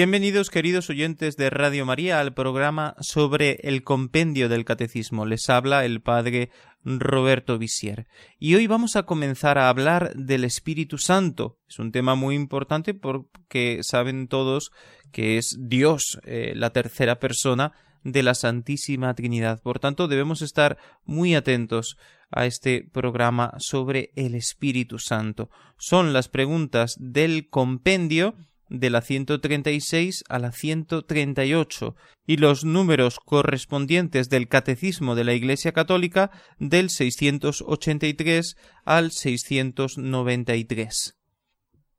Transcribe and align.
Bienvenidos 0.00 0.48
queridos 0.48 0.88
oyentes 0.88 1.36
de 1.36 1.50
Radio 1.50 1.84
María 1.84 2.20
al 2.20 2.32
programa 2.32 2.96
sobre 3.00 3.60
el 3.64 3.82
compendio 3.82 4.48
del 4.48 4.64
catecismo. 4.64 5.26
Les 5.26 5.50
habla 5.50 5.84
el 5.84 6.00
padre 6.00 6.48
Roberto 6.82 7.58
Visier. 7.58 8.06
Y 8.38 8.54
hoy 8.54 8.66
vamos 8.66 8.96
a 8.96 9.02
comenzar 9.02 9.58
a 9.58 9.68
hablar 9.68 10.14
del 10.14 10.44
Espíritu 10.44 10.96
Santo. 10.96 11.58
Es 11.68 11.78
un 11.78 11.92
tema 11.92 12.14
muy 12.14 12.34
importante 12.34 12.94
porque 12.94 13.80
saben 13.82 14.26
todos 14.26 14.70
que 15.12 15.36
es 15.36 15.58
Dios, 15.60 16.18
eh, 16.24 16.54
la 16.56 16.70
tercera 16.70 17.18
persona 17.18 17.72
de 18.02 18.22
la 18.22 18.32
Santísima 18.32 19.12
Trinidad. 19.12 19.60
Por 19.60 19.80
tanto, 19.80 20.08
debemos 20.08 20.40
estar 20.40 20.78
muy 21.04 21.34
atentos 21.34 21.98
a 22.30 22.46
este 22.46 22.88
programa 22.90 23.52
sobre 23.58 24.12
el 24.16 24.34
Espíritu 24.34 24.98
Santo. 24.98 25.50
Son 25.76 26.14
las 26.14 26.28
preguntas 26.28 26.96
del 26.98 27.50
compendio 27.50 28.34
de 28.70 28.88
la 28.88 29.02
136 29.02 30.24
a 30.28 30.38
la 30.38 30.52
138 30.52 31.96
y 32.26 32.38
los 32.38 32.64
números 32.64 33.20
correspondientes 33.20 34.30
del 34.30 34.48
Catecismo 34.48 35.14
de 35.14 35.24
la 35.24 35.34
Iglesia 35.34 35.72
Católica 35.72 36.30
del 36.58 36.88
683 36.88 38.56
al 38.84 39.10
693. 39.10 41.16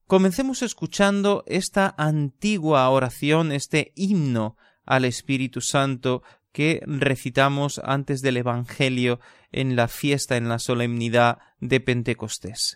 Comencemos 0.08 0.62
escuchando 0.62 1.44
esta 1.46 1.94
antigua 1.98 2.90
oración, 2.90 3.52
este 3.52 3.92
himno 3.96 4.58
al 4.86 5.06
Espíritu 5.06 5.62
Santo 5.62 6.24
que 6.52 6.82
recitamos 6.86 7.80
antes 7.84 8.22
del 8.22 8.38
Evangelio 8.38 9.20
en 9.52 9.76
la 9.76 9.88
fiesta, 9.88 10.38
en 10.38 10.50
la 10.50 10.60
solemnidad 10.60 11.40
de 11.60 11.80
Pentecostés. 11.80 12.76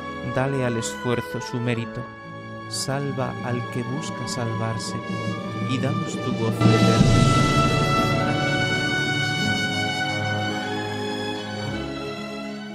dale 0.35 0.65
al 0.65 0.77
esfuerzo 0.77 1.41
su 1.41 1.59
mérito, 1.59 2.03
salva 2.69 3.33
al 3.45 3.61
que 3.71 3.83
busca 3.83 4.27
salvarse 4.27 4.95
y 5.69 5.77
danos 5.77 6.13
tu 6.13 6.31
gozo 6.33 6.63
eterno. 6.63 7.51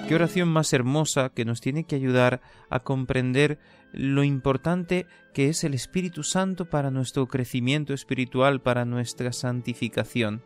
Qué 0.08 0.14
oración 0.14 0.48
más 0.48 0.72
hermosa 0.72 1.30
que 1.30 1.44
nos 1.44 1.60
tiene 1.60 1.82
que 1.82 1.96
ayudar 1.96 2.40
a 2.70 2.78
comprender 2.80 3.58
lo 3.92 4.22
importante 4.22 5.06
que 5.34 5.48
es 5.48 5.64
el 5.64 5.74
Espíritu 5.74 6.22
Santo 6.22 6.66
para 6.70 6.92
nuestro 6.92 7.26
crecimiento 7.26 7.92
espiritual, 7.92 8.62
para 8.62 8.84
nuestra 8.84 9.32
santificación. 9.32 10.44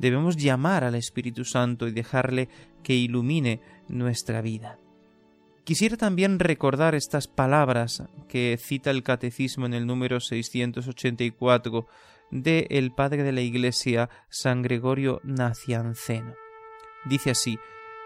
Debemos 0.00 0.36
llamar 0.36 0.82
al 0.82 0.96
Espíritu 0.96 1.44
Santo 1.44 1.86
y 1.86 1.92
dejarle 1.92 2.48
que 2.82 2.94
ilumine 2.94 3.60
nuestra 3.88 4.40
vida. 4.40 4.80
Quisiera 5.66 5.96
también 5.96 6.38
recordar 6.38 6.94
estas 6.94 7.26
palabras 7.26 8.04
que 8.28 8.56
cita 8.56 8.92
el 8.92 9.02
Catecismo 9.02 9.66
en 9.66 9.74
el 9.74 9.84
número 9.84 10.20
684 10.20 11.88
de 12.30 12.68
el 12.70 12.92
padre 12.92 13.24
de 13.24 13.32
la 13.32 13.40
Iglesia 13.40 14.08
San 14.28 14.62
Gregorio 14.62 15.20
Nacianceno. 15.24 16.34
Dice 17.04 17.32
así: 17.32 17.58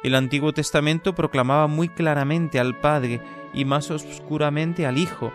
El 0.03 0.15
Antiguo 0.15 0.54
Testamento 0.54 1.15
proclamaba 1.15 1.66
muy 1.66 1.91
claramente 1.91 2.59
al 2.59 2.81
Padre 2.81 3.20
y 3.53 3.66
más 3.66 3.91
oscuramente 3.91 4.87
al 4.87 4.97
Hijo. 4.97 5.31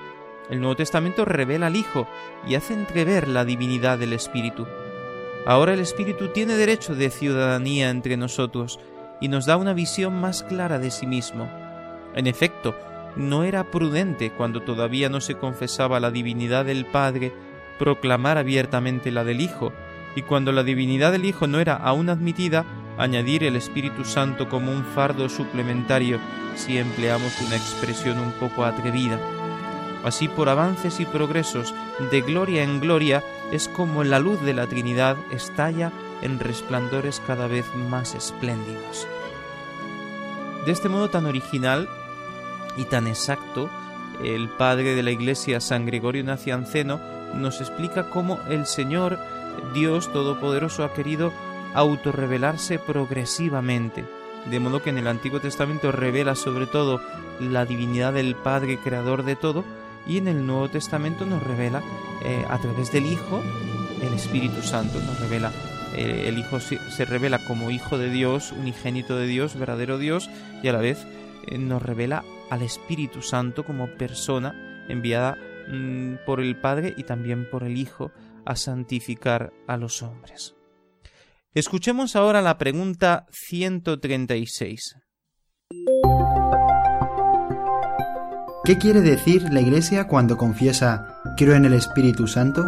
El 0.50 0.62
Nuevo 0.62 0.78
Testamento 0.78 1.26
revela 1.26 1.68
al 1.68 1.76
Hijo 1.76 2.08
y 2.48 2.56
hace 2.56 2.74
entrever 2.74 3.28
la 3.28 3.46
divinidad 3.46 4.00
del 4.00 4.14
Espíritu. 4.14 4.66
Ahora 5.46 5.76
el 5.76 5.80
Espíritu 5.80 6.30
tiene 6.30 6.56
derecho 6.56 6.96
de 6.96 7.12
ciudadanía 7.12 7.92
entre 7.92 8.18
nosotros 8.18 8.80
y 9.22 9.28
nos 9.28 9.46
da 9.46 9.58
una 9.58 9.76
visión 9.76 10.20
más 10.20 10.42
clara 10.42 10.80
de 10.80 10.90
sí 10.90 11.06
mismo 11.06 11.65
en 12.16 12.28
efecto, 12.28 12.76
no 13.16 13.44
era 13.44 13.66
prudente 13.66 14.32
cuando 14.32 14.62
todavía 14.62 15.10
no 15.10 15.22
se 15.22 15.36
confesaba 15.36 16.00
la 16.00 16.12
divinidad 16.12 16.66
del 16.66 16.86
Padre 16.86 17.34
proclamar 17.78 18.38
abiertamente 18.38 19.12
la 19.12 19.24
del 19.24 19.42
Hijo, 19.42 19.74
y 20.16 20.22
cuando 20.22 20.52
la 20.52 20.64
divinidad 20.64 21.12
del 21.12 21.26
Hijo 21.26 21.46
no 21.46 21.60
era 21.60 21.76
aún 21.76 22.10
admitida, 22.10 22.66
añadir 22.98 23.44
el 23.44 23.56
Espíritu 23.56 24.06
Santo 24.06 24.48
como 24.48 24.72
un 24.72 24.86
fardo 24.86 25.28
suplementario, 25.28 26.20
si 26.56 26.78
empleamos 26.78 27.42
una 27.42 27.58
expresión 27.58 28.18
un 28.20 28.32
poco 28.34 28.64
atrevida. 28.64 29.20
Así 30.06 30.28
por 30.28 30.50
avances 30.50 31.00
y 31.00 31.06
progresos 31.06 31.74
de 32.12 32.22
gloria 32.22 32.64
en 32.64 32.80
gloria 32.80 33.24
es 33.52 33.68
como 33.68 34.04
la 34.04 34.20
luz 34.20 34.42
de 34.44 34.54
la 34.54 34.68
Trinidad 34.68 35.18
estalla 35.32 35.92
en 36.22 36.40
resplandores 36.40 37.22
cada 37.26 37.48
vez 37.48 37.66
más 37.90 38.16
espléndidos. 38.16 39.08
De 40.66 40.72
este 40.72 40.90
modo 40.90 41.10
tan 41.10 41.26
original 41.26 41.90
y 42.78 42.86
tan 42.86 43.08
exacto, 43.08 43.70
el 44.24 44.50
padre 44.50 44.96
de 44.96 45.04
la 45.04 45.12
Iglesia 45.12 45.60
San 45.60 45.86
Gregorio 45.86 46.24
Nacianceno 46.24 47.00
nos 47.34 47.60
explica 47.62 48.10
cómo 48.10 48.40
el 48.50 48.66
Señor, 48.66 49.20
Dios 49.74 50.12
Todopoderoso, 50.12 50.84
ha 50.84 50.94
querido 50.94 51.34
autorrevelarse 51.74 52.80
progresivamente, 52.80 54.06
de 54.50 54.60
modo 54.60 54.82
que 54.82 54.90
en 54.90 54.98
el 54.98 55.08
Antiguo 55.08 55.40
Testamento 55.40 55.92
revela 55.92 56.36
sobre 56.36 56.68
todo 56.68 57.02
la 57.40 57.66
divinidad 57.66 58.14
del 58.14 58.36
Padre 58.36 58.78
Creador 58.78 59.24
de 59.24 59.36
todo, 59.36 59.66
y 60.08 60.18
en 60.20 60.28
el 60.28 60.46
Nuevo 60.46 60.70
Testamento 60.70 61.26
nos 61.26 61.44
revela 61.44 61.82
eh, 62.24 62.46
a 62.48 62.60
través 62.60 62.92
del 62.92 63.08
Hijo 63.08 63.42
el 64.02 64.14
Espíritu 64.14 64.62
Santo, 64.62 65.00
nos 65.00 65.20
revela 65.20 65.52
eh, 65.96 66.26
el 66.28 66.38
Hijo 66.38 66.60
se 66.60 67.06
revela 67.06 67.40
como 67.40 67.72
Hijo 67.72 67.98
de 67.98 68.10
Dios, 68.10 68.52
unigénito 68.52 69.18
de 69.18 69.28
Dios, 69.28 69.58
verdadero 69.58 69.98
Dios, 69.98 70.30
y 70.62 70.68
a 70.68 70.74
la 70.74 70.80
vez 70.80 71.06
eh, 71.48 71.58
nos 71.58 71.82
revela 71.82 72.24
al 72.50 72.62
Espíritu 72.62 73.22
Santo 73.22 73.66
como 73.66 73.96
persona 73.96 74.86
enviada 74.90 75.38
mm, 75.68 76.26
por 76.26 76.42
el 76.42 76.60
Padre 76.60 76.94
y 76.98 77.04
también 77.04 77.50
por 77.50 77.64
el 77.64 77.78
Hijo 77.78 78.12
a 78.46 78.56
santificar 78.56 79.54
a 79.68 79.78
los 79.78 80.04
hombres. 80.04 80.56
Escuchemos 81.54 82.16
ahora 82.16 82.42
la 82.42 82.58
pregunta 82.58 83.26
136. 83.32 84.98
¿Qué 88.66 88.78
quiere 88.78 89.02
decir 89.02 89.54
la 89.54 89.62
Iglesia 89.62 90.08
cuando 90.08 90.38
confiesa 90.38 91.22
creo 91.38 91.56
en 91.56 91.66
el 91.66 91.74
Espíritu 91.74 92.28
Santo? 92.28 92.68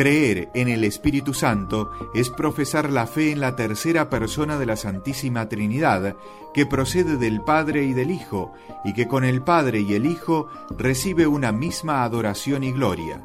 Creer 0.00 0.48
en 0.54 0.68
el 0.68 0.84
Espíritu 0.84 1.34
Santo 1.34 1.90
es 2.14 2.30
profesar 2.30 2.88
la 2.88 3.06
fe 3.06 3.32
en 3.32 3.40
la 3.40 3.54
tercera 3.54 4.08
persona 4.08 4.56
de 4.56 4.64
la 4.64 4.76
Santísima 4.76 5.46
Trinidad, 5.50 6.16
que 6.54 6.64
procede 6.64 7.18
del 7.18 7.42
Padre 7.42 7.84
y 7.84 7.92
del 7.92 8.10
Hijo, 8.10 8.54
y 8.82 8.94
que 8.94 9.06
con 9.06 9.24
el 9.24 9.42
Padre 9.42 9.80
y 9.80 9.92
el 9.92 10.06
Hijo 10.06 10.48
recibe 10.70 11.26
una 11.26 11.52
misma 11.52 12.02
adoración 12.02 12.64
y 12.64 12.72
gloria. 12.72 13.22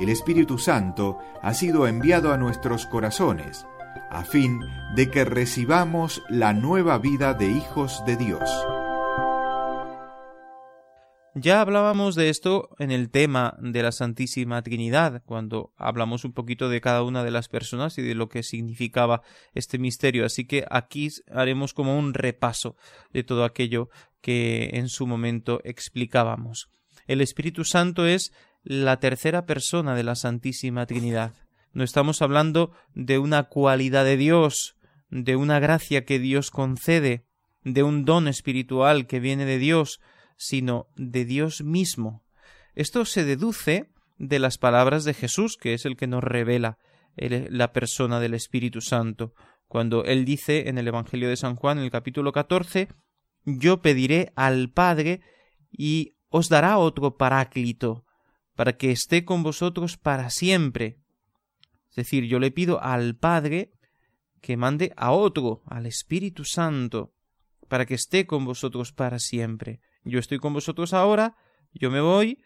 El 0.00 0.08
Espíritu 0.08 0.56
Santo 0.56 1.18
ha 1.42 1.52
sido 1.52 1.86
enviado 1.86 2.32
a 2.32 2.38
nuestros 2.38 2.86
corazones, 2.86 3.66
a 4.10 4.24
fin 4.24 4.60
de 4.94 5.10
que 5.10 5.26
recibamos 5.26 6.22
la 6.30 6.54
nueva 6.54 6.96
vida 6.96 7.34
de 7.34 7.50
hijos 7.50 8.02
de 8.06 8.16
Dios. 8.16 8.77
Ya 11.40 11.60
hablábamos 11.60 12.16
de 12.16 12.30
esto 12.30 12.70
en 12.80 12.90
el 12.90 13.10
tema 13.10 13.56
de 13.60 13.84
la 13.84 13.92
Santísima 13.92 14.60
Trinidad, 14.62 15.22
cuando 15.24 15.72
hablamos 15.76 16.24
un 16.24 16.32
poquito 16.32 16.68
de 16.68 16.80
cada 16.80 17.04
una 17.04 17.22
de 17.22 17.30
las 17.30 17.48
personas 17.48 17.96
y 17.98 18.02
de 18.02 18.16
lo 18.16 18.28
que 18.28 18.42
significaba 18.42 19.22
este 19.54 19.78
misterio. 19.78 20.26
Así 20.26 20.46
que 20.46 20.64
aquí 20.68 21.08
haremos 21.30 21.74
como 21.74 21.96
un 21.96 22.12
repaso 22.12 22.74
de 23.12 23.22
todo 23.22 23.44
aquello 23.44 23.88
que 24.20 24.70
en 24.72 24.88
su 24.88 25.06
momento 25.06 25.60
explicábamos. 25.62 26.70
El 27.06 27.20
Espíritu 27.20 27.62
Santo 27.62 28.04
es 28.04 28.32
la 28.64 28.98
tercera 28.98 29.46
persona 29.46 29.94
de 29.94 30.02
la 30.02 30.16
Santísima 30.16 30.86
Trinidad. 30.86 31.34
No 31.72 31.84
estamos 31.84 32.20
hablando 32.20 32.72
de 32.94 33.18
una 33.18 33.44
cualidad 33.44 34.04
de 34.04 34.16
Dios, 34.16 34.74
de 35.08 35.36
una 35.36 35.60
gracia 35.60 36.04
que 36.04 36.18
Dios 36.18 36.50
concede, 36.50 37.26
de 37.62 37.84
un 37.84 38.04
don 38.04 38.26
espiritual 38.26 39.06
que 39.06 39.20
viene 39.20 39.44
de 39.44 39.58
Dios, 39.58 40.00
sino 40.38 40.88
de 40.96 41.26
Dios 41.26 41.62
mismo. 41.62 42.24
Esto 42.74 43.04
se 43.04 43.24
deduce 43.24 43.90
de 44.16 44.38
las 44.38 44.56
palabras 44.56 45.04
de 45.04 45.12
Jesús, 45.12 45.58
que 45.60 45.74
es 45.74 45.84
el 45.84 45.96
que 45.96 46.06
nos 46.06 46.24
revela 46.24 46.78
la 47.16 47.72
persona 47.72 48.20
del 48.20 48.34
Espíritu 48.34 48.80
Santo, 48.80 49.34
cuando 49.66 50.04
él 50.04 50.24
dice 50.24 50.68
en 50.68 50.78
el 50.78 50.88
Evangelio 50.88 51.28
de 51.28 51.36
San 51.36 51.56
Juan, 51.56 51.78
en 51.78 51.84
el 51.84 51.90
capítulo 51.90 52.32
14, 52.32 52.88
Yo 53.44 53.82
pediré 53.82 54.32
al 54.34 54.70
Padre 54.70 55.20
y 55.70 56.14
os 56.30 56.48
dará 56.48 56.78
otro 56.78 57.16
paráclito, 57.16 58.04
para 58.54 58.76
que 58.76 58.90
esté 58.90 59.24
con 59.24 59.42
vosotros 59.42 59.96
para 59.96 60.30
siempre. 60.30 60.98
Es 61.90 61.96
decir, 61.96 62.24
yo 62.24 62.38
le 62.38 62.50
pido 62.50 62.82
al 62.82 63.16
Padre 63.16 63.72
que 64.40 64.56
mande 64.56 64.92
a 64.96 65.10
otro, 65.10 65.62
al 65.66 65.86
Espíritu 65.86 66.44
Santo, 66.44 67.12
para 67.68 67.86
que 67.86 67.94
esté 67.94 68.26
con 68.26 68.44
vosotros 68.44 68.92
para 68.92 69.18
siempre. 69.18 69.80
Yo 70.08 70.18
estoy 70.18 70.38
con 70.38 70.54
vosotros 70.54 70.94
ahora, 70.94 71.36
yo 71.74 71.90
me 71.90 72.00
voy, 72.00 72.42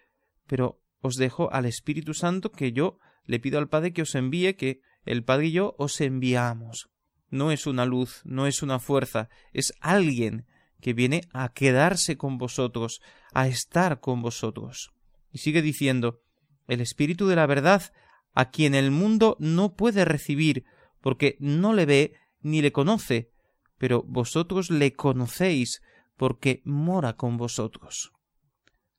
pero 0.48 0.80
os 1.00 1.14
dejo 1.14 1.52
al 1.52 1.64
Espíritu 1.64 2.12
Santo 2.12 2.50
que 2.50 2.72
yo 2.72 2.98
le 3.24 3.38
pido 3.38 3.60
al 3.60 3.68
Padre 3.68 3.92
que 3.92 4.02
os 4.02 4.16
envíe, 4.16 4.56
que 4.56 4.80
el 5.04 5.22
Padre 5.22 5.46
y 5.46 5.52
yo 5.52 5.76
os 5.78 6.00
enviamos. 6.00 6.90
No 7.30 7.52
es 7.52 7.68
una 7.68 7.86
luz, 7.86 8.20
no 8.24 8.48
es 8.48 8.64
una 8.64 8.80
fuerza, 8.80 9.28
es 9.52 9.74
alguien 9.80 10.46
que 10.80 10.92
viene 10.92 11.22
a 11.32 11.52
quedarse 11.52 12.16
con 12.16 12.36
vosotros, 12.36 13.00
a 13.32 13.46
estar 13.46 14.00
con 14.00 14.22
vosotros. 14.22 14.90
Y 15.30 15.38
sigue 15.38 15.62
diciendo, 15.62 16.20
el 16.66 16.80
Espíritu 16.80 17.28
de 17.28 17.36
la 17.36 17.46
verdad, 17.46 17.92
a 18.34 18.50
quien 18.50 18.74
el 18.74 18.90
mundo 18.90 19.36
no 19.38 19.76
puede 19.76 20.04
recibir, 20.04 20.64
porque 21.00 21.36
no 21.38 21.74
le 21.74 21.86
ve 21.86 22.14
ni 22.40 22.60
le 22.60 22.72
conoce, 22.72 23.30
pero 23.78 24.02
vosotros 24.02 24.68
le 24.68 24.94
conocéis, 24.94 25.80
porque 26.22 26.62
mora 26.64 27.14
con 27.14 27.36
vosotros. 27.36 28.12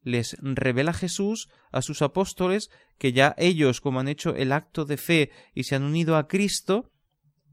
Les 0.02 0.36
revela 0.42 0.92
Jesús 0.92 1.48
a 1.72 1.82
sus 1.82 2.02
apóstoles 2.02 2.70
que 2.98 3.14
ya 3.14 3.34
ellos, 3.38 3.80
como 3.80 4.02
han 4.02 4.10
hecho 4.10 4.36
el 4.36 4.52
acto 4.52 4.84
de 4.84 4.98
fe 4.98 5.32
y 5.54 5.64
se 5.64 5.76
han 5.76 5.84
unido 5.84 6.18
a 6.18 6.28
Cristo, 6.28 6.92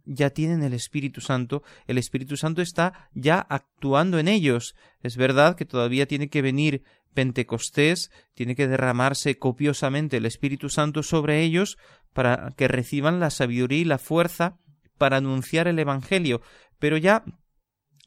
ya 0.04 0.30
tienen 0.30 0.64
el 0.64 0.72
Espíritu 0.72 1.20
Santo, 1.20 1.62
el 1.86 1.98
Espíritu 1.98 2.36
Santo 2.36 2.62
está 2.62 3.10
ya 3.14 3.38
actuando 3.38 4.18
en 4.18 4.26
ellos. 4.26 4.74
Es 5.04 5.16
verdad 5.16 5.54
que 5.54 5.66
todavía 5.66 6.08
tiene 6.08 6.28
que 6.30 6.42
venir 6.42 6.82
Pentecostés, 7.14 8.10
tiene 8.34 8.56
que 8.56 8.66
derramarse 8.66 9.38
copiosamente 9.38 10.16
el 10.16 10.26
Espíritu 10.26 10.68
Santo 10.68 11.04
sobre 11.04 11.44
ellos 11.44 11.78
para 12.12 12.54
que 12.56 12.66
reciban 12.66 13.20
la 13.20 13.30
sabiduría 13.30 13.78
y 13.78 13.84
la 13.84 13.98
fuerza 13.98 14.58
para 14.98 15.18
anunciar 15.18 15.68
el 15.68 15.78
Evangelio, 15.78 16.42
pero 16.80 16.96
ya 16.96 17.22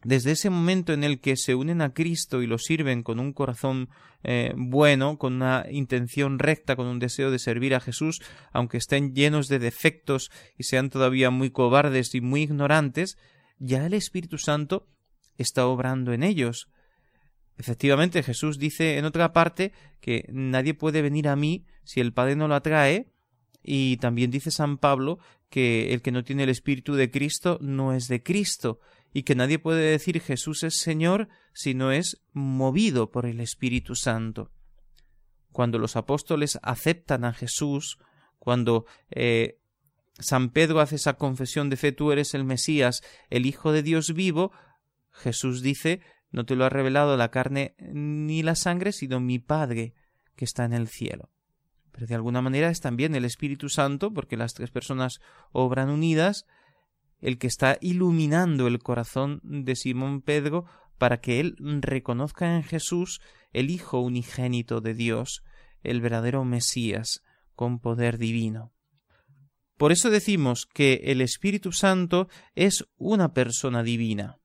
desde 0.03 0.31
ese 0.31 0.49
momento 0.49 0.93
en 0.93 1.03
el 1.03 1.19
que 1.19 1.37
se 1.37 1.55
unen 1.55 1.81
a 1.81 1.93
Cristo 1.93 2.41
y 2.41 2.47
lo 2.47 2.57
sirven 2.57 3.03
con 3.03 3.19
un 3.19 3.33
corazón 3.33 3.89
eh, 4.23 4.53
bueno, 4.55 5.17
con 5.17 5.33
una 5.33 5.65
intención 5.69 6.39
recta, 6.39 6.75
con 6.75 6.87
un 6.87 6.99
deseo 6.99 7.31
de 7.31 7.39
servir 7.39 7.75
a 7.75 7.79
Jesús, 7.79 8.21
aunque 8.51 8.77
estén 8.77 9.13
llenos 9.13 9.47
de 9.47 9.59
defectos 9.59 10.31
y 10.57 10.63
sean 10.63 10.89
todavía 10.89 11.29
muy 11.29 11.51
cobardes 11.51 12.15
y 12.15 12.21
muy 12.21 12.43
ignorantes, 12.43 13.17
ya 13.59 13.85
el 13.85 13.93
Espíritu 13.93 14.37
Santo 14.37 14.87
está 15.37 15.67
obrando 15.67 16.13
en 16.13 16.23
ellos. 16.23 16.69
Efectivamente, 17.57 18.23
Jesús 18.23 18.57
dice 18.57 18.97
en 18.97 19.05
otra 19.05 19.31
parte 19.31 19.73
que 19.99 20.25
nadie 20.29 20.73
puede 20.73 21.01
venir 21.01 21.27
a 21.27 21.35
mí 21.35 21.65
si 21.83 21.99
el 21.99 22.13
Padre 22.13 22.35
no 22.35 22.47
lo 22.47 22.55
atrae, 22.55 23.13
y 23.63 23.97
también 23.97 24.31
dice 24.31 24.51
San 24.51 24.77
Pablo 24.77 25.19
que 25.49 25.93
el 25.93 26.01
que 26.01 26.11
no 26.11 26.23
tiene 26.23 26.43
el 26.43 26.49
Espíritu 26.49 26.95
de 26.95 27.11
Cristo 27.11 27.57
no 27.61 27.93
es 27.93 28.07
de 28.07 28.21
Cristo 28.23 28.79
y 29.13 29.23
que 29.23 29.35
nadie 29.35 29.59
puede 29.59 29.91
decir 29.91 30.19
Jesús 30.19 30.63
es 30.63 30.79
Señor 30.79 31.29
si 31.53 31.75
no 31.75 31.91
es 31.91 32.21
movido 32.33 33.11
por 33.11 33.25
el 33.27 33.39
Espíritu 33.39 33.95
Santo. 33.95 34.51
Cuando 35.51 35.77
los 35.77 35.95
apóstoles 35.95 36.59
aceptan 36.63 37.23
a 37.23 37.33
Jesús, 37.33 37.99
cuando 38.39 38.85
eh, 39.11 39.59
San 40.17 40.49
Pedro 40.49 40.79
hace 40.79 40.95
esa 40.95 41.13
confesión 41.13 41.69
de 41.69 41.77
fe, 41.77 41.91
tú 41.91 42.11
eres 42.11 42.33
el 42.33 42.43
Mesías, 42.43 43.01
el 43.29 43.45
Hijo 43.45 43.71
de 43.71 43.83
Dios 43.83 44.13
vivo, 44.13 44.51
Jesús 45.11 45.61
dice, 45.61 46.01
no 46.31 46.45
te 46.45 46.55
lo 46.55 46.65
ha 46.65 46.69
revelado 46.69 47.15
la 47.15 47.29
carne 47.29 47.75
ni 47.77 48.41
la 48.41 48.55
sangre, 48.55 48.91
sino 48.91 49.19
mi 49.19 49.37
Padre 49.37 49.93
que 50.35 50.45
está 50.45 50.65
en 50.65 50.73
el 50.73 50.87
cielo. 50.87 51.29
Pero 51.91 52.07
de 52.07 52.15
alguna 52.15 52.41
manera 52.41 52.69
es 52.69 52.81
también 52.81 53.13
el 53.13 53.23
Espíritu 53.23 53.69
Santo, 53.69 54.11
porque 54.11 54.37
las 54.37 54.55
tres 54.55 54.71
personas 54.71 55.19
obran 55.51 55.91
unidas, 55.91 56.47
el 57.23 57.37
que 57.37 57.47
está 57.47 57.77
iluminando 57.79 58.67
el 58.67 58.79
corazón 58.79 59.39
de 59.43 59.77
Simón 59.77 60.21
Pedro 60.21 60.65
para 60.97 61.21
que 61.21 61.39
él 61.39 61.55
reconozca 61.57 62.53
en 62.53 62.63
Jesús 62.63 63.21
el 63.53 63.69
Hijo 63.71 64.01
unigénito 64.01 64.81
de 64.81 64.93
Dios, 64.93 65.41
el 65.83 66.01
verdadero 66.01 66.43
Mesías, 66.43 67.23
con 67.55 67.79
poder 67.79 68.17
divino. 68.17 68.73
Por 69.77 69.93
eso 69.93 70.09
decimos 70.09 70.65
que 70.65 71.01
el 71.05 71.21
Espíritu 71.21 71.71
Santo 71.71 72.27
es 72.55 72.85
una 72.97 73.33
persona 73.33 73.83
divina. 73.83 74.37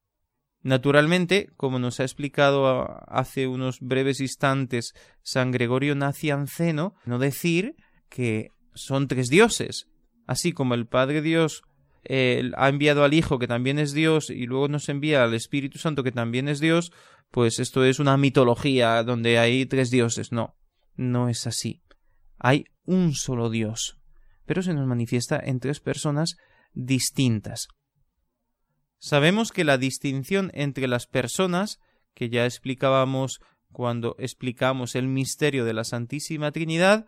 Naturalmente, 0.63 1.51
como 1.57 1.81
nos 1.81 1.99
ha 1.99 2.05
explicado 2.05 2.87
hace 3.09 3.49
unos 3.49 3.81
breves 3.81 4.21
instantes 4.21 4.93
San 5.23 5.51
Gregorio 5.51 5.97
Nacianceno, 5.97 6.95
no 7.05 7.19
decir 7.19 7.75
que 8.09 8.53
son 8.73 9.09
tres 9.09 9.31
dioses. 9.31 9.89
Así 10.27 10.53
como 10.53 10.75
el 10.75 10.87
Padre 10.87 11.23
Dios 11.23 11.63
ha 12.57 12.69
enviado 12.69 13.05
al 13.05 13.15
Hijo, 13.15 13.39
que 13.39 13.47
también 13.47 13.79
es 13.79 13.93
Dios, 13.93 14.31
y 14.31 14.47
luego 14.47 14.69
nos 14.69 14.89
envía 14.89 15.25
al 15.25 15.35
Espíritu 15.35 15.79
Santo, 15.79 16.03
que 16.03 16.13
también 16.13 16.49
es 16.49 16.61
Dios, 16.61 16.93
pues 17.31 17.59
esto 17.59 17.85
es 17.85 17.99
una 17.99 18.17
mitología 18.17 19.03
donde 19.03 19.39
hay 19.39 19.67
tres 19.67 19.91
dioses. 19.91 20.33
No, 20.33 20.57
no 20.97 21.29
es 21.29 21.47
así. 21.47 21.83
Hay 22.39 22.65
un 22.85 23.15
solo 23.15 23.51
Dios, 23.51 23.99
pero 24.47 24.63
se 24.63 24.75
nos 24.75 24.87
manifiesta 24.87 25.39
en 25.43 25.61
tres 25.61 25.81
personas 25.81 26.37
distintas. 26.73 27.69
Sabemos 28.99 29.53
que 29.53 29.65
la 29.65 29.79
distinción 29.79 30.51
entre 30.55 30.89
las 30.89 31.07
personas, 31.07 31.79
que 32.15 32.31
ya 32.31 32.45
explicábamos 32.45 33.41
cuando 33.71 34.17
explicamos 34.19 34.95
el 34.95 35.07
misterio 35.07 35.65
de 35.65 35.75
la 35.75 35.85
Santísima 35.85 36.51
Trinidad, 36.51 37.07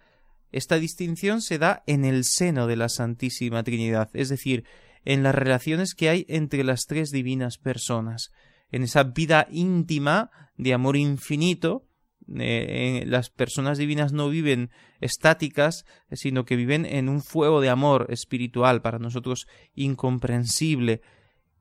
esta 0.52 0.76
distinción 0.76 1.42
se 1.42 1.58
da 1.58 1.82
en 1.86 2.04
el 2.04 2.24
seno 2.24 2.66
de 2.66 2.76
la 2.76 2.88
Santísima 2.88 3.62
Trinidad, 3.62 4.10
es 4.14 4.28
decir, 4.28 4.64
en 5.04 5.22
las 5.22 5.34
relaciones 5.34 5.94
que 5.94 6.08
hay 6.08 6.26
entre 6.28 6.64
las 6.64 6.86
tres 6.86 7.10
divinas 7.10 7.58
personas, 7.58 8.32
en 8.70 8.82
esa 8.82 9.04
vida 9.04 9.46
íntima 9.50 10.30
de 10.56 10.74
amor 10.74 10.96
infinito. 10.96 11.86
Eh, 12.32 13.04
las 13.06 13.30
personas 13.30 13.78
divinas 13.78 14.12
no 14.12 14.28
viven 14.28 14.70
estáticas, 15.00 15.84
sino 16.12 16.44
que 16.44 16.54
viven 16.54 16.86
en 16.86 17.08
un 17.08 17.22
fuego 17.22 17.60
de 17.60 17.70
amor 17.70 18.06
espiritual 18.10 18.82
para 18.82 18.98
nosotros 18.98 19.46
incomprensible. 19.74 21.00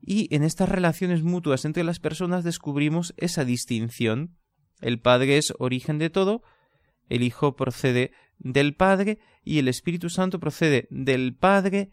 Y 0.02 0.34
en 0.36 0.44
estas 0.44 0.70
relaciones 0.70 1.24
mutuas 1.24 1.66
entre 1.66 1.84
las 1.84 2.00
personas 2.00 2.44
descubrimos 2.44 3.14
esa 3.18 3.46
distinción. 3.46 4.38
El 4.82 5.00
Padre 5.00 5.38
es 5.38 5.54
origen 5.60 5.98
de 5.98 6.10
todo, 6.10 6.44
el 7.10 7.24
Hijo 7.24 7.56
procede 7.56 8.12
del 8.40 8.76
Padre 8.76 9.20
y 9.44 9.60
el 9.60 9.68
Espíritu 9.68 10.10
Santo 10.10 10.40
procede 10.40 10.88
del 10.90 11.36
Padre 11.36 11.92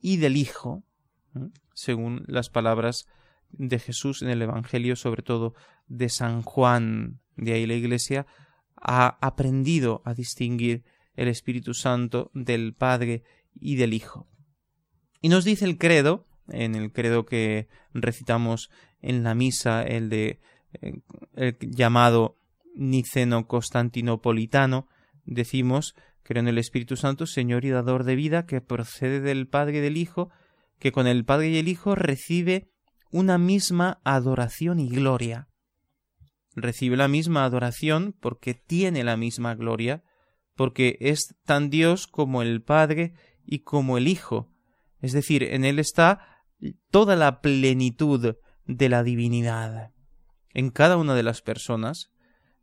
y 0.00 0.18
del 0.18 0.36
Hijo, 0.36 0.84
según 1.72 2.24
las 2.26 2.50
palabras 2.50 3.06
de 3.50 3.78
Jesús 3.78 4.22
en 4.22 4.28
el 4.28 4.42
Evangelio, 4.42 4.96
sobre 4.96 5.22
todo 5.22 5.54
de 5.86 6.08
San 6.08 6.42
Juan. 6.42 7.20
De 7.36 7.54
ahí 7.54 7.66
la 7.66 7.74
Iglesia 7.74 8.26
ha 8.76 9.18
aprendido 9.20 10.02
a 10.04 10.14
distinguir 10.14 10.84
el 11.14 11.28
Espíritu 11.28 11.74
Santo 11.74 12.30
del 12.34 12.74
Padre 12.74 13.22
y 13.54 13.76
del 13.76 13.94
Hijo. 13.94 14.28
Y 15.20 15.28
nos 15.28 15.44
dice 15.44 15.64
el 15.64 15.78
credo, 15.78 16.26
en 16.48 16.74
el 16.74 16.92
credo 16.92 17.24
que 17.24 17.68
recitamos 17.94 18.70
en 19.00 19.22
la 19.22 19.34
misa, 19.34 19.82
el 19.82 20.08
de 20.10 20.40
eh, 20.80 21.00
el 21.34 21.56
llamado 21.60 22.38
niceno 22.74 23.46
constantinopolitano, 23.46 24.88
decimos, 25.24 25.94
creo 26.22 26.40
en 26.40 26.48
el 26.48 26.58
Espíritu 26.58 26.96
Santo, 26.96 27.26
Señor 27.26 27.64
y 27.64 27.70
dador 27.70 28.04
de 28.04 28.16
vida, 28.16 28.46
que 28.46 28.60
procede 28.60 29.20
del 29.20 29.48
Padre 29.48 29.78
y 29.78 29.80
del 29.80 29.96
Hijo, 29.96 30.30
que 30.78 30.92
con 30.92 31.06
el 31.06 31.24
Padre 31.24 31.50
y 31.50 31.56
el 31.58 31.68
Hijo 31.68 31.94
recibe 31.94 32.70
una 33.10 33.38
misma 33.38 34.00
adoración 34.04 34.80
y 34.80 34.88
gloria. 34.88 35.48
Recibe 36.56 36.96
la 36.96 37.08
misma 37.08 37.44
adoración 37.44 38.14
porque 38.20 38.54
tiene 38.54 39.04
la 39.04 39.16
misma 39.16 39.54
gloria, 39.54 40.02
porque 40.56 40.96
es 41.00 41.34
tan 41.44 41.70
Dios 41.70 42.06
como 42.06 42.42
el 42.42 42.62
Padre 42.62 43.14
y 43.44 43.60
como 43.60 43.98
el 43.98 44.08
Hijo. 44.08 44.50
Es 45.00 45.12
decir, 45.12 45.42
en 45.42 45.64
Él 45.64 45.78
está 45.78 46.42
toda 46.90 47.16
la 47.16 47.40
plenitud 47.40 48.36
de 48.66 48.88
la 48.88 49.02
divinidad. 49.02 49.92
En 50.52 50.70
cada 50.70 50.96
una 50.96 51.14
de 51.14 51.22
las 51.22 51.42
personas 51.42 52.10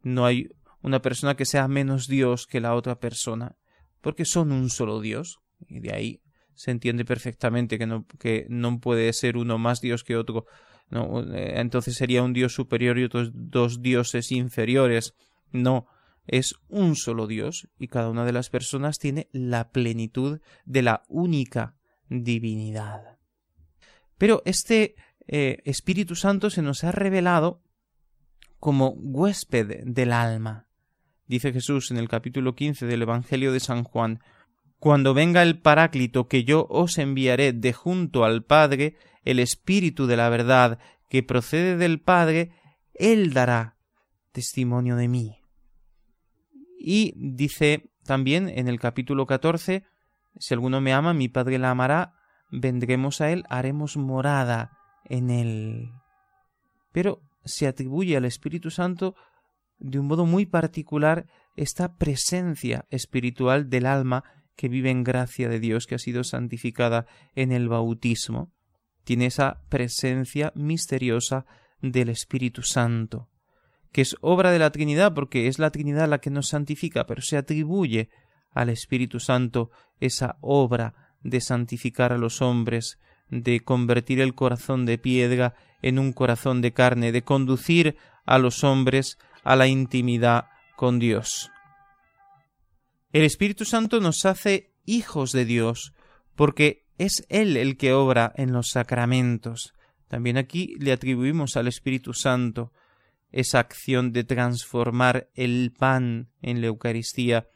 no 0.01 0.25
hay 0.25 0.50
una 0.81 1.01
persona 1.01 1.35
que 1.35 1.45
sea 1.45 1.67
menos 1.67 2.07
Dios 2.07 2.47
que 2.47 2.59
la 2.59 2.75
otra 2.75 3.00
persona, 3.00 3.55
porque 4.01 4.25
son 4.25 4.51
un 4.51 4.69
solo 4.69 5.00
Dios, 5.00 5.39
y 5.67 5.79
de 5.79 5.93
ahí 5.93 6.21
se 6.55 6.71
entiende 6.71 7.05
perfectamente 7.05 7.77
que 7.77 7.88
no, 7.88 8.05
que 8.19 8.45
no 8.50 8.79
puede 8.79 9.11
ser 9.13 9.38
uno 9.38 9.57
más 9.57 9.81
Dios 9.81 10.03
que 10.03 10.15
otro. 10.15 10.45
No, 10.89 11.23
entonces 11.33 11.95
sería 11.95 12.21
un 12.21 12.33
Dios 12.33 12.53
superior 12.53 13.00
y 13.00 13.03
otros 13.03 13.31
dos 13.33 13.81
dioses 13.81 14.31
inferiores. 14.31 15.15
No, 15.51 15.88
es 16.27 16.55
un 16.67 16.95
solo 16.95 17.27
Dios 17.27 17.67
y 17.79 17.88
cada 17.88 18.09
una 18.09 18.25
de 18.25 18.33
las 18.33 18.50
personas 18.50 19.00
tiene 19.00 19.27
la 19.31 19.71
plenitud 19.71 20.39
de 20.65 20.81
la 20.81 21.03
única 21.07 21.75
divinidad. 22.09 23.17
Pero 24.17 24.41
este 24.45 24.95
eh, 25.27 25.59
Espíritu 25.65 26.15
Santo 26.15 26.50
se 26.50 26.61
nos 26.61 26.83
ha 26.83 26.91
revelado 26.91 27.63
como 28.59 28.89
huésped 28.89 29.83
del 29.85 30.11
alma. 30.11 30.67
Dice 31.28 31.54
Jesús 31.54 31.92
en 31.92 31.98
el 31.98 32.10
capítulo 32.10 32.56
15 32.56 32.86
del 32.86 33.04
Evangelio 33.04 33.51
de 33.51 33.60
San 33.60 33.84
Juan, 33.84 34.20
Cuando 34.80 35.13
venga 35.13 35.44
el 35.44 35.60
Paráclito 35.60 36.28
que 36.28 36.44
yo 36.44 36.68
os 36.70 36.98
enviaré 36.98 37.54
de 37.54 37.72
junto 37.72 38.25
al 38.25 38.44
Padre, 38.44 38.96
el 39.24 39.40
Espíritu 39.40 40.08
de 40.08 40.18
la 40.18 40.30
verdad 40.30 40.80
que 41.10 41.24
procede 41.24 41.78
del 41.78 42.01
Padre, 42.01 42.51
Él 42.94 43.34
dará 43.34 43.78
testimonio 44.32 44.96
de 44.96 45.08
mí. 45.08 45.38
Y 46.80 47.13
dice 47.16 47.92
también 48.04 48.50
en 48.50 48.68
el 48.68 48.80
capítulo 48.80 49.25
14, 49.25 49.84
Si 50.40 50.54
alguno 50.54 50.82
me 50.82 50.94
ama, 50.94 51.13
mi 51.13 51.30
Padre 51.30 51.60
la 51.60 51.72
amará, 51.72 52.16
vendremos 52.50 53.22
a 53.22 53.32
Él, 53.32 53.44
haremos 53.50 53.98
morada 53.98 54.78
en 55.06 55.30
Él. 55.30 55.92
Pero 56.92 57.22
se 57.46 57.68
atribuye 57.68 58.18
al 58.18 58.25
Espíritu 58.25 58.70
Santo 58.72 59.16
de 59.81 60.00
un 60.00 60.07
modo 60.07 60.25
muy 60.25 60.45
particular 60.45 61.25
esta 61.55 61.97
presencia 61.97 62.85
espiritual 62.91 63.69
del 63.69 63.85
alma 63.85 64.23
que 64.55 64.69
vive 64.69 64.91
en 64.91 65.03
gracia 65.03 65.50
de 65.50 65.59
Dios, 65.59 65.88
que 65.88 65.95
ha 65.95 66.00
sido 66.00 66.23
santificada 66.23 67.07
en 67.35 67.51
el 67.51 67.67
bautismo. 67.67 68.51
Tiene 69.03 69.25
esa 69.25 69.61
presencia 69.69 70.51
misteriosa 70.55 71.45
del 71.81 72.09
Espíritu 72.09 72.61
Santo, 72.61 73.27
que 73.91 74.01
es 74.01 74.15
obra 74.21 74.51
de 74.51 74.59
la 74.59 74.71
Trinidad, 74.71 75.13
porque 75.13 75.47
es 75.47 75.57
la 75.57 75.71
Trinidad 75.71 76.07
la 76.07 76.19
que 76.19 76.29
nos 76.29 76.50
santifica, 76.50 77.07
pero 77.07 77.21
se 77.21 77.38
atribuye 77.38 78.09
al 78.53 78.69
Espíritu 78.69 79.19
Santo 79.19 79.71
esa 80.00 80.38
obra 80.41 80.93
de 81.23 81.41
santificar 81.41 82.13
a 82.13 82.17
los 82.17 82.41
hombres, 82.41 83.00
de 83.29 83.61
convertir 83.61 84.21
el 84.21 84.35
corazón 84.35 84.85
de 84.85 85.00
piedra 85.00 85.55
en 85.81 85.97
un 85.97 86.13
corazón 86.13 86.61
de 86.61 86.71
carne, 86.71 87.11
de 87.11 87.23
conducir 87.23 87.97
a 88.25 88.38
los 88.38 88.63
hombres 88.63 89.17
a 89.43 89.55
la 89.55 89.67
intimidad 89.67 90.45
con 90.75 91.00
Dios. 91.00 91.51
El 93.12 93.24
Espíritu 93.24 93.65
Santo 93.65 94.00
nos 94.00 94.25
hace 94.25 94.71
hijos 94.86 95.31
de 95.31 95.45
Dios, 95.45 95.93
porque 96.36 96.86
es 96.98 97.25
Él 97.29 97.57
el 97.57 97.77
que 97.77 97.93
obra 97.93 98.31
en 98.36 98.53
los 98.53 98.69
sacramentos. 98.69 99.74
También 100.07 100.38
aquí 100.38 100.75
le 100.79 100.91
atribuimos 100.91 101.57
al 101.57 101.67
Espíritu 101.67 102.13
Santo 102.13 102.71
esa 103.31 103.60
acción 103.60 104.12
de 104.12 104.24
transformar 104.24 105.29
el 105.36 105.74
pan 105.77 106.29
en 106.41 106.62
la 106.62 106.67
Eucaristía 106.67 107.48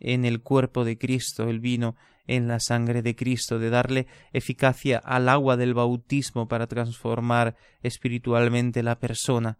en 0.00 0.24
el 0.24 0.42
cuerpo 0.42 0.84
de 0.84 0.98
Cristo, 0.98 1.48
el 1.48 1.60
vino 1.60 1.96
en 2.26 2.48
la 2.48 2.58
sangre 2.58 3.02
de 3.02 3.14
Cristo, 3.14 3.58
de 3.58 3.70
darle 3.70 4.06
eficacia 4.32 4.98
al 4.98 5.28
agua 5.28 5.56
del 5.56 5.74
bautismo 5.74 6.48
para 6.48 6.66
transformar 6.66 7.56
espiritualmente 7.82 8.82
la 8.82 8.98
persona. 8.98 9.58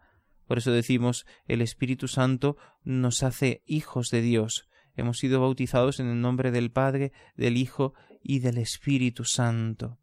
Por 0.51 0.59
eso 0.59 0.73
decimos 0.73 1.27
el 1.47 1.63
Espíritu 1.63 2.09
Santo 2.09 2.57
nos 2.83 3.23
hace 3.23 3.63
hijos 3.67 4.09
de 4.09 4.21
Dios. 4.21 4.69
Hemos 4.97 5.19
sido 5.19 5.41
bautizados 5.41 6.01
en 6.01 6.09
el 6.09 6.21
nombre 6.21 6.51
del 6.51 6.73
Padre, 6.73 7.13
del 7.37 7.57
Hijo 7.57 7.95
y 8.21 8.41
del 8.41 8.59
Espíritu 8.59 9.25
Santo. 9.25 10.01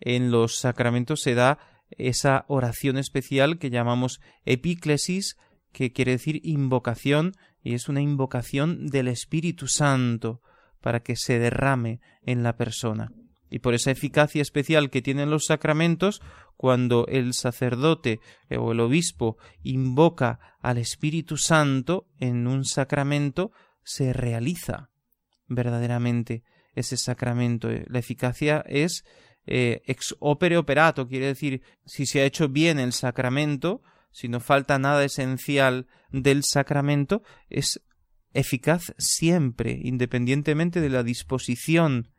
En 0.00 0.32
los 0.32 0.56
sacramentos 0.56 1.20
se 1.20 1.36
da 1.36 1.60
esa 1.90 2.44
oración 2.48 2.98
especial 2.98 3.60
que 3.60 3.70
llamamos 3.70 4.20
epíclesis, 4.44 5.36
que 5.70 5.92
quiere 5.92 6.10
decir 6.10 6.40
invocación, 6.42 7.34
y 7.62 7.74
es 7.74 7.88
una 7.88 8.00
invocación 8.00 8.88
del 8.88 9.06
Espíritu 9.06 9.68
Santo, 9.68 10.42
para 10.80 11.04
que 11.04 11.14
se 11.14 11.38
derrame 11.38 12.00
en 12.22 12.42
la 12.42 12.56
persona. 12.56 13.12
Y 13.50 13.60
por 13.60 13.74
esa 13.74 13.90
eficacia 13.90 14.42
especial 14.42 14.90
que 14.90 15.02
tienen 15.02 15.30
los 15.30 15.46
sacramentos, 15.46 16.20
cuando 16.56 17.06
el 17.06 17.34
sacerdote 17.34 18.20
eh, 18.50 18.58
o 18.58 18.72
el 18.72 18.80
obispo 18.80 19.38
invoca 19.62 20.56
al 20.60 20.78
Espíritu 20.78 21.36
Santo 21.36 22.08
en 22.18 22.46
un 22.46 22.64
sacramento, 22.64 23.52
se 23.82 24.12
realiza 24.12 24.90
verdaderamente 25.46 26.42
ese 26.74 26.96
sacramento. 26.96 27.68
La 27.86 27.98
eficacia 27.98 28.62
es 28.66 29.04
eh, 29.46 29.82
ex 29.86 30.14
opere 30.20 30.56
operato, 30.58 31.08
quiere 31.08 31.26
decir, 31.26 31.62
si 31.86 32.06
se 32.06 32.20
ha 32.20 32.24
hecho 32.24 32.48
bien 32.48 32.78
el 32.78 32.92
sacramento, 32.92 33.82
si 34.10 34.28
no 34.28 34.40
falta 34.40 34.78
nada 34.78 35.04
esencial 35.04 35.86
del 36.10 36.42
sacramento, 36.44 37.22
es 37.48 37.80
eficaz 38.34 38.94
siempre, 38.98 39.80
independientemente 39.82 40.80
de 40.80 40.90
la 40.90 41.02
disposición 41.02 42.10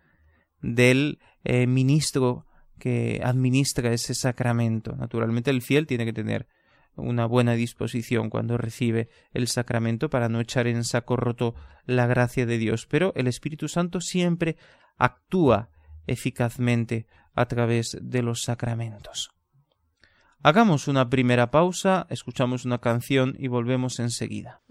del 0.62 1.20
eh, 1.44 1.68
ministro 1.68 2.46
que 2.80 3.22
administra 3.24 3.94
ese 3.94 4.16
sacramento. 4.16 4.96
Naturalmente 4.96 5.51
el 5.51 5.62
fiel 5.62 5.86
tiene 5.88 6.06
que 6.06 6.13
tener 6.13 6.48
una 6.96 7.25
buena 7.25 7.54
disposición 7.54 8.30
cuando 8.30 8.58
recibe 8.58 9.10
el 9.34 9.48
sacramento 9.48 10.10
para 10.10 10.30
no 10.30 10.39
echar 10.39 10.68
en 10.68 10.84
saco 10.84 11.16
roto 11.16 11.56
la 11.86 12.08
gracia 12.08 12.46
de 12.46 12.58
Dios, 12.58 12.86
pero 12.88 13.13
el 13.16 13.28
Espíritu 13.28 13.68
Santo 13.68 14.01
siempre 14.01 14.58
actúa 14.98 15.70
eficazmente 16.08 17.08
a 17.34 17.46
través 17.46 17.98
de 18.01 18.22
los 18.22 18.42
sacramentos. 18.44 19.32
Hagamos 20.42 20.88
una 20.88 21.10
primera 21.10 21.51
pausa, 21.51 22.08
escuchamos 22.10 22.66
una 22.66 22.80
canción 22.80 23.36
y 23.38 23.48
volvemos 23.48 24.00
enseguida. 24.00 24.62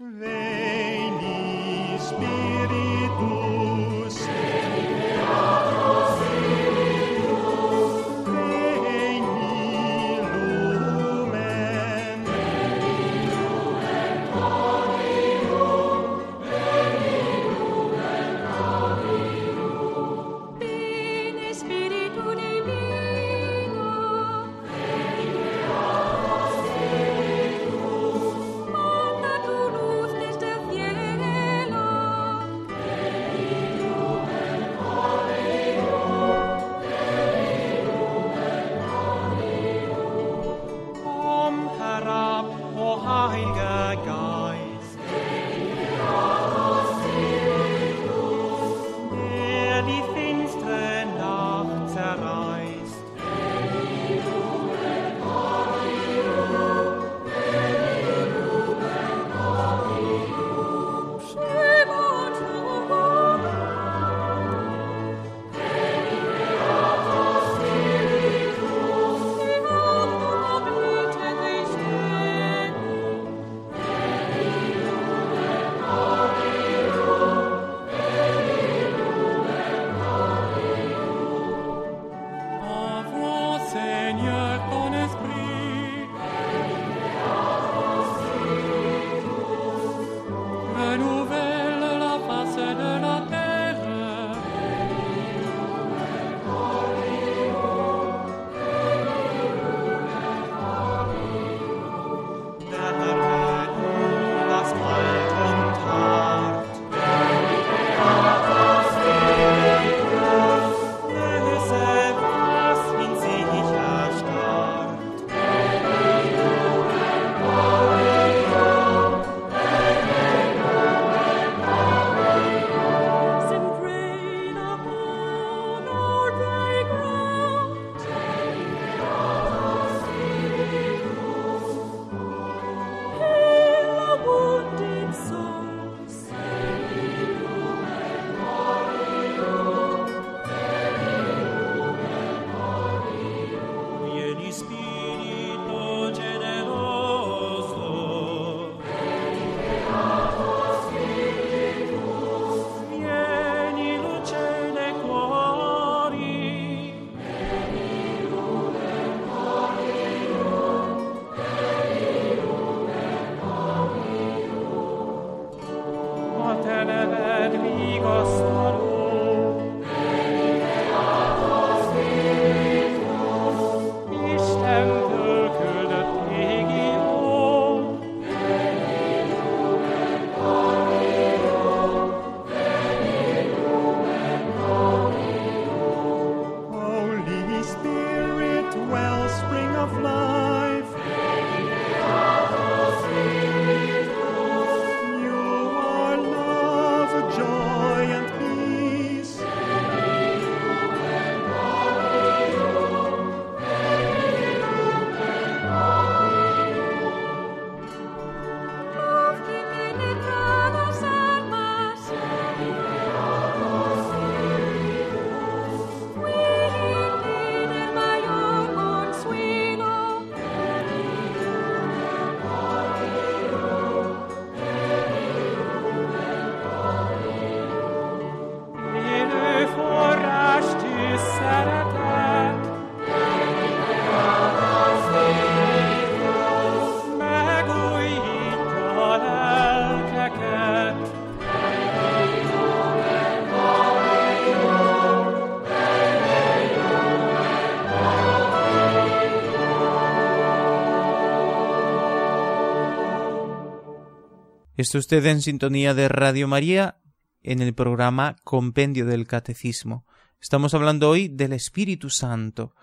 Está 254.79 254.97
usted 254.97 255.25
en 255.25 255.41
sintonía 255.41 255.93
de 255.93 256.07
Radio 256.07 256.47
María 256.47 256.99
en 257.43 257.61
el 257.61 257.73
programa 257.73 258.37
Compendio 258.45 259.05
del 259.05 259.27
Catecismo. 259.27 260.05
Estamos 260.41 260.73
hablando 260.73 261.09
hoy 261.09 261.27
del 261.27 261.51
Espíritu 261.51 262.09
Santo. 262.09 262.73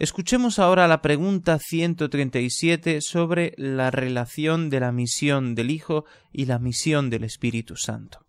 Escuchemos 0.00 0.58
ahora 0.58 0.88
la 0.88 1.00
pregunta 1.00 1.60
137 1.60 3.00
sobre 3.02 3.54
la 3.56 3.92
relación 3.92 4.68
de 4.68 4.80
la 4.80 4.90
misión 4.90 5.54
del 5.54 5.70
Hijo 5.70 6.06
y 6.32 6.46
la 6.46 6.58
misión 6.58 7.08
del 7.08 7.22
Espíritu 7.22 7.76
Santo. 7.76 8.26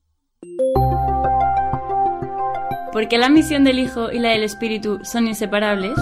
¿Por 2.92 3.08
qué 3.08 3.18
la 3.18 3.30
misión 3.30 3.64
del 3.64 3.80
Hijo 3.80 4.12
y 4.12 4.20
la 4.20 4.30
del 4.34 4.44
Espíritu 4.44 5.00
son 5.02 5.26
inseparables? 5.26 5.98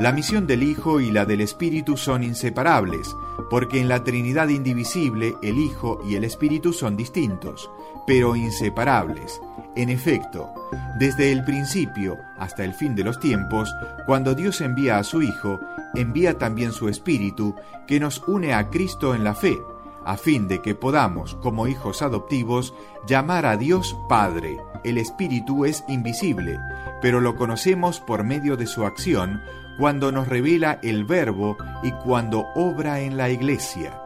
La 0.00 0.10
misión 0.10 0.46
del 0.46 0.62
Hijo 0.62 1.00
y 1.00 1.10
la 1.10 1.26
del 1.26 1.42
Espíritu 1.42 1.98
son 1.98 2.24
inseparables, 2.24 3.14
porque 3.50 3.80
en 3.80 3.88
la 3.88 4.04
Trinidad 4.04 4.48
indivisible 4.48 5.36
el 5.42 5.58
Hijo 5.58 6.00
y 6.06 6.16
el 6.16 6.24
Espíritu 6.24 6.72
son 6.72 6.96
distintos, 6.96 7.70
pero 8.06 8.36
inseparables. 8.36 9.40
En 9.76 9.90
efecto, 9.90 10.52
desde 10.98 11.32
el 11.32 11.44
principio 11.44 12.16
hasta 12.38 12.64
el 12.64 12.74
fin 12.74 12.94
de 12.94 13.04
los 13.04 13.18
tiempos, 13.18 13.74
cuando 14.06 14.34
Dios 14.34 14.60
envía 14.60 14.98
a 14.98 15.04
su 15.04 15.22
Hijo, 15.22 15.60
envía 15.94 16.38
también 16.38 16.72
su 16.72 16.88
Espíritu, 16.88 17.54
que 17.86 18.00
nos 18.00 18.22
une 18.26 18.54
a 18.54 18.70
Cristo 18.70 19.14
en 19.14 19.24
la 19.24 19.34
fe, 19.34 19.58
a 20.04 20.16
fin 20.16 20.48
de 20.48 20.60
que 20.60 20.74
podamos, 20.74 21.34
como 21.36 21.66
hijos 21.66 22.02
adoptivos, 22.02 22.74
llamar 23.06 23.46
a 23.46 23.56
Dios 23.56 23.96
Padre. 24.08 24.60
El 24.84 24.98
Espíritu 24.98 25.64
es 25.64 25.82
invisible, 25.88 26.58
pero 27.00 27.20
lo 27.20 27.36
conocemos 27.36 28.00
por 28.00 28.22
medio 28.22 28.56
de 28.56 28.66
su 28.66 28.84
acción, 28.84 29.40
cuando 29.78 30.12
nos 30.12 30.28
revela 30.28 30.78
el 30.82 31.04
Verbo 31.04 31.56
y 31.82 31.90
cuando 31.90 32.46
obra 32.54 33.00
en 33.00 33.16
la 33.16 33.30
Iglesia. 33.30 34.00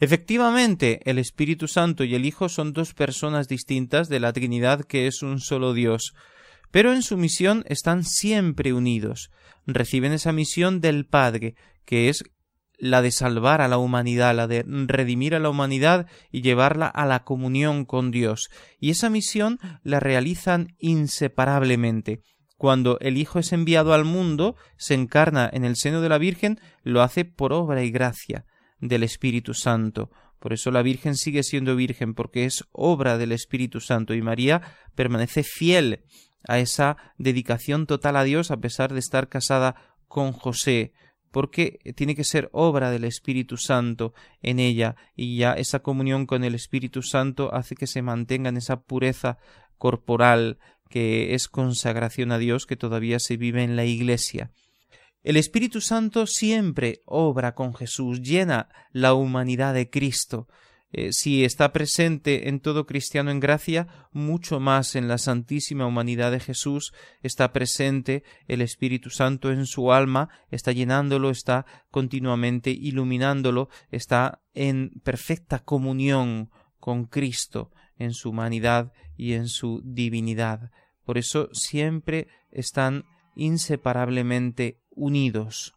Efectivamente, 0.00 1.00
el 1.04 1.18
Espíritu 1.18 1.68
Santo 1.68 2.04
y 2.04 2.14
el 2.14 2.24
Hijo 2.24 2.48
son 2.48 2.72
dos 2.72 2.94
personas 2.94 3.48
distintas 3.48 4.08
de 4.08 4.20
la 4.20 4.32
Trinidad 4.32 4.82
que 4.82 5.06
es 5.06 5.22
un 5.22 5.40
solo 5.40 5.74
Dios, 5.74 6.14
pero 6.70 6.92
en 6.92 7.02
su 7.02 7.16
misión 7.16 7.64
están 7.66 8.04
siempre 8.04 8.72
unidos. 8.72 9.30
Reciben 9.66 10.12
esa 10.12 10.32
misión 10.32 10.80
del 10.80 11.06
Padre, 11.06 11.54
que 11.84 12.08
es 12.08 12.24
la 12.78 13.02
de 13.02 13.10
salvar 13.10 13.60
a 13.60 13.68
la 13.68 13.78
humanidad, 13.78 14.34
la 14.34 14.46
de 14.46 14.64
redimir 14.66 15.34
a 15.34 15.40
la 15.40 15.50
humanidad 15.50 16.06
y 16.30 16.42
llevarla 16.42 16.86
a 16.86 17.06
la 17.06 17.24
comunión 17.24 17.84
con 17.84 18.10
Dios. 18.10 18.50
Y 18.78 18.90
esa 18.90 19.10
misión 19.10 19.58
la 19.82 19.98
realizan 19.98 20.76
inseparablemente. 20.78 22.22
Cuando 22.58 22.98
el 23.00 23.16
Hijo 23.16 23.38
es 23.38 23.52
enviado 23.52 23.94
al 23.94 24.04
mundo, 24.04 24.56
se 24.76 24.94
encarna 24.94 25.48
en 25.52 25.64
el 25.64 25.76
seno 25.76 26.00
de 26.00 26.08
la 26.08 26.18
Virgen, 26.18 26.60
lo 26.82 27.02
hace 27.02 27.24
por 27.24 27.52
obra 27.52 27.84
y 27.84 27.90
gracia 27.92 28.44
del 28.80 29.04
Espíritu 29.04 29.54
Santo. 29.54 30.10
Por 30.40 30.52
eso 30.52 30.72
la 30.72 30.82
Virgen 30.82 31.14
sigue 31.14 31.44
siendo 31.44 31.76
Virgen, 31.76 32.14
porque 32.14 32.44
es 32.44 32.64
obra 32.72 33.16
del 33.16 33.30
Espíritu 33.30 33.80
Santo 33.80 34.12
y 34.12 34.22
María 34.22 34.60
permanece 34.96 35.44
fiel 35.44 36.04
a 36.48 36.58
esa 36.58 36.96
dedicación 37.16 37.86
total 37.86 38.16
a 38.16 38.24
Dios 38.24 38.50
a 38.50 38.56
pesar 38.56 38.92
de 38.92 38.98
estar 38.98 39.28
casada 39.28 39.76
con 40.08 40.32
José, 40.32 40.92
porque 41.30 41.78
tiene 41.94 42.16
que 42.16 42.24
ser 42.24 42.48
obra 42.52 42.90
del 42.90 43.04
Espíritu 43.04 43.56
Santo 43.56 44.14
en 44.42 44.58
ella 44.58 44.96
y 45.14 45.36
ya 45.36 45.52
esa 45.52 45.78
comunión 45.78 46.26
con 46.26 46.42
el 46.42 46.56
Espíritu 46.56 47.02
Santo 47.02 47.54
hace 47.54 47.76
que 47.76 47.86
se 47.86 48.02
mantenga 48.02 48.48
en 48.48 48.56
esa 48.56 48.80
pureza 48.80 49.38
corporal 49.76 50.58
que 50.88 51.34
es 51.34 51.48
consagración 51.48 52.32
a 52.32 52.38
Dios 52.38 52.66
que 52.66 52.76
todavía 52.76 53.18
se 53.18 53.36
vive 53.36 53.62
en 53.62 53.76
la 53.76 53.84
Iglesia. 53.84 54.50
El 55.22 55.36
Espíritu 55.36 55.80
Santo 55.80 56.26
siempre 56.26 57.02
obra 57.04 57.54
con 57.54 57.74
Jesús, 57.74 58.22
llena 58.22 58.68
la 58.92 59.14
humanidad 59.14 59.74
de 59.74 59.90
Cristo. 59.90 60.48
Eh, 60.90 61.12
si 61.12 61.44
está 61.44 61.70
presente 61.72 62.48
en 62.48 62.60
todo 62.60 62.86
cristiano 62.86 63.30
en 63.30 63.40
gracia, 63.40 64.08
mucho 64.10 64.58
más 64.58 64.94
en 64.94 65.06
la 65.06 65.18
santísima 65.18 65.86
humanidad 65.86 66.32
de 66.32 66.40
Jesús 66.40 66.94
está 67.22 67.52
presente 67.52 68.24
el 68.46 68.62
Espíritu 68.62 69.10
Santo 69.10 69.50
en 69.50 69.66
su 69.66 69.92
alma, 69.92 70.30
está 70.50 70.72
llenándolo, 70.72 71.28
está 71.28 71.66
continuamente 71.90 72.70
iluminándolo, 72.70 73.68
está 73.90 74.40
en 74.54 74.92
perfecta 75.04 75.58
comunión 75.58 76.50
con 76.80 77.04
Cristo 77.04 77.70
en 77.98 78.12
su 78.12 78.30
humanidad 78.30 78.92
y 79.16 79.34
en 79.34 79.48
su 79.48 79.82
divinidad. 79.84 80.70
Por 81.04 81.18
eso 81.18 81.48
siempre 81.52 82.28
están 82.50 83.04
inseparablemente 83.34 84.80
unidos. 84.90 85.74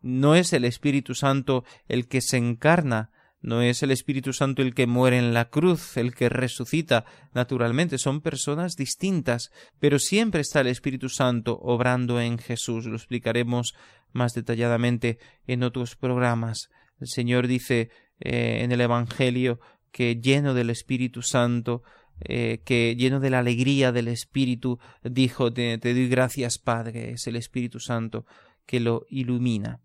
No 0.00 0.34
es 0.34 0.52
el 0.52 0.64
Espíritu 0.64 1.14
Santo 1.14 1.64
el 1.88 2.08
que 2.08 2.20
se 2.20 2.36
encarna, 2.36 3.10
no 3.40 3.62
es 3.62 3.82
el 3.82 3.90
Espíritu 3.90 4.32
Santo 4.32 4.62
el 4.62 4.74
que 4.74 4.86
muere 4.86 5.18
en 5.18 5.32
la 5.32 5.50
cruz, 5.50 5.96
el 5.96 6.14
que 6.14 6.28
resucita. 6.28 7.04
Naturalmente 7.32 7.96
son 7.96 8.20
personas 8.20 8.74
distintas, 8.74 9.50
pero 9.78 9.98
siempre 9.98 10.40
está 10.40 10.62
el 10.62 10.66
Espíritu 10.66 11.08
Santo 11.08 11.58
obrando 11.62 12.20
en 12.20 12.38
Jesús. 12.38 12.86
Lo 12.86 12.96
explicaremos 12.96 13.74
más 14.12 14.34
detalladamente 14.34 15.18
en 15.46 15.62
otros 15.62 15.94
programas. 15.94 16.70
El 17.00 17.08
Señor 17.08 17.46
dice 17.46 17.90
eh, 18.18 18.62
en 18.62 18.72
el 18.72 18.80
Evangelio 18.80 19.60
que 19.96 20.16
lleno 20.16 20.52
del 20.52 20.68
Espíritu 20.68 21.22
Santo, 21.22 21.82
eh, 22.20 22.60
que 22.66 22.94
lleno 22.96 23.18
de 23.18 23.30
la 23.30 23.38
alegría 23.38 23.92
del 23.92 24.08
Espíritu, 24.08 24.78
dijo, 25.02 25.50
te, 25.54 25.78
doy 25.78 26.06
gracias, 26.06 26.58
Padre, 26.58 27.12
es 27.12 27.26
el 27.26 27.34
Espíritu 27.34 27.80
Santo 27.80 28.26
que 28.66 28.78
lo 28.78 29.06
ilumina. 29.08 29.80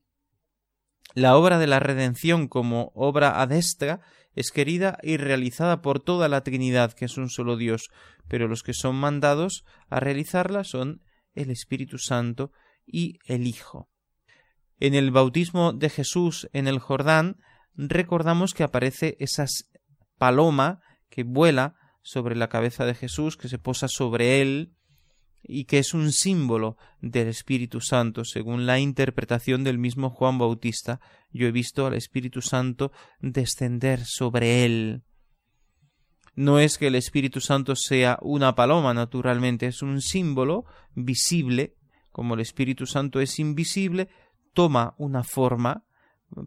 La 1.14 1.38
obra 1.38 1.60
de 1.60 1.68
la 1.68 1.80
redención 1.80 2.50
como 2.50 2.92
obra 2.94 3.42
adestra 3.42 4.02
es 4.36 4.52
querida 4.52 4.98
y 5.02 5.16
realizada 5.16 5.82
por 5.82 6.02
toda 6.02 6.28
la 6.28 6.44
Trinidad, 6.44 6.92
que 6.92 7.06
es 7.06 7.16
un 7.16 7.30
solo 7.30 7.56
Dios, 7.56 7.90
pero 8.28 8.50
los 8.50 8.64
que 8.64 8.74
son 8.74 8.98
mandados 8.98 9.64
a 9.90 10.02
realizarla 10.02 10.66
son 10.66 11.02
el 11.36 11.52
Espíritu 11.52 12.00
Santo 12.00 12.52
y 12.86 13.18
el 13.28 13.48
Hijo. 13.48 13.90
En 14.78 14.94
el 14.94 15.12
bautismo 15.12 15.72
de 15.72 15.90
Jesús 15.90 16.50
en 16.52 16.68
el 16.68 16.80
Jordán 16.80 17.38
recordamos 17.76 18.54
que 18.54 18.64
aparece 18.64 19.16
esas 19.22 19.71
paloma 20.22 20.82
que 21.10 21.24
vuela 21.24 21.74
sobre 22.04 22.36
la 22.36 22.48
cabeza 22.48 22.86
de 22.86 22.94
Jesús, 22.94 23.38
que 23.38 23.48
se 23.48 23.58
posa 23.58 23.88
sobre 23.88 24.40
él 24.40 24.76
y 25.42 25.66
que 25.66 25.80
es 25.80 25.96
un 25.96 26.12
símbolo 26.12 26.78
del 27.02 27.28
Espíritu 27.28 27.82
Santo, 27.82 28.24
según 28.24 28.68
la 28.68 28.78
interpretación 28.78 29.64
del 29.64 29.80
mismo 29.80 30.12
Juan 30.12 30.38
Bautista. 30.38 31.02
Yo 31.32 31.48
he 31.48 31.52
visto 31.52 31.88
al 31.88 31.96
Espíritu 31.96 32.44
Santo 32.44 32.92
descender 33.20 34.06
sobre 34.06 34.64
él. 34.64 35.02
No 36.36 36.60
es 36.60 36.78
que 36.78 36.86
el 36.86 36.96
Espíritu 36.96 37.42
Santo 37.42 37.76
sea 37.76 38.20
una 38.22 38.54
paloma, 38.54 38.94
naturalmente, 38.94 39.66
es 39.66 39.82
un 39.82 40.02
símbolo 40.02 40.66
visible, 40.94 41.78
como 42.12 42.36
el 42.36 42.42
Espíritu 42.42 42.86
Santo 42.86 43.22
es 43.22 43.40
invisible, 43.40 44.08
toma 44.54 44.94
una 45.00 45.24
forma 45.24 45.84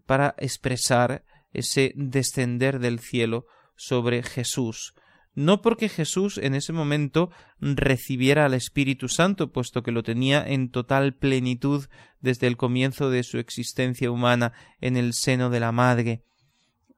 para 0.06 0.36
expresar 0.38 1.24
ese 1.52 1.92
descender 1.96 2.78
del 2.78 3.00
cielo 3.00 3.46
sobre 3.76 4.22
Jesús, 4.22 4.94
no 5.34 5.62
porque 5.62 5.88
Jesús 5.88 6.38
en 6.38 6.54
ese 6.54 6.72
momento 6.72 7.30
recibiera 7.60 8.46
al 8.46 8.54
Espíritu 8.54 9.08
Santo, 9.08 9.50
puesto 9.50 9.82
que 9.82 9.90
lo 9.90 10.02
tenía 10.02 10.44
en 10.46 10.70
total 10.70 11.14
plenitud 11.14 11.86
desde 12.20 12.46
el 12.46 12.56
comienzo 12.56 13.10
de 13.10 13.24
su 13.24 13.38
existencia 13.38 14.10
humana 14.10 14.52
en 14.80 14.96
el 14.96 15.12
seno 15.12 15.50
de 15.50 15.60
la 15.60 15.72
Madre, 15.72 16.22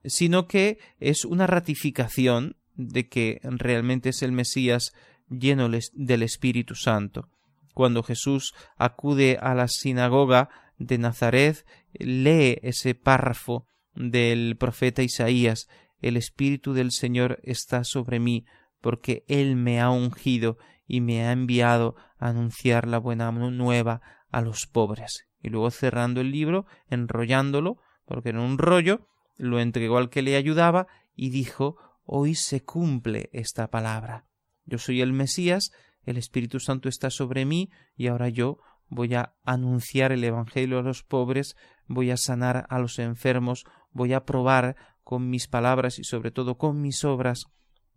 sino 0.05 0.47
que 0.47 0.77
es 0.99 1.25
una 1.25 1.47
ratificación 1.47 2.55
de 2.75 3.07
que 3.07 3.39
realmente 3.43 4.09
es 4.09 4.21
el 4.21 4.31
Mesías 4.31 4.93
lleno 5.29 5.69
del 5.93 6.23
Espíritu 6.23 6.75
Santo. 6.75 7.27
Cuando 7.73 8.03
Jesús 8.03 8.53
acude 8.77 9.37
a 9.41 9.55
la 9.55 9.67
sinagoga 9.67 10.49
de 10.77 10.97
Nazaret, 10.99 11.65
lee 11.93 12.59
ese 12.61 12.93
párrafo 12.93 13.65
del 13.95 14.57
profeta 14.57 15.01
Isaías 15.01 15.67
el 16.01 16.17
Espíritu 16.17 16.73
del 16.73 16.91
Señor 16.91 17.39
está 17.43 17.83
sobre 17.83 18.19
mí, 18.19 18.45
porque 18.81 19.23
Él 19.27 19.55
me 19.55 19.81
ha 19.81 19.89
ungido 19.89 20.57
y 20.85 21.01
me 21.01 21.25
ha 21.25 21.31
enviado 21.31 21.95
a 22.17 22.29
anunciar 22.29 22.87
la 22.87 22.97
buena 22.97 23.31
nueva 23.31 24.01
a 24.31 24.41
los 24.41 24.67
pobres. 24.67 25.27
Y 25.41 25.49
luego 25.49 25.71
cerrando 25.71 26.21
el 26.21 26.31
libro, 26.31 26.65
enrollándolo, 26.89 27.77
porque 28.05 28.29
en 28.29 28.39
un 28.39 28.57
rollo, 28.57 29.07
lo 29.37 29.59
entregó 29.59 29.97
al 29.97 30.09
que 30.09 30.21
le 30.21 30.35
ayudaba 30.35 30.87
y 31.15 31.29
dijo 31.29 31.77
Hoy 32.03 32.35
se 32.35 32.63
cumple 32.63 33.29
esta 33.33 33.67
palabra. 33.69 34.25
Yo 34.65 34.77
soy 34.77 35.01
el 35.01 35.11
Mesías, 35.11 35.71
el 36.03 36.17
Espíritu 36.17 36.59
Santo 36.59 36.87
está 36.87 37.09
sobre 37.09 37.45
mí 37.45 37.69
y 37.97 38.07
ahora 38.07 38.29
yo 38.29 38.59
voy 38.87 39.13
a 39.13 39.33
anunciar 39.43 40.13
el 40.13 40.23
Evangelio 40.23 40.79
a 40.79 40.83
los 40.83 41.03
pobres, 41.03 41.55
voy 41.85 42.11
a 42.11 42.17
sanar 42.17 42.65
a 42.69 42.79
los 42.79 42.97
enfermos, 42.99 43.65
voy 43.91 44.13
a 44.13 44.23
probar 44.23 44.77
con 45.07 45.29
mis 45.29 45.47
palabras 45.47 45.99
y 45.99 46.03
sobre 46.03 46.31
todo 46.31 46.57
con 46.57 46.81
mis 46.81 47.05
obras 47.05 47.45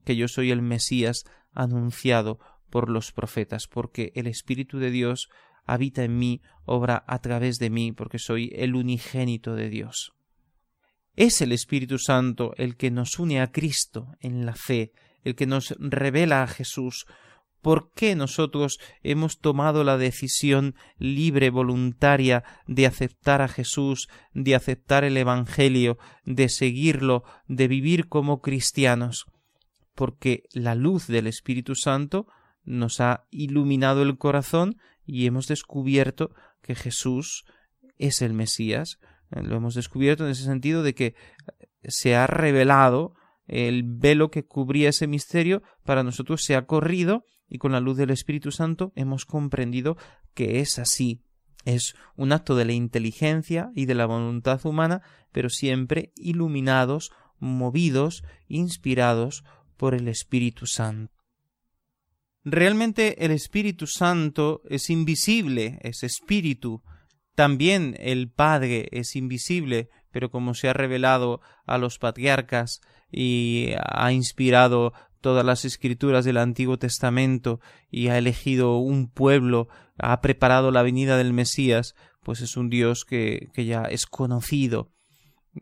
que 0.05 0.15
yo 0.15 0.29
soy 0.29 0.53
el 0.53 0.63
Mesías 0.63 1.25
anunciado 1.53 2.39
por 2.71 2.89
los 2.89 3.11
profetas, 3.11 3.67
porque 3.67 4.13
el 4.15 4.29
Espíritu 4.29 4.79
de 4.79 4.93
Dios 4.93 5.29
habita 5.65 6.05
en 6.05 6.17
mí, 6.17 6.41
obra 6.67 7.03
a 7.09 7.19
través 7.19 7.59
de 7.59 7.69
mí, 7.69 7.91
porque 7.91 8.21
soy 8.21 8.53
el 8.55 8.77
unigénito 8.77 9.57
de 9.57 9.71
Dios. 9.71 10.13
Es 11.17 11.41
el 11.41 11.51
Espíritu 11.51 11.99
Santo 11.99 12.53
el 12.57 12.77
que 12.77 12.93
nos 12.93 13.19
une 13.19 13.41
a 13.41 13.51
Cristo 13.51 14.15
en 14.21 14.47
la 14.47 14.55
fe, 14.55 14.93
el 15.25 15.35
que 15.35 15.47
nos 15.47 15.75
revela 15.81 16.45
a 16.45 16.47
Jesús. 16.47 17.07
¿Por 17.63 17.93
qué 17.93 18.15
nosotros 18.15 18.79
hemos 19.03 19.39
tomado 19.39 19.85
la 19.85 19.99
decisión 19.99 20.75
libre, 20.99 21.51
voluntaria, 21.51 22.43
de 22.67 22.87
aceptar 22.87 23.43
a 23.43 23.49
Jesús, 23.49 24.09
de 24.33 24.55
aceptar 24.55 25.05
el 25.05 25.17
Evangelio, 25.17 25.99
de 26.25 26.49
seguirlo, 26.49 27.23
de 27.47 27.69
vivir 27.69 28.09
como 28.09 28.41
cristianos? 28.41 29.27
Porque 29.95 30.45
la 30.53 30.75
luz 30.75 31.07
del 31.07 31.27
Espíritu 31.27 31.75
Santo 31.75 32.27
nos 32.65 33.01
ha 33.01 33.25
iluminado 33.31 34.03
el 34.03 34.17
corazón 34.17 34.77
y 35.05 35.27
hemos 35.27 35.47
descubierto 35.47 36.31
que 36.63 36.75
Jesús 36.75 37.45
es 37.99 38.23
el 38.23 38.33
Mesías. 38.33 38.99
Eh, 39.31 39.43
lo 39.43 39.57
hemos 39.57 39.75
descubierto 39.75 40.25
en 40.25 40.31
ese 40.31 40.45
sentido 40.45 40.83
de 40.83 40.95
que 40.95 41.15
se 41.85 42.17
ha 42.17 42.27
revelado 42.27 43.15
el 43.47 43.83
velo 43.85 44.31
que 44.31 44.45
cubría 44.45 44.91
ese 44.91 45.07
misterio 45.07 45.63
para 45.85 46.05
nosotros 46.05 46.43
se 46.45 46.55
ha 46.55 46.67
corrido 46.67 47.25
y 47.51 47.59
con 47.59 47.73
la 47.73 47.81
luz 47.81 47.99
del 47.99 48.11
Espíritu 48.11 48.53
Santo 48.53 48.93
hemos 48.95 49.27
comprendido 49.27 49.99
que 50.33 50.61
es 50.61 50.79
así. 50.79 51.21
Es 51.65 51.95
un 52.17 52.33
acto 52.33 52.57
de 52.57 52.65
la 52.65 52.73
inteligencia 52.73 53.71
y 53.75 53.85
de 53.85 53.95
la 53.95 54.07
voluntad 54.07 54.65
humana, 54.65 55.03
pero 55.33 55.51
siempre 55.51 56.13
iluminados, 56.17 57.11
movidos, 57.39 58.23
inspirados 58.49 59.45
por 59.77 59.95
el 59.95 60.09
Espíritu 60.09 60.67
Santo. 60.67 61.13
Realmente 62.45 63.25
el 63.25 63.33
Espíritu 63.33 63.87
Santo 63.87 64.63
es 64.71 64.89
invisible, 64.89 65.79
es 65.83 66.03
espíritu. 66.03 66.83
También 67.35 67.95
el 67.99 68.31
Padre 68.31 68.89
es 68.93 69.15
invisible, 69.17 69.91
pero 70.11 70.31
como 70.31 70.55
se 70.55 70.69
ha 70.69 70.73
revelado 70.73 71.41
a 71.67 71.77
los 71.77 71.99
patriarcas 71.99 72.81
y 73.13 73.73
ha 73.79 74.13
inspirado 74.13 74.93
todas 75.21 75.45
las 75.45 75.65
escrituras 75.65 76.25
del 76.25 76.37
Antiguo 76.37 76.79
Testamento 76.79 77.61
y 77.91 78.09
ha 78.09 78.19
elegido 78.19 78.79
un 78.79 79.09
pueblo, 79.09 79.69
ha 79.99 80.21
preparado 80.21 80.71
la 80.71 80.83
venida 80.83 81.17
del 81.17 81.33
Mesías, 81.33 81.95
pues 82.23 82.41
es 82.41 82.57
un 82.57 82.71
Dios 82.71 83.05
que, 83.05 83.49
que 83.55 83.65
ya 83.65 83.83
es 83.85 84.07
conocido. 84.07 84.91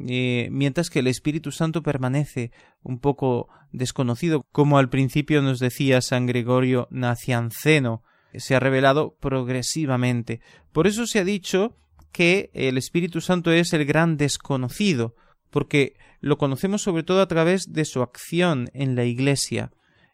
Eh, 0.06 0.48
mientras 0.50 0.90
que 0.90 0.98
el 0.98 1.06
Espíritu 1.06 1.50
Santo 1.50 1.82
permanece 1.82 2.52
un 2.82 2.98
poco 2.98 3.48
desconocido, 3.72 4.44
como 4.52 4.78
al 4.78 4.90
principio 4.90 5.40
nos 5.40 5.58
decía 5.60 6.02
San 6.02 6.26
Gregorio 6.26 6.88
Nacianceno, 6.90 8.02
se 8.34 8.54
ha 8.54 8.60
revelado 8.60 9.16
progresivamente. 9.20 10.40
Por 10.72 10.86
eso 10.86 11.06
se 11.06 11.20
ha 11.20 11.24
dicho 11.24 11.76
que 12.12 12.50
el 12.52 12.76
Espíritu 12.76 13.20
Santo 13.20 13.50
es 13.50 13.72
el 13.72 13.84
gran 13.84 14.16
desconocido, 14.16 15.14
porque 15.50 15.96
lo 16.20 16.38
conocemos 16.38 16.82
sobre 16.82 17.02
todo 17.02 17.20
a 17.20 17.28
través 17.28 17.72
de 17.72 17.84
su 17.84 18.02
acción 18.02 18.70
en 18.74 18.94
la 18.94 19.04
Iglesia, 19.04 19.70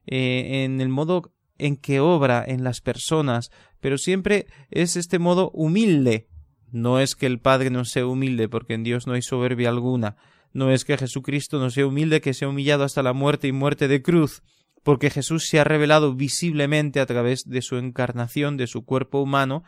eh, 0.06 0.64
en 0.64 0.80
el 0.80 0.88
modo 0.88 1.32
en 1.58 1.76
que 1.76 2.00
obra 2.00 2.44
en 2.46 2.64
las 2.64 2.80
personas, 2.80 3.50
pero 3.80 3.98
siempre 3.98 4.46
es 4.70 4.96
este 4.96 5.18
modo 5.18 5.50
humilde, 5.50 6.28
no 6.74 6.98
es 6.98 7.14
que 7.14 7.26
el 7.26 7.38
Padre 7.38 7.70
no 7.70 7.84
sea 7.84 8.04
humilde, 8.06 8.48
porque 8.48 8.74
en 8.74 8.82
Dios 8.82 9.06
no 9.06 9.12
hay 9.12 9.22
soberbia 9.22 9.68
alguna. 9.68 10.16
No 10.52 10.72
es 10.72 10.84
que 10.84 10.98
Jesucristo 10.98 11.60
no 11.60 11.70
sea 11.70 11.86
humilde, 11.86 12.20
que 12.20 12.34
sea 12.34 12.48
humillado 12.48 12.82
hasta 12.82 13.02
la 13.02 13.12
muerte 13.12 13.46
y 13.46 13.52
muerte 13.52 13.86
de 13.86 14.02
cruz, 14.02 14.42
porque 14.82 15.10
Jesús 15.10 15.46
se 15.48 15.60
ha 15.60 15.64
revelado 15.64 16.14
visiblemente 16.14 16.98
a 16.98 17.06
través 17.06 17.48
de 17.48 17.62
su 17.62 17.76
encarnación, 17.76 18.56
de 18.56 18.66
su 18.66 18.84
cuerpo 18.84 19.22
humano, 19.22 19.62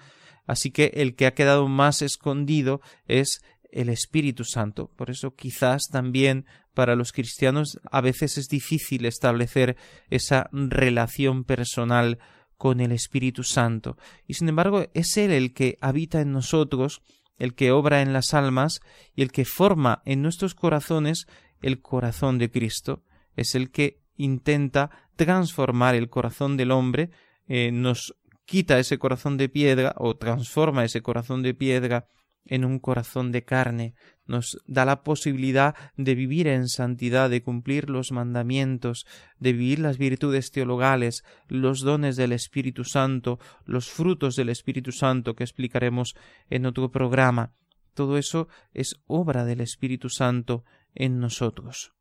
así 0.46 0.72
que 0.72 0.92
el 0.94 1.14
que 1.14 1.26
ha 1.26 1.34
quedado 1.34 1.68
más 1.68 2.02
escondido 2.02 2.80
es 3.06 3.40
el 3.70 3.88
Espíritu 3.88 4.44
Santo. 4.44 4.90
Por 4.96 5.10
eso 5.10 5.34
quizás 5.34 5.88
también 5.88 6.46
para 6.74 6.96
los 6.96 7.12
cristianos 7.12 7.78
a 7.90 8.00
veces 8.00 8.38
es 8.38 8.48
difícil 8.48 9.06
establecer 9.06 9.76
esa 10.10 10.48
relación 10.52 11.44
personal 11.44 12.18
con 12.56 12.80
el 12.80 12.92
Espíritu 12.92 13.42
Santo. 13.42 13.96
Y 14.26 14.34
sin 14.34 14.48
embargo 14.48 14.86
es 14.94 15.16
Él 15.16 15.30
el 15.30 15.52
que 15.52 15.78
habita 15.80 16.20
en 16.20 16.32
nosotros, 16.32 17.02
el 17.38 17.54
que 17.54 17.70
obra 17.70 18.02
en 18.02 18.12
las 18.12 18.34
almas 18.34 18.80
y 19.14 19.22
el 19.22 19.32
que 19.32 19.44
forma 19.44 20.02
en 20.04 20.22
nuestros 20.22 20.54
corazones 20.54 21.26
el 21.60 21.80
corazón 21.80 22.38
de 22.38 22.50
Cristo. 22.50 23.02
Es 23.36 23.54
el 23.54 23.70
que 23.70 24.00
intenta 24.16 24.90
transformar 25.16 25.94
el 25.94 26.08
corazón 26.08 26.56
del 26.56 26.70
hombre, 26.70 27.10
eh, 27.48 27.70
nos 27.72 28.14
quita 28.44 28.78
ese 28.78 28.98
corazón 28.98 29.36
de 29.36 29.48
piedra 29.48 29.94
o 29.98 30.16
transforma 30.16 30.84
ese 30.84 31.02
corazón 31.02 31.42
de 31.42 31.54
piedra 31.54 32.06
en 32.46 32.64
un 32.64 32.78
corazón 32.78 33.32
de 33.32 33.44
carne, 33.44 33.94
nos 34.26 34.58
da 34.66 34.84
la 34.84 35.02
posibilidad 35.02 35.74
de 35.96 36.14
vivir 36.14 36.48
en 36.48 36.68
santidad, 36.68 37.30
de 37.30 37.42
cumplir 37.42 37.90
los 37.90 38.12
mandamientos, 38.12 39.06
de 39.38 39.52
vivir 39.52 39.78
las 39.78 39.98
virtudes 39.98 40.50
teologales, 40.50 41.24
los 41.48 41.80
dones 41.80 42.16
del 42.16 42.32
Espíritu 42.32 42.84
Santo, 42.84 43.38
los 43.64 43.88
frutos 43.88 44.36
del 44.36 44.48
Espíritu 44.48 44.92
Santo 44.92 45.34
que 45.34 45.44
explicaremos 45.44 46.16
en 46.50 46.66
otro 46.66 46.90
programa. 46.90 47.52
Todo 47.94 48.18
eso 48.18 48.48
es 48.74 48.96
obra 49.06 49.44
del 49.44 49.60
Espíritu 49.60 50.08
Santo 50.08 50.64
en 50.94 51.20
nosotros. 51.20 51.92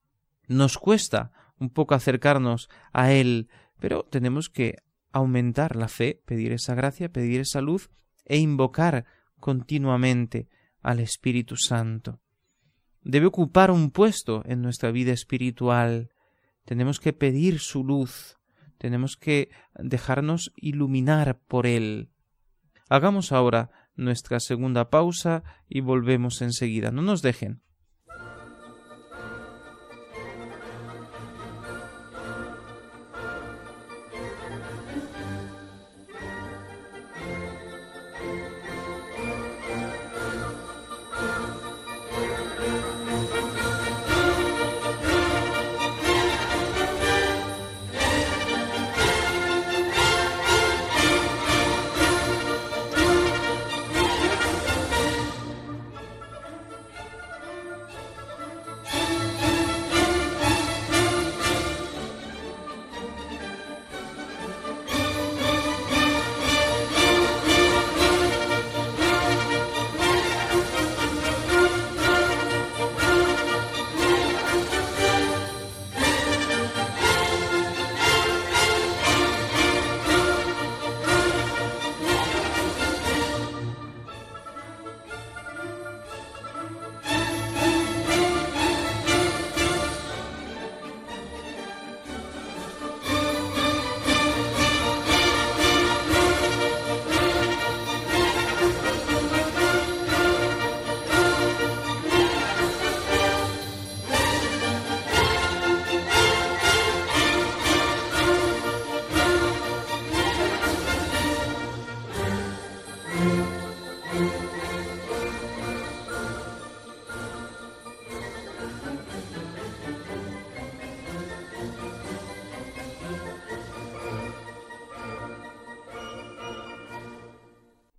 Nos 0.48 0.78
cuesta 0.78 1.32
un 1.60 1.70
poco 1.70 1.96
acercarnos 1.96 2.70
a 2.92 3.12
Él, 3.12 3.50
pero 3.80 4.04
tenemos 4.04 4.50
que 4.50 4.78
aumentar 5.12 5.76
la 5.76 5.88
fe, 5.88 6.22
pedir 6.26 6.52
esa 6.52 6.76
gracia, 6.76 7.10
pedir 7.10 7.40
esa 7.40 7.62
luz 7.62 7.90
e 8.26 8.38
invocar 8.38 9.06
continuamente 9.40 10.48
al 10.82 11.00
Espíritu 11.00 11.56
Santo. 11.58 12.20
Debe 13.02 13.28
ocupar 13.28 13.72
un 13.72 13.92
puesto 13.92 14.44
en 14.46 14.62
nuestra 14.62 14.92
vida 14.92 15.12
espiritual. 15.12 16.10
Tenemos 16.66 17.00
que 17.00 17.14
pedir 17.14 17.60
su 17.60 17.84
luz, 17.84 18.38
tenemos 18.78 19.16
que 19.16 19.50
dejarnos 19.76 20.52
iluminar 20.56 21.40
por 21.48 21.68
él. 21.68 22.10
Hagamos 22.90 23.32
ahora 23.32 23.72
nuestra 23.96 24.40
segunda 24.40 24.90
pausa 24.90 25.44
y 25.68 25.82
volvemos 25.82 26.42
enseguida. 26.42 26.92
No 26.92 27.02
nos 27.02 27.22
dejen. 27.22 27.62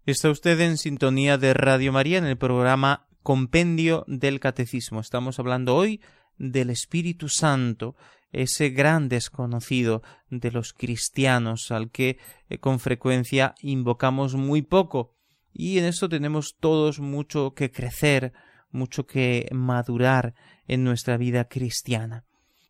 Está 0.07 0.31
usted 0.31 0.61
en 0.61 0.79
sintonía 0.79 1.37
de 1.37 1.53
Radio 1.53 1.93
María 1.93 2.19
en 2.19 2.27
el 2.27 2.39
programa 2.39 3.09
compendio 3.25 4.05
del 4.07 4.39
catecismo. 4.39 5.01
Estamos 5.01 5.41
hablando 5.41 5.75
hoy 5.75 6.01
del 6.39 6.71
Espíritu 6.71 7.29
Santo, 7.29 7.97
ese 8.31 8.71
gran 8.71 9.09
desconocido 9.09 10.05
de 10.31 10.53
los 10.53 10.75
cristianos 10.75 11.73
al 11.73 11.91
que 11.91 12.19
eh, 12.49 12.59
con 12.59 12.79
frecuencia 12.79 13.57
invocamos 13.63 14.37
muy 14.37 14.63
poco. 14.63 15.17
Y 15.53 15.79
en 15.79 15.87
esto 15.87 16.09
tenemos 16.09 16.55
todos 16.61 17.01
mucho 17.01 17.55
que 17.55 17.73
crecer, 17.73 18.33
mucho 18.71 19.09
que 19.09 19.49
madurar 19.51 20.35
en 20.69 20.85
nuestra 20.85 21.17
vida 21.17 21.49
cristiana. 21.49 22.26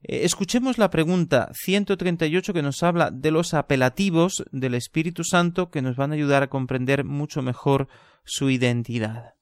Eh, 0.09 0.25
escuchemos 0.25 0.79
la 0.79 0.88
pregunta 0.88 1.51
138 1.53 2.53
que 2.53 2.62
nos 2.62 2.83
habla 2.85 3.11
de 3.11 3.33
los 3.33 3.55
apelativos 3.55 4.45
del 4.53 4.75
Espíritu 4.75 5.25
Santo 5.25 5.71
que 5.71 5.83
nos 5.83 5.97
van 5.97 6.12
a 6.12 6.14
ayudar 6.14 6.45
a 6.45 6.49
comprender 6.49 7.05
mucho 7.05 7.42
mejor 7.42 7.88
su 8.25 8.49
identidad. 8.49 9.35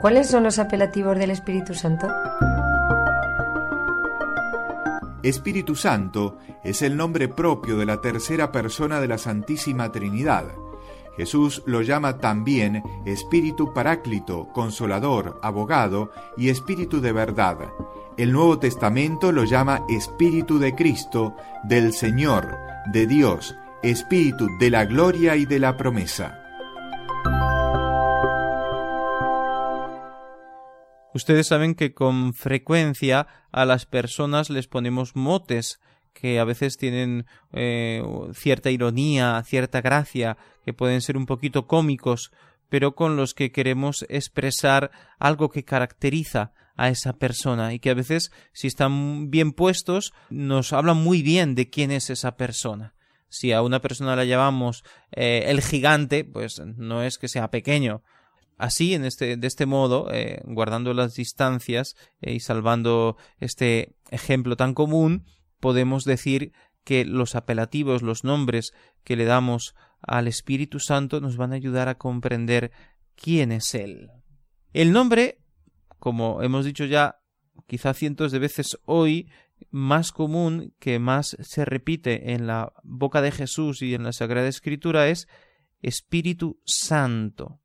¿Cuáles 0.00 0.28
son 0.28 0.42
los 0.42 0.58
apelativos 0.58 1.18
del 1.18 1.30
Espíritu 1.30 1.74
Santo? 1.74 2.08
Espíritu 5.22 5.74
Santo 5.74 6.38
es 6.62 6.82
el 6.82 6.96
nombre 6.96 7.28
propio 7.28 7.78
de 7.78 7.86
la 7.86 8.00
tercera 8.00 8.52
persona 8.52 9.00
de 9.00 9.08
la 9.08 9.18
Santísima 9.18 9.90
Trinidad. 9.92 10.44
Jesús 11.16 11.62
lo 11.66 11.82
llama 11.82 12.18
también 12.18 12.82
Espíritu 13.04 13.72
Paráclito, 13.72 14.48
Consolador, 14.52 15.38
Abogado 15.42 16.10
y 16.36 16.48
Espíritu 16.48 17.00
de 17.00 17.12
verdad. 17.12 17.58
El 18.16 18.32
Nuevo 18.32 18.58
Testamento 18.58 19.32
lo 19.32 19.44
llama 19.44 19.84
Espíritu 19.88 20.58
de 20.58 20.74
Cristo, 20.74 21.34
del 21.64 21.92
Señor, 21.92 22.56
de 22.92 23.06
Dios, 23.06 23.54
Espíritu 23.82 24.48
de 24.58 24.70
la 24.70 24.84
gloria 24.84 25.36
y 25.36 25.46
de 25.46 25.58
la 25.58 25.76
promesa. 25.76 26.40
Ustedes 31.14 31.46
saben 31.46 31.76
que 31.76 31.94
con 31.94 32.34
frecuencia 32.34 33.28
a 33.52 33.64
las 33.64 33.86
personas 33.86 34.50
les 34.50 34.66
ponemos 34.66 35.14
motes 35.14 35.80
que 36.12 36.40
a 36.40 36.44
veces 36.44 36.76
tienen 36.76 37.26
eh, 37.52 38.02
cierta 38.32 38.70
ironía, 38.70 39.42
cierta 39.44 39.80
gracia, 39.80 40.36
que 40.64 40.72
pueden 40.72 41.00
ser 41.00 41.16
un 41.16 41.26
poquito 41.26 41.66
cómicos, 41.66 42.32
pero 42.68 42.94
con 42.94 43.16
los 43.16 43.34
que 43.34 43.52
queremos 43.52 44.04
expresar 44.08 44.90
algo 45.18 45.50
que 45.50 45.64
caracteriza 45.64 46.52
a 46.76 46.88
esa 46.88 47.14
persona 47.14 47.72
y 47.72 47.78
que 47.78 47.90
a 47.90 47.94
veces, 47.94 48.32
si 48.52 48.66
están 48.66 49.30
bien 49.30 49.52
puestos, 49.52 50.12
nos 50.30 50.72
hablan 50.72 50.96
muy 50.96 51.22
bien 51.22 51.54
de 51.54 51.70
quién 51.70 51.90
es 51.90 52.10
esa 52.10 52.36
persona. 52.36 52.94
Si 53.28 53.52
a 53.52 53.62
una 53.62 53.80
persona 53.80 54.16
la 54.16 54.24
llamamos 54.24 54.84
eh, 55.12 55.44
el 55.46 55.60
gigante, 55.60 56.24
pues 56.24 56.60
no 56.64 57.02
es 57.02 57.18
que 57.18 57.28
sea 57.28 57.50
pequeño, 57.50 58.02
Así, 58.56 58.94
en 58.94 59.04
este, 59.04 59.36
de 59.36 59.46
este 59.46 59.66
modo, 59.66 60.08
eh, 60.12 60.40
guardando 60.44 60.94
las 60.94 61.14
distancias 61.14 61.96
eh, 62.20 62.34
y 62.34 62.40
salvando 62.40 63.16
este 63.40 63.96
ejemplo 64.10 64.56
tan 64.56 64.74
común, 64.74 65.24
podemos 65.58 66.04
decir 66.04 66.52
que 66.84 67.04
los 67.04 67.34
apelativos, 67.34 68.02
los 68.02 68.24
nombres 68.24 68.72
que 69.02 69.16
le 69.16 69.24
damos 69.24 69.74
al 70.00 70.28
Espíritu 70.28 70.80
Santo 70.80 71.20
nos 71.20 71.36
van 71.36 71.52
a 71.52 71.56
ayudar 71.56 71.88
a 71.88 71.96
comprender 71.96 72.70
quién 73.16 73.52
es 73.52 73.74
Él. 73.74 74.10
El 74.72 74.92
nombre, 74.92 75.38
como 75.98 76.42
hemos 76.42 76.64
dicho 76.64 76.84
ya 76.84 77.16
quizá 77.66 77.94
cientos 77.94 78.32
de 78.32 78.38
veces 78.38 78.78
hoy, 78.84 79.30
más 79.70 80.12
común 80.12 80.74
que 80.78 80.98
más 80.98 81.36
se 81.40 81.64
repite 81.64 82.32
en 82.32 82.46
la 82.46 82.72
boca 82.82 83.22
de 83.22 83.32
Jesús 83.32 83.82
y 83.82 83.94
en 83.94 84.02
la 84.02 84.12
Sagrada 84.12 84.48
Escritura 84.48 85.08
es 85.08 85.26
Espíritu 85.80 86.60
Santo. 86.64 87.60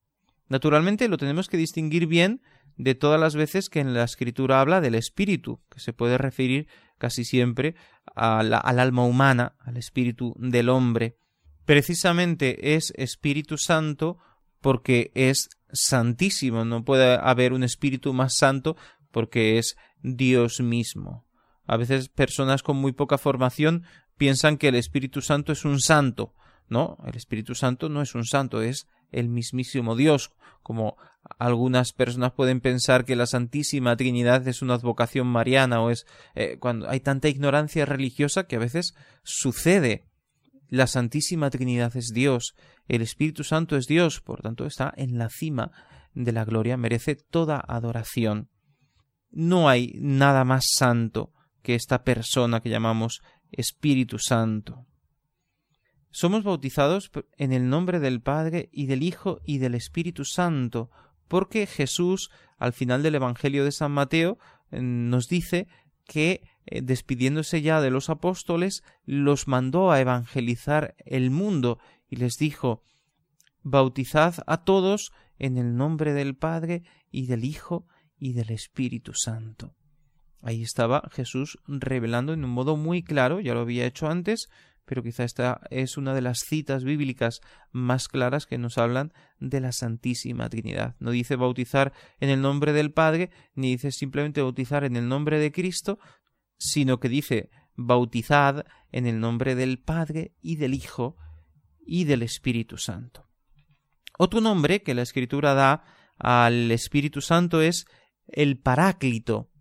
Naturalmente 0.48 1.08
lo 1.08 1.18
tenemos 1.18 1.48
que 1.48 1.58
distinguir 1.58 2.08
bien 2.08 2.42
de 2.78 2.96
todas 2.96 3.20
las 3.20 3.36
veces 3.36 3.70
que 3.70 3.82
en 3.82 3.94
la 3.94 4.04
escritura 4.04 4.62
habla 4.62 4.82
del 4.82 4.96
espíritu, 4.96 5.62
que 5.70 5.80
se 5.80 5.94
puede 5.94 6.18
referir 6.18 6.68
casi 6.98 7.26
siempre 7.26 7.76
al 8.20 8.80
alma 8.80 9.04
humana, 9.04 9.56
al 9.60 9.78
espíritu 9.78 10.34
del 10.38 10.70
hombre. 10.70 11.18
Precisamente 11.66 12.76
es 12.76 12.92
Espíritu 12.98 13.58
Santo 13.58 14.18
porque 14.62 15.12
es 15.16 15.50
santísimo, 15.72 16.66
no 16.66 16.84
puede 16.84 17.16
haber 17.16 17.54
un 17.54 17.64
espíritu 17.64 18.14
más 18.14 18.36
santo 18.36 18.76
porque 19.12 19.58
es 19.58 19.78
Dios 20.02 20.60
mismo. 20.62 21.26
A 21.66 21.78
veces 21.78 22.10
personas 22.10 22.64
con 22.64 22.78
muy 22.78 22.92
poca 22.92 23.18
formación 23.18 23.84
piensan 24.18 24.58
que 24.58 24.70
el 24.70 24.76
Espíritu 24.76 25.22
Santo 25.22 25.52
es 25.52 25.66
un 25.66 25.80
santo. 25.80 26.34
No, 26.68 26.98
el 27.06 27.16
Espíritu 27.16 27.56
Santo 27.56 27.90
no 27.90 28.02
es 28.02 28.16
un 28.16 28.26
santo, 28.26 28.62
es 28.62 28.88
el 29.12 29.30
mismísimo 29.30 29.96
Dios, 29.96 30.32
como 30.62 30.98
algunas 31.38 31.94
personas 31.94 32.34
pueden 32.34 32.62
pensar 32.62 33.06
que 33.06 33.16
la 33.16 33.26
Santísima 33.26 33.96
Trinidad 33.96 34.48
es 34.48 34.62
una 34.62 34.76
advocación 34.76 35.28
mariana 35.28 35.82
o 35.82 35.90
es 35.90 36.06
eh, 36.36 36.58
cuando 36.60 36.90
hay 36.90 37.00
tanta 37.00 37.30
ignorancia 37.30 37.86
religiosa 37.86 38.46
que 38.46 38.56
a 38.56 38.60
veces 38.60 38.96
sucede. 39.24 40.06
La 40.68 40.88
Santísima 40.88 41.50
Trinidad 41.50 41.96
es 41.98 42.12
Dios, 42.14 42.56
el 42.88 43.02
Espíritu 43.02 43.44
Santo 43.44 43.76
es 43.76 43.88
Dios, 43.88 44.22
por 44.22 44.42
tanto 44.42 44.66
está 44.66 44.94
en 44.96 45.18
la 45.18 45.30
cima 45.30 45.72
de 46.14 46.32
la 46.32 46.46
gloria, 46.46 46.78
merece 46.78 47.16
toda 47.16 47.64
adoración. 47.68 48.50
No 49.32 49.70
hay 49.70 49.94
nada 49.96 50.44
más 50.44 50.66
santo 50.76 51.34
que 51.62 51.76
esta 51.76 52.04
persona 52.04 52.62
que 52.62 52.70
llamamos 52.70 53.22
Espíritu 53.52 54.20
Santo. 54.20 54.86
Somos 56.12 56.44
bautizados 56.44 57.12
en 57.38 57.54
el 57.54 57.70
nombre 57.70 58.00
del 58.00 58.22
Padre 58.22 58.70
y 58.72 58.88
del 58.88 59.04
Hijo 59.04 59.40
y 59.44 59.60
del 59.60 59.76
Espíritu 59.76 60.26
Santo, 60.26 60.90
porque 61.30 61.66
Jesús, 61.66 62.30
al 62.58 62.74
final 62.74 63.02
del 63.02 63.16
Evangelio 63.16 63.64
de 63.64 63.72
San 63.72 63.94
Mateo, 63.94 64.38
eh, 64.72 64.82
nos 64.82 65.30
dice 65.30 65.68
que, 66.06 66.42
eh, 66.66 66.82
despidiéndose 66.82 67.62
ya 67.62 67.80
de 67.80 67.92
los 67.92 68.10
apóstoles, 68.10 68.84
los 69.06 69.48
mandó 69.48 69.92
a 69.92 70.02
evangelizar 70.02 70.96
el 71.06 71.32
mundo 71.32 71.80
y 72.10 72.18
les 72.18 72.36
dijo 72.38 72.84
Bautizad 73.62 74.36
a 74.48 74.64
todos 74.64 75.12
en 75.38 75.58
el 75.58 75.76
nombre 75.76 76.14
del 76.14 76.36
Padre 76.36 76.84
y 77.12 77.28
del 77.28 77.46
Hijo 77.46 77.86
y 78.18 78.34
del 78.34 78.52
Espíritu 78.52 79.14
Santo. 79.14 79.76
Ahí 80.42 80.62
estaba 80.62 81.10
Jesús 81.12 81.60
revelando 81.68 82.34
en 82.34 82.46
un 82.46 82.52
modo 82.52 82.78
muy 82.78 83.04
claro, 83.04 83.40
ya 83.40 83.54
lo 83.54 83.62
había 83.62 83.86
hecho 83.86 84.08
antes, 84.08 84.50
pero 84.90 85.04
quizá 85.04 85.24
esta 85.24 85.62
es 85.70 85.98
una 85.98 86.16
de 86.16 86.22
las 86.22 86.40
citas 86.40 86.84
bíblicas 86.84 87.42
más 87.72 88.08
claras 88.08 88.48
que 88.48 88.58
nos 88.58 88.80
hablan 88.80 89.14
de 89.40 89.62
la 89.62 89.72
Santísima 89.72 90.50
Trinidad. 90.50 90.96
No 90.98 91.12
dice 91.12 91.36
bautizar 91.36 91.94
en 92.20 92.32
el 92.32 92.42
nombre 92.42 92.74
del 92.74 92.92
Padre, 92.92 93.30
ni 93.54 93.74
dice 93.74 93.92
simplemente 93.92 94.42
bautizar 94.42 94.84
en 94.86 94.96
el 94.96 95.08
nombre 95.08 95.38
de 95.38 95.52
Cristo, 95.52 96.00
sino 96.58 97.00
que 97.00 97.08
dice 97.08 97.52
bautizad 97.76 98.66
en 98.92 99.06
el 99.06 99.20
nombre 99.20 99.54
del 99.54 99.78
Padre 99.78 100.34
y 100.42 100.56
del 100.56 100.74
Hijo 100.74 101.18
y 101.86 102.06
del 102.06 102.24
Espíritu 102.24 102.80
Santo. 102.80 103.28
Otro 104.18 104.42
nombre 104.42 104.82
que 104.82 104.96
la 104.96 105.04
Escritura 105.04 105.54
da 105.54 105.84
al 106.18 106.72
Espíritu 106.72 107.22
Santo 107.22 107.62
es 107.62 107.86
el 108.26 108.58
Paráclito. 108.58 109.52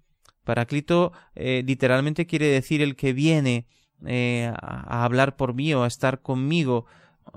Paráclito 0.42 1.12
eh, 1.34 1.62
literalmente 1.66 2.26
quiere 2.26 2.46
decir 2.46 2.80
el 2.80 2.96
que 2.96 3.12
viene, 3.12 3.66
eh, 4.06 4.52
a 4.60 5.04
hablar 5.04 5.36
por 5.36 5.54
mí 5.54 5.74
o 5.74 5.82
a 5.82 5.88
estar 5.88 6.22
conmigo 6.22 6.86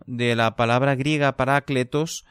de 0.06 0.36
la 0.36 0.56
palabra 0.56 0.96
griega 0.96 1.36
parácletos 1.36 2.26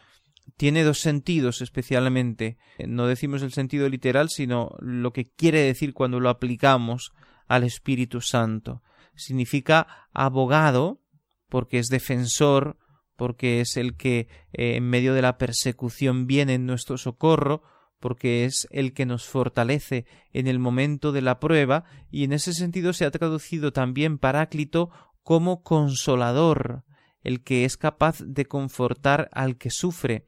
tiene 0.57 0.85
dos 0.85 1.01
sentidos 1.01 1.63
especialmente. 1.63 2.59
No 2.87 3.07
decimos 3.07 3.43
el 3.43 3.53
sentido 3.53 3.89
literal, 3.89 4.29
sino 4.29 4.77
lo 4.81 5.13
que 5.13 5.31
quiere 5.31 5.61
decir 5.61 5.95
cuando 5.95 6.21
lo 6.21 6.29
aplicamos 6.29 7.13
al 7.49 7.65
Espíritu 7.65 8.21
Santo. 8.21 8.83
Significa 9.15 10.09
abogado, 10.13 11.01
porque 11.49 11.79
es 11.79 11.89
defensor, 11.89 12.79
porque 13.17 13.61
es 13.61 13.77
el 13.77 13.97
que 13.97 14.29
eh, 14.53 14.77
en 14.77 14.89
medio 14.89 15.15
de 15.15 15.23
la 15.23 15.39
persecución 15.39 16.27
viene 16.27 16.55
en 16.55 16.67
nuestro 16.67 16.97
socorro, 16.99 17.63
porque 18.01 18.45
es 18.45 18.67
el 18.71 18.93
que 18.93 19.07
nos 19.07 19.27
fortalece 19.27 20.07
en 20.33 20.47
el 20.47 20.59
momento 20.59 21.13
de 21.13 21.23
la 21.23 21.39
prueba, 21.39 21.85
y 22.11 22.25
en 22.25 22.33
ese 22.33 22.53
sentido 22.53 22.93
se 22.93 23.05
ha 23.05 23.11
traducido 23.11 23.73
también 23.73 24.19
Paráclito 24.19 24.91
como 25.23 25.63
consolador, 25.63 26.85
el 27.23 27.43
que 27.43 27.65
es 27.65 27.77
capaz 27.77 28.21
de 28.21 28.47
confortar 28.47 29.29
al 29.33 29.57
que 29.57 29.71
sufre, 29.71 30.27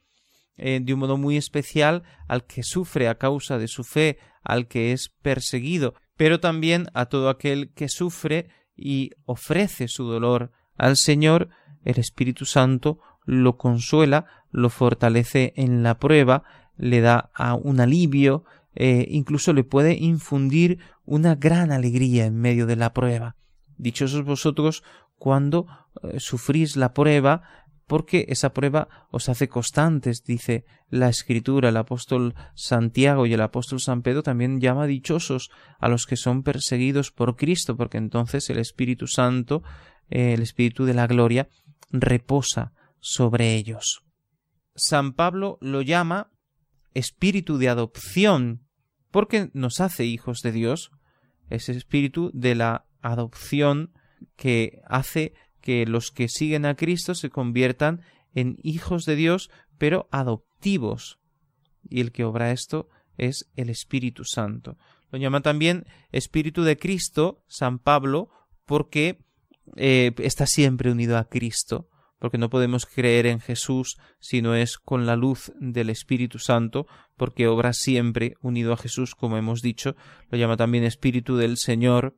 eh, 0.56 0.80
de 0.82 0.94
un 0.94 1.00
modo 1.00 1.16
muy 1.16 1.36
especial 1.36 2.02
al 2.28 2.46
que 2.46 2.62
sufre 2.62 3.08
a 3.08 3.16
causa 3.16 3.58
de 3.58 3.68
su 3.68 3.84
fe, 3.84 4.18
al 4.44 4.68
que 4.68 4.92
es 4.92 5.08
perseguido, 5.22 5.94
pero 6.16 6.40
también 6.40 6.88
a 6.94 7.06
todo 7.06 7.30
aquel 7.30 7.72
que 7.72 7.88
sufre 7.88 8.48
y 8.76 9.10
ofrece 9.24 9.88
su 9.88 10.04
dolor 10.04 10.52
al 10.76 10.96
Señor, 10.96 11.48
el 11.84 11.98
Espíritu 11.98 12.44
Santo 12.44 12.98
lo 13.24 13.56
consuela, 13.56 14.26
lo 14.50 14.68
fortalece 14.68 15.52
en 15.56 15.82
la 15.82 15.98
prueba, 15.98 16.44
le 16.76 17.00
da 17.00 17.30
a 17.34 17.54
un 17.54 17.80
alivio, 17.80 18.44
eh, 18.74 19.06
incluso 19.10 19.52
le 19.52 19.64
puede 19.64 19.94
infundir 19.94 20.78
una 21.04 21.34
gran 21.34 21.72
alegría 21.72 22.26
en 22.26 22.36
medio 22.36 22.66
de 22.66 22.76
la 22.76 22.92
prueba. 22.92 23.36
Dichosos 23.76 24.24
vosotros 24.24 24.82
cuando 25.16 25.66
eh, 26.02 26.20
sufrís 26.20 26.76
la 26.76 26.94
prueba, 26.94 27.42
porque 27.86 28.24
esa 28.28 28.54
prueba 28.54 28.88
os 29.10 29.28
hace 29.28 29.48
constantes, 29.48 30.24
dice 30.24 30.64
la 30.88 31.08
Escritura. 31.08 31.68
El 31.68 31.76
apóstol 31.76 32.34
Santiago 32.54 33.26
y 33.26 33.34
el 33.34 33.40
apóstol 33.40 33.80
San 33.80 34.02
Pedro 34.02 34.22
también 34.22 34.60
llama 34.60 34.86
dichosos 34.86 35.50
a 35.78 35.88
los 35.88 36.06
que 36.06 36.16
son 36.16 36.42
perseguidos 36.42 37.10
por 37.10 37.36
Cristo, 37.36 37.76
porque 37.76 37.98
entonces 37.98 38.48
el 38.50 38.58
Espíritu 38.58 39.06
Santo, 39.06 39.62
eh, 40.08 40.32
el 40.32 40.42
Espíritu 40.42 40.84
de 40.84 40.94
la 40.94 41.06
gloria, 41.06 41.48
reposa 41.90 42.72
sobre 42.98 43.54
ellos. 43.54 44.02
San 44.74 45.12
Pablo 45.12 45.58
lo 45.60 45.82
llama 45.82 46.31
espíritu 46.94 47.58
de 47.58 47.68
adopción, 47.68 48.66
porque 49.10 49.50
nos 49.52 49.80
hace 49.80 50.04
hijos 50.04 50.40
de 50.42 50.52
Dios, 50.52 50.90
ese 51.50 51.72
espíritu 51.72 52.30
de 52.32 52.54
la 52.54 52.86
adopción 53.02 53.92
que 54.36 54.80
hace 54.86 55.34
que 55.60 55.86
los 55.86 56.10
que 56.10 56.28
siguen 56.28 56.66
a 56.66 56.74
Cristo 56.74 57.14
se 57.14 57.30
conviertan 57.30 58.02
en 58.34 58.56
hijos 58.62 59.04
de 59.04 59.16
Dios, 59.16 59.50
pero 59.78 60.08
adoptivos. 60.10 61.18
Y 61.88 62.00
el 62.00 62.12
que 62.12 62.24
obra 62.24 62.52
esto 62.52 62.88
es 63.16 63.50
el 63.56 63.70
Espíritu 63.70 64.24
Santo. 64.24 64.76
Lo 65.10 65.18
llama 65.18 65.40
también 65.40 65.86
Espíritu 66.10 66.62
de 66.62 66.78
Cristo, 66.78 67.44
San 67.46 67.78
Pablo, 67.78 68.30
porque 68.64 69.18
eh, 69.76 70.12
está 70.18 70.46
siempre 70.46 70.90
unido 70.90 71.18
a 71.18 71.28
Cristo, 71.28 71.88
porque 72.22 72.38
no 72.38 72.50
podemos 72.50 72.86
creer 72.86 73.26
en 73.26 73.40
Jesús 73.40 73.98
si 74.20 74.42
no 74.42 74.54
es 74.54 74.78
con 74.78 75.06
la 75.06 75.16
luz 75.16 75.52
del 75.58 75.90
Espíritu 75.90 76.38
Santo, 76.38 76.86
porque 77.16 77.48
obra 77.48 77.72
siempre 77.72 78.36
unido 78.40 78.72
a 78.72 78.76
Jesús, 78.76 79.16
como 79.16 79.38
hemos 79.38 79.60
dicho. 79.60 79.96
Lo 80.30 80.38
llama 80.38 80.56
también 80.56 80.84
Espíritu 80.84 81.36
del 81.36 81.56
Señor, 81.56 82.14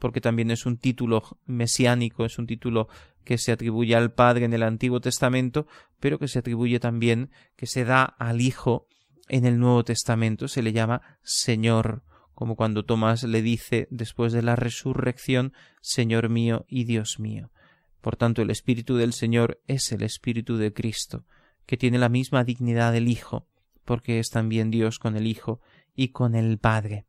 porque 0.00 0.20
también 0.20 0.50
es 0.50 0.66
un 0.66 0.76
título 0.76 1.22
mesiánico, 1.46 2.24
es 2.24 2.36
un 2.36 2.48
título 2.48 2.88
que 3.22 3.38
se 3.38 3.52
atribuye 3.52 3.94
al 3.94 4.10
Padre 4.12 4.46
en 4.46 4.54
el 4.54 4.64
Antiguo 4.64 5.00
Testamento, 5.00 5.68
pero 6.00 6.18
que 6.18 6.26
se 6.26 6.40
atribuye 6.40 6.80
también, 6.80 7.30
que 7.54 7.68
se 7.68 7.84
da 7.84 8.02
al 8.02 8.40
Hijo 8.40 8.88
en 9.28 9.44
el 9.44 9.60
Nuevo 9.60 9.84
Testamento, 9.84 10.48
se 10.48 10.64
le 10.64 10.72
llama 10.72 11.00
Señor, 11.22 12.02
como 12.34 12.56
cuando 12.56 12.84
Tomás 12.84 13.22
le 13.22 13.40
dice 13.40 13.86
después 13.92 14.32
de 14.32 14.42
la 14.42 14.56
resurrección, 14.56 15.52
Señor 15.80 16.28
mío 16.28 16.64
y 16.66 16.86
Dios 16.86 17.20
mío. 17.20 17.52
Por 18.04 18.16
tanto, 18.16 18.42
el 18.42 18.50
Espíritu 18.50 18.96
del 18.96 19.14
Señor 19.14 19.62
es 19.66 19.90
el 19.90 20.02
Espíritu 20.02 20.58
de 20.58 20.74
Cristo, 20.74 21.24
que 21.64 21.78
tiene 21.78 21.96
la 21.96 22.10
misma 22.10 22.44
dignidad 22.44 22.92
del 22.92 23.08
Hijo, 23.08 23.48
porque 23.86 24.18
es 24.18 24.28
también 24.28 24.70
Dios 24.70 24.98
con 24.98 25.16
el 25.16 25.26
Hijo 25.26 25.62
y 25.94 26.08
con 26.08 26.34
el 26.34 26.58
Padre. 26.58 27.06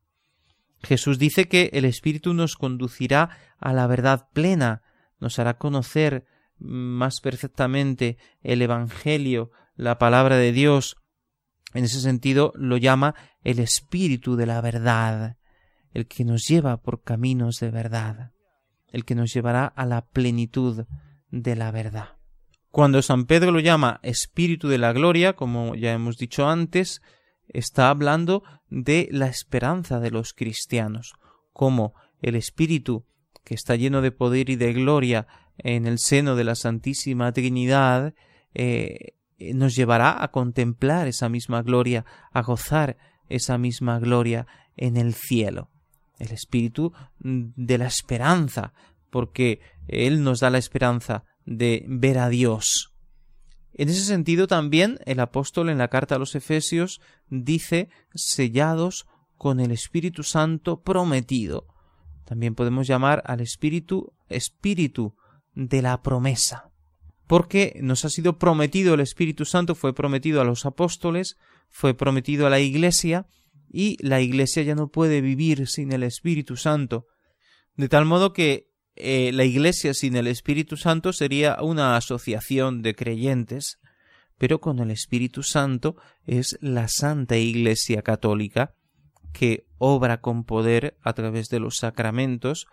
Jesús 0.81 1.19
dice 1.19 1.49
que 1.49 1.69
el 1.73 1.83
Espíritu 1.83 2.33
nos 2.33 2.55
conducirá 2.55 3.29
a 3.59 3.73
la 3.73 3.87
verdad 3.87 4.29
plena, 4.31 4.83
nos 5.19 5.37
hará 5.37 5.57
conocer 5.57 6.27
más 6.59 7.19
perfectamente 7.19 8.17
el 8.41 8.61
Evangelio, 8.61 9.51
la 9.75 9.97
palabra 9.97 10.37
de 10.37 10.53
Dios. 10.53 10.95
En 11.73 11.83
ese 11.83 11.99
sentido 11.99 12.53
lo 12.55 12.77
llama 12.77 13.15
el 13.43 13.59
Espíritu 13.59 14.37
de 14.37 14.45
la 14.45 14.61
verdad, 14.61 15.35
el 15.91 16.07
que 16.07 16.23
nos 16.23 16.47
lleva 16.47 16.77
por 16.77 17.03
caminos 17.03 17.59
de 17.59 17.69
verdad, 17.69 18.31
el 18.95 19.03
que 19.03 19.13
nos 19.13 19.33
llevará 19.33 19.65
a 19.65 19.85
la 19.85 20.05
plenitud 20.05 20.85
de 21.29 21.55
la 21.57 21.69
verdad. 21.71 22.15
Cuando 22.71 23.01
San 23.01 23.25
Pedro 23.25 23.51
lo 23.51 23.59
llama 23.59 23.99
Espíritu 24.03 24.69
de 24.69 24.77
la 24.77 24.93
Gloria, 24.93 25.33
como 25.33 25.75
ya 25.75 25.91
hemos 25.91 26.15
dicho 26.15 26.47
antes, 26.47 27.01
está 27.49 27.89
hablando 27.89 28.43
de 28.69 29.09
la 29.11 29.27
esperanza 29.27 29.99
de 29.99 30.11
los 30.11 30.33
cristianos, 30.33 31.13
como 31.51 31.93
el 32.21 32.35
Espíritu 32.35 33.05
que 33.43 33.53
está 33.53 33.75
lleno 33.75 34.01
de 34.01 34.11
poder 34.11 34.49
y 34.49 34.55
de 34.55 34.71
gloria 34.71 35.27
en 35.57 35.87
el 35.87 35.99
seno 35.99 36.37
de 36.37 36.45
la 36.45 36.55
Santísima 36.55 37.33
Trinidad, 37.33 38.13
eh, 38.53 39.15
nos 39.53 39.75
llevará 39.75 40.23
a 40.23 40.31
contemplar 40.31 41.07
esa 41.07 41.27
misma 41.27 41.61
gloria, 41.63 42.05
a 42.31 42.41
gozar 42.41 42.95
esa 43.27 43.57
misma 43.57 43.99
gloria 43.99 44.47
en 44.77 44.95
el 44.95 45.13
cielo. 45.13 45.69
El 46.17 46.31
espíritu 46.31 46.93
de 47.19 47.77
la 47.77 47.87
esperanza, 47.87 48.73
porque 49.09 49.59
Él 49.87 50.23
nos 50.23 50.39
da 50.39 50.49
la 50.49 50.57
esperanza 50.57 51.23
de 51.45 51.85
ver 51.87 52.17
a 52.17 52.29
Dios. 52.29 52.93
En 53.73 53.89
ese 53.89 54.05
sentido 54.05 54.47
también 54.47 54.99
el 55.05 55.19
apóstol 55.19 55.69
en 55.69 55.77
la 55.77 55.89
carta 55.89 56.15
a 56.15 56.19
los 56.19 56.33
Efesios 56.35 57.01
dice 57.29 57.89
sellados 58.13 59.05
con 59.37 59.59
el 59.59 59.71
Espíritu 59.71 60.23
Santo 60.23 60.81
prometido. 60.81 61.67
También 62.25 62.55
podemos 62.55 62.87
llamar 62.87 63.21
al 63.25 63.41
Espíritu 63.41 64.13
Espíritu 64.29 65.15
de 65.53 65.81
la 65.81 66.01
promesa. 66.01 66.71
Porque 67.27 67.77
nos 67.81 68.05
ha 68.05 68.09
sido 68.09 68.37
prometido 68.37 68.93
el 68.93 68.99
Espíritu 69.01 69.45
Santo, 69.45 69.75
fue 69.75 69.93
prometido 69.93 70.41
a 70.41 70.45
los 70.45 70.65
apóstoles, 70.65 71.37
fue 71.69 71.93
prometido 71.93 72.47
a 72.47 72.49
la 72.49 72.59
Iglesia, 72.59 73.27
y 73.75 73.97
la 73.99 74.21
Iglesia 74.21 74.63
ya 74.63 74.73
no 74.73 74.87
puede 74.87 75.19
vivir 75.19 75.67
sin 75.67 75.91
el 75.91 76.03
Espíritu 76.03 76.55
Santo. 76.55 77.07
De 77.75 77.89
tal 77.89 78.05
modo 78.05 78.31
que 78.31 78.71
eh, 78.95 79.33
la 79.33 79.43
Iglesia 79.43 79.93
sin 79.93 80.15
el 80.15 80.27
Espíritu 80.27 80.77
Santo 80.77 81.11
sería 81.11 81.57
una 81.61 81.97
asociación 81.97 82.81
de 82.81 82.95
creyentes, 82.95 83.81
pero 84.37 84.61
con 84.61 84.79
el 84.79 84.91
Espíritu 84.91 85.43
Santo 85.43 85.97
es 86.25 86.57
la 86.61 86.87
Santa 86.87 87.35
Iglesia 87.35 88.01
Católica, 88.01 88.75
que 89.33 89.67
obra 89.77 90.21
con 90.21 90.45
poder 90.45 90.97
a 91.01 91.11
través 91.11 91.49
de 91.49 91.59
los 91.59 91.75
sacramentos, 91.75 92.67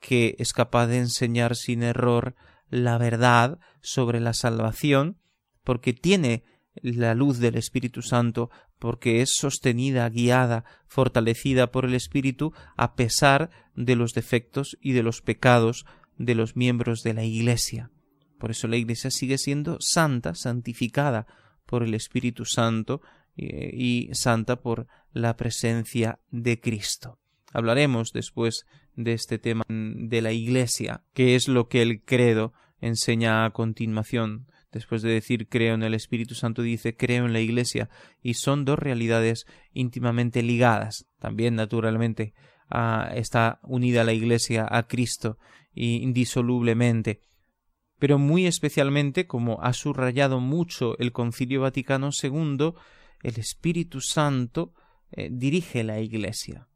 que 0.00 0.36
es 0.38 0.52
capaz 0.52 0.86
de 0.86 0.98
enseñar 0.98 1.56
sin 1.56 1.82
error 1.82 2.34
la 2.68 2.98
verdad 2.98 3.58
sobre 3.80 4.20
la 4.20 4.34
salvación, 4.34 5.18
porque 5.64 5.94
tiene 5.94 6.44
la 6.74 7.14
luz 7.14 7.38
del 7.38 7.56
Espíritu 7.56 8.02
Santo, 8.02 8.50
porque 8.78 9.20
es 9.20 9.34
sostenida, 9.34 10.08
guiada, 10.08 10.64
fortalecida 10.86 11.70
por 11.70 11.84
el 11.84 11.94
Espíritu, 11.94 12.52
a 12.76 12.94
pesar 12.94 13.50
de 13.74 13.96
los 13.96 14.12
defectos 14.12 14.76
y 14.80 14.92
de 14.92 15.02
los 15.02 15.22
pecados 15.22 15.84
de 16.18 16.34
los 16.34 16.56
miembros 16.56 17.02
de 17.02 17.14
la 17.14 17.24
Iglesia. 17.24 17.90
Por 18.38 18.50
eso 18.50 18.68
la 18.68 18.76
Iglesia 18.76 19.10
sigue 19.10 19.38
siendo 19.38 19.76
santa, 19.80 20.34
santificada 20.34 21.26
por 21.66 21.82
el 21.82 21.94
Espíritu 21.94 22.44
Santo 22.44 23.00
eh, 23.36 23.70
y 23.72 24.10
santa 24.12 24.56
por 24.60 24.88
la 25.12 25.36
presencia 25.36 26.18
de 26.30 26.60
Cristo. 26.60 27.18
Hablaremos 27.52 28.12
después 28.12 28.66
de 28.96 29.12
este 29.12 29.38
tema 29.38 29.64
de 29.68 30.22
la 30.22 30.32
Iglesia, 30.32 31.02
que 31.14 31.34
es 31.34 31.48
lo 31.48 31.68
que 31.68 31.82
el 31.82 32.02
credo 32.02 32.52
enseña 32.80 33.44
a 33.44 33.50
continuación. 33.50 34.46
Después 34.72 35.02
de 35.02 35.10
decir 35.10 35.48
creo 35.48 35.74
en 35.74 35.82
el 35.82 35.94
Espíritu 35.94 36.34
Santo, 36.34 36.62
dice 36.62 36.96
creo 36.96 37.26
en 37.26 37.32
la 37.32 37.40
Iglesia, 37.40 37.90
y 38.22 38.34
son 38.34 38.64
dos 38.64 38.78
realidades 38.78 39.44
íntimamente 39.72 40.42
ligadas. 40.42 41.06
También, 41.18 41.54
naturalmente, 41.54 42.32
está 43.14 43.60
unida 43.62 44.02
la 44.02 44.14
Iglesia 44.14 44.66
a 44.70 44.86
Cristo 44.86 45.38
indisolublemente. 45.74 47.20
Pero 47.98 48.18
muy 48.18 48.46
especialmente, 48.46 49.26
como 49.26 49.62
ha 49.62 49.72
subrayado 49.72 50.40
mucho 50.40 50.98
el 50.98 51.12
Concilio 51.12 51.60
Vaticano 51.60 52.10
II, 52.20 52.72
el 53.22 53.38
Espíritu 53.38 54.00
Santo 54.00 54.74
eh, 55.12 55.28
dirige 55.30 55.84
la 55.84 56.00
Iglesia. 56.00 56.66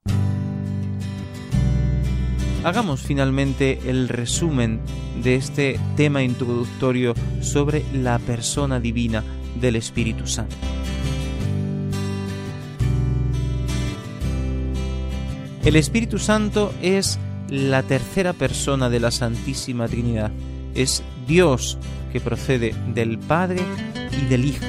Hagamos 2.65 3.01
finalmente 3.01 3.79
el 3.87 4.09
resumen 4.09 4.81
de 5.23 5.37
este 5.37 5.79
tema 5.97 6.23
introductorio 6.23 7.15
sobre 7.41 7.85
la 7.93 8.19
persona 8.19 8.81
divina 8.81 9.23
del 9.61 9.77
Espíritu 9.77 10.27
Santo. 10.27 10.57
El 15.65 15.77
Espíritu 15.77 16.19
Santo 16.19 16.73
es 16.83 17.19
la 17.49 17.83
tercera 17.83 18.33
persona 18.33 18.89
de 18.89 19.01
la 19.01 19.11
Santísima 19.11 19.89
Trinidad. 19.89 20.31
Es 20.75 21.03
Dios 21.27 21.79
que 22.13 22.21
procede 22.21 22.75
del 22.95 23.19
Padre 23.19 23.61
y 24.23 24.27
del 24.27 24.45
Hijo. 24.45 24.65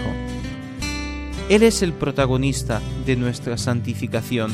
Él 1.50 1.64
es 1.64 1.82
el 1.82 1.94
protagonista 1.94 2.82
de 3.06 3.16
nuestra 3.16 3.58
santificación. 3.58 4.52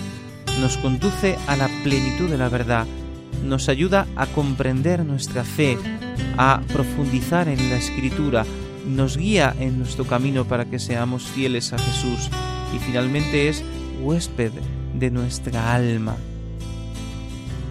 Nos 0.60 0.78
conduce 0.78 1.38
a 1.48 1.56
la 1.56 1.70
plenitud 1.84 2.30
de 2.30 2.38
la 2.38 2.50
verdad 2.50 2.86
nos 3.44 3.70
ayuda 3.70 4.08
a 4.16 4.26
comprender 4.28 5.06
nuestra 5.06 5.44
fe, 5.44 5.78
a 6.38 6.62
profundizar 6.72 7.48
en 7.48 7.70
la 7.70 7.78
escritura, 7.78 8.46
nos 8.88 9.18
guía 9.18 9.56
en 9.60 9.78
nuestro 9.80 10.06
camino 10.06 10.46
para 10.46 10.66
que 10.66 10.80
seamos 10.80 11.24
fieles 11.24 11.74
a 11.74 11.78
Jesús 11.78 12.30
y 12.76 12.80
finalmente 12.80 13.50
es 13.50 13.64
huésped 14.02 14.52
de 14.94 15.12
nuestra 15.12 15.74
alma. 15.74 16.18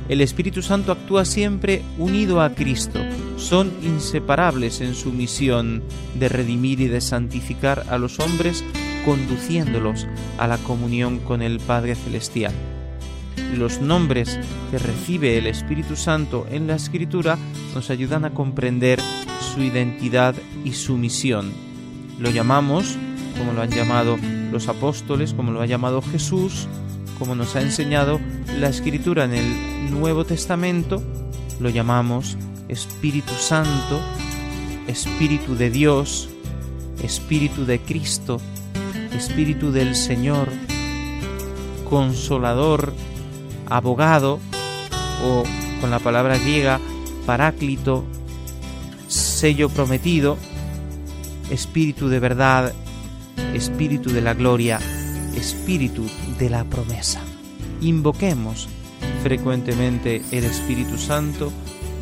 El 0.09 0.21
Espíritu 0.21 0.63
Santo 0.63 0.93
actúa 0.93 1.25
siempre 1.25 1.83
unido 1.99 2.41
a 2.41 2.55
Cristo, 2.55 3.01
son 3.37 3.73
inseparables 3.83 4.81
en 4.81 4.95
su 4.95 5.13
misión 5.13 5.83
de 6.19 6.29
redimir 6.29 6.81
y 6.81 6.89
de 6.89 7.01
santificar 7.01 7.85
a 7.89 7.99
los 7.99 8.19
hombres 8.19 8.65
conduciéndolos 9.05 10.07
a 10.39 10.47
la 10.47 10.59
comunión 10.59 11.19
con 11.19 11.43
el 11.43 11.61
Padre 11.61 11.95
Celestial 11.95 12.53
los 13.57 13.81
nombres 13.81 14.39
que 14.71 14.79
recibe 14.79 15.39
el 15.39 15.47
Espíritu 15.47 15.97
Santo 15.97 16.47
en 16.51 16.67
la 16.67 16.77
Escritura 16.77 17.39
nos 17.75 17.91
ayudan 17.91 18.25
a 18.25 18.35
comprender 18.35 19.01
su 19.55 19.63
identidad 19.63 20.35
y 20.65 20.73
su 20.73 20.97
misión. 20.97 21.53
Lo 22.19 22.31
llamamos, 22.31 22.97
como 23.39 23.53
lo 23.53 23.63
han 23.63 23.71
llamado 23.71 24.19
los 24.51 24.69
apóstoles, 24.69 25.35
como 25.35 25.53
lo 25.53 25.61
ha 25.61 25.67
llamado 25.67 26.03
Jesús, 26.03 26.69
como 27.19 27.35
nos 27.35 27.57
ha 27.57 27.63
enseñado 27.63 28.21
la 28.59 28.69
escritura 28.69 29.25
en 29.25 29.35
el 29.35 29.91
Nuevo 29.91 30.25
Testamento, 30.25 31.03
lo 31.61 31.69
llamamos 31.69 32.37
Espíritu 32.69 33.33
Santo, 33.35 34.01
Espíritu 34.87 35.55
de 35.55 35.71
Dios, 35.71 36.29
Espíritu 37.03 37.65
de 37.65 37.79
Cristo, 37.81 38.41
Espíritu 39.13 39.73
del 39.73 39.95
Señor, 39.95 40.49
Consolador, 41.89 42.93
Abogado, 43.69 44.39
o 45.25 45.45
con 45.81 45.91
la 45.91 45.99
palabra 45.99 46.39
griega 46.39 46.81
Paráclito, 47.27 48.05
sello 49.09 49.69
prometido, 49.69 50.37
Espíritu 51.51 52.09
de 52.09 52.21
verdad, 52.21 52.73
Espíritu 53.55 54.11
de 54.11 54.23
la 54.23 54.35
gloria, 54.35 54.81
Espíritu 55.37 56.05
de 56.39 56.51
la 56.51 56.65
promesa. 56.65 57.21
Invoquemos 57.81 58.69
frecuentemente 59.23 60.23
el 60.33 60.45
Espíritu 60.45 60.99
Santo 60.99 61.53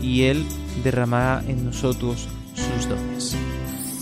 y 0.02 0.22
Él 0.22 0.46
derramará 0.82 1.42
en 1.46 1.64
nosotros 1.64 2.28
sus 2.54 2.88
dones. 2.88 3.36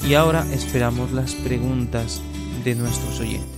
Y 0.07 0.15
ahora 0.15 0.47
esperamos 0.53 1.13
las 1.13 1.35
preguntas 1.35 2.21
de 2.65 2.75
nuestros 2.75 3.21
oyentes. 3.21 3.58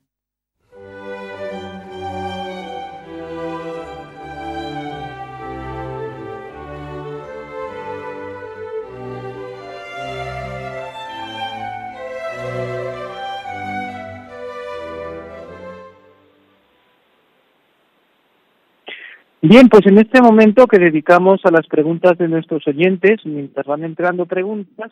Bien, 19.43 19.69
pues 19.69 19.87
en 19.87 19.97
este 19.97 20.21
momento 20.21 20.67
que 20.67 20.77
dedicamos 20.77 21.41
a 21.45 21.51
las 21.51 21.65
preguntas 21.65 22.15
de 22.19 22.27
nuestros 22.27 22.67
oyentes, 22.67 23.25
mientras 23.25 23.65
van 23.65 23.83
entrando 23.83 24.27
preguntas, 24.27 24.91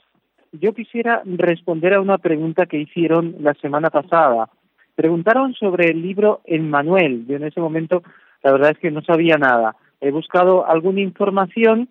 yo 0.52 0.74
quisiera 0.74 1.22
responder 1.24 1.93
a 1.93 2.02
una 2.02 2.18
pregunta 2.18 2.66
que 2.66 2.80
hicieron 2.80 3.36
la 3.41 3.54
semana 3.56 3.91
pasada. 3.91 4.50
Preguntaron 4.95 5.54
sobre 5.54 5.91
el 5.91 6.02
libro 6.02 6.41
Emmanuel. 6.45 7.28
Yo 7.28 7.36
en 7.36 7.43
ese 7.43 7.62
momento 7.62 8.02
la 8.41 8.52
verdad 8.52 8.72
es 8.72 8.80
que 8.80 8.89
no 8.89 9.04
sabía 9.04 9.38
nada. 9.38 9.76
He 10.02 10.10
buscado 10.10 10.66
alguna 10.68 11.02
información 11.02 11.88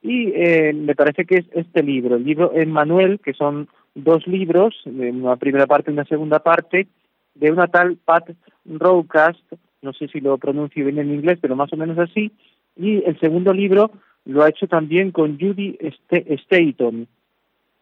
y 0.00 0.32
eh, 0.34 0.72
me 0.72 0.94
parece 0.94 1.26
que 1.26 1.36
es 1.36 1.46
este 1.52 1.82
libro, 1.82 2.16
el 2.16 2.24
libro 2.24 2.52
Emmanuel, 2.54 3.20
que 3.22 3.34
son 3.34 3.68
dos 3.94 4.26
libros, 4.26 4.74
una 4.86 5.36
primera 5.36 5.66
parte 5.66 5.90
y 5.90 5.94
una 5.94 6.04
segunda 6.04 6.38
parte, 6.38 6.88
de 7.34 7.52
una 7.52 7.66
tal 7.66 7.98
Pat 8.02 8.30
Rowcast, 8.64 9.42
no 9.82 9.92
sé 9.92 10.08
si 10.08 10.20
lo 10.20 10.38
pronuncio 10.38 10.84
bien 10.84 10.98
en 10.98 11.14
inglés, 11.14 11.38
pero 11.40 11.56
más 11.56 11.72
o 11.72 11.76
menos 11.76 11.98
así, 11.98 12.32
y 12.76 13.02
el 13.04 13.18
segundo 13.20 13.52
libro 13.52 13.90
lo 14.24 14.42
ha 14.42 14.48
hecho 14.48 14.66
también 14.66 15.10
con 15.10 15.38
Judy 15.38 15.78
Staton. 16.10 17.06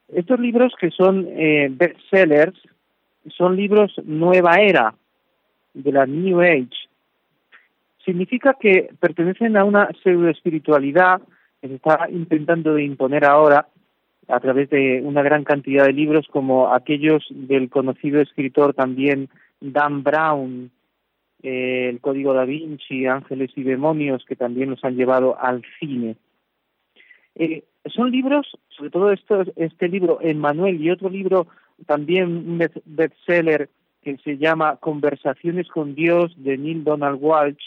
Estos 0.09 0.41
libros 0.41 0.73
que 0.79 0.91
son 0.91 1.27
eh, 1.29 1.69
bestsellers 1.71 2.57
son 3.37 3.57
libros 3.57 3.93
nueva 4.05 4.61
era, 4.61 4.95
de 5.75 5.93
la 5.93 6.07
New 6.07 6.41
Age. 6.41 6.71
Significa 8.05 8.55
que 8.59 8.89
pertenecen 9.01 9.57
a 9.57 9.65
una 9.65 9.89
pseudoespiritualidad 10.03 11.21
que 11.61 11.69
se 11.69 11.75
está 11.75 12.09
intentando 12.11 12.75
de 12.75 12.85
imponer 12.85 13.25
ahora 13.25 13.67
a 14.29 14.41
través 14.41 14.71
de 14.71 15.03
una 15.05 15.23
gran 15.23 15.45
cantidad 15.45 15.85
de 15.85 15.93
libros 15.93 16.27
como 16.31 16.73
aquellos 16.73 17.25
del 17.31 17.69
conocido 17.69 18.21
escritor 18.21 18.75
también 18.75 19.29
Dan 19.61 20.03
Brown, 20.03 20.71
eh, 21.43 21.89
el 21.91 22.01
Código 22.01 22.33
da 22.33 22.45
Vinci, 22.45 23.07
Ángeles 23.07 23.51
y 23.57 23.63
Demonios, 23.63 24.25
que 24.25 24.37
también 24.37 24.71
nos 24.71 24.85
han 24.85 24.97
llevado 24.97 25.39
al 25.41 25.63
cine. 25.79 26.17
Eh, 27.35 27.65
son 27.95 28.11
libros, 28.11 28.59
sobre 28.69 28.91
todo 28.91 29.13
esto, 29.13 29.45
este 29.57 29.89
libro, 29.89 30.19
Emmanuel, 30.21 30.81
y 30.81 30.91
otro 30.91 31.11
libro 31.11 31.47
también 31.87 32.59
bestseller 32.87 33.69
que 34.03 34.17
se 34.19 34.39
llama 34.39 34.77
Conversaciones 34.77 35.69
con 35.69 35.95
Dios 35.95 36.33
de 36.37 36.57
Neil 36.57 36.85
Donald 36.85 37.19
Walsh. 37.21 37.63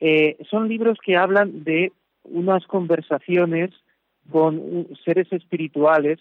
Eh, 0.00 0.36
son 0.50 0.68
libros 0.68 0.98
que 1.04 1.16
hablan 1.16 1.62
de 1.64 1.92
unas 2.24 2.66
conversaciones 2.66 3.70
con 4.30 4.88
seres 5.04 5.32
espirituales. 5.32 6.18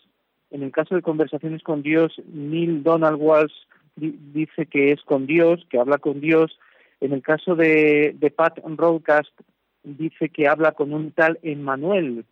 En 0.52 0.62
el 0.62 0.72
caso 0.72 0.96
de 0.96 1.02
Conversaciones 1.02 1.64
con 1.64 1.82
Dios, 1.82 2.14
Neil 2.32 2.84
Donald 2.84 3.18
Walsh 3.20 3.54
dice 4.02 4.66
que 4.66 4.92
es 4.92 5.02
con 5.04 5.28
Dios, 5.28 5.66
que 5.70 5.80
habla 5.80 5.98
con 5.98 6.20
Dios. 6.20 6.58
En 7.00 7.14
el 7.14 7.22
caso 7.22 7.56
de, 7.56 8.16
Pat 8.36 8.60
Roadcast, 8.64 9.32
dice 9.84 10.30
que 10.30 10.48
habla 10.48 10.74
con 10.74 10.94
un 10.94 11.12
tal 11.12 11.40
Emmanuel, 11.42 12.26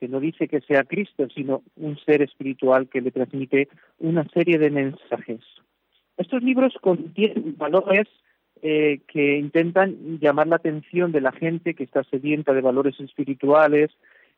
que 0.00 0.08
no 0.08 0.20
dice 0.20 0.48
que 0.48 0.60
sea 0.60 0.84
Cristo, 0.84 1.26
sino 1.34 1.62
un 1.76 1.98
ser 1.98 2.22
espiritual 2.22 2.88
que 2.88 3.00
le 3.00 3.10
transmite 3.10 3.68
una 3.98 4.24
serie 4.28 4.58
de 4.58 4.70
mensajes. 4.70 5.40
Estos 6.16 6.42
libros 6.42 6.74
contienen 6.80 7.56
valores 7.56 8.08
eh, 8.62 9.00
que 9.08 9.36
intentan 9.36 10.18
llamar 10.20 10.46
la 10.46 10.56
atención 10.56 11.12
de 11.12 11.20
la 11.20 11.32
gente 11.32 11.74
que 11.74 11.84
está 11.84 12.02
sedienta 12.04 12.52
de 12.52 12.60
valores 12.60 12.98
espirituales 13.00 13.90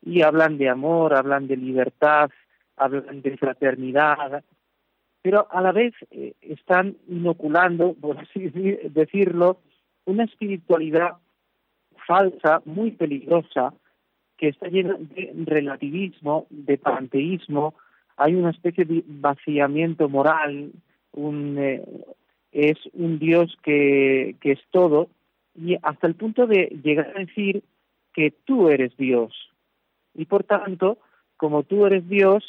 y 0.05 0.21
hablan 0.21 0.57
de 0.57 0.69
amor, 0.69 1.13
hablan 1.13 1.47
de 1.47 1.57
libertad, 1.57 2.29
hablan 2.75 3.21
de 3.21 3.37
fraternidad, 3.37 4.43
pero 5.27 5.45
a 5.51 5.59
la 5.59 5.73
vez 5.73 5.93
eh, 6.11 6.35
están 6.39 6.95
inoculando, 7.09 7.93
por 7.95 8.17
así 8.21 8.47
decirlo, 8.47 9.57
una 10.05 10.23
espiritualidad 10.23 11.17
falsa, 12.07 12.61
muy 12.63 12.91
peligrosa, 12.91 13.73
que 14.37 14.47
está 14.47 14.69
llena 14.69 14.95
de 14.97 15.33
relativismo, 15.45 16.47
de 16.49 16.77
panteísmo, 16.77 17.73
hay 18.15 18.35
una 18.35 18.51
especie 18.51 18.85
de 18.85 19.03
vaciamiento 19.05 20.07
moral, 20.07 20.71
un, 21.11 21.57
eh, 21.57 21.83
es 22.53 22.77
un 22.93 23.19
Dios 23.19 23.53
que, 23.63 24.37
es 24.41 24.59
todo, 24.71 25.09
y 25.55 25.75
hasta 25.81 26.07
el 26.07 26.15
punto 26.15 26.47
de 26.47 26.67
llegar 26.81 27.11
a 27.13 27.19
decir 27.19 27.63
que 28.13 28.31
tú 28.45 28.69
eres 28.69 28.95
Dios. 28.95 29.33
Y 30.15 30.23
por 30.23 30.45
tanto, 30.45 30.99
como 31.35 31.63
tú 31.63 31.85
eres 31.85 32.07
Dios, 32.07 32.45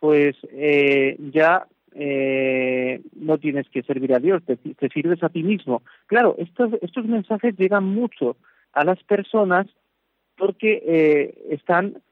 pues 0.00 0.34
eh, 0.52 1.18
ya 1.34 1.66
eh, 1.94 3.00
no 3.14 3.38
tienes 3.38 3.68
que 3.68 3.82
servir 3.82 4.12
a 4.14 4.18
Dios, 4.18 4.42
te, 4.44 4.58
sirves 4.88 5.22
a 5.22 5.28
ti 5.28 5.42
mismo. 5.42 5.82
Claro, 6.06 6.34
estos, 6.38 6.72
estos 6.82 7.06
mensajes 7.06 7.56
llegan 7.56 7.84
mucho 7.84 8.36
a 8.72 8.84
las 8.84 9.02
personas 9.04 9.66
porque 10.36 10.82
eh, 10.84 11.34
están 11.50 12.02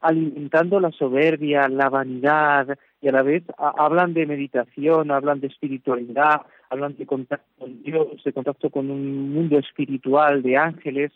alimentando 0.00 0.80
la 0.80 0.90
soberbia, 0.90 1.68
la 1.68 1.88
vanidad 1.88 2.76
y 3.00 3.08
a 3.08 3.12
la 3.12 3.22
vez 3.22 3.44
hablan 3.56 4.12
de 4.12 4.26
meditación, 4.26 5.12
hablan 5.12 5.40
de 5.40 5.46
espiritualidad, 5.46 6.42
hablan 6.70 6.96
de 6.96 7.06
contacto 7.06 7.46
con 7.58 7.82
Dios, 7.84 8.22
de 8.24 8.32
contacto 8.32 8.70
con 8.70 8.90
un 8.90 9.32
mundo 9.32 9.58
espiritual, 9.58 10.42
de 10.42 10.56
ángeles, 10.56 11.12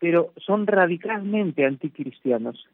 pero 0.00 0.32
son 0.44 0.66
radicalmente 0.66 1.64
anticristianos. 1.64 2.66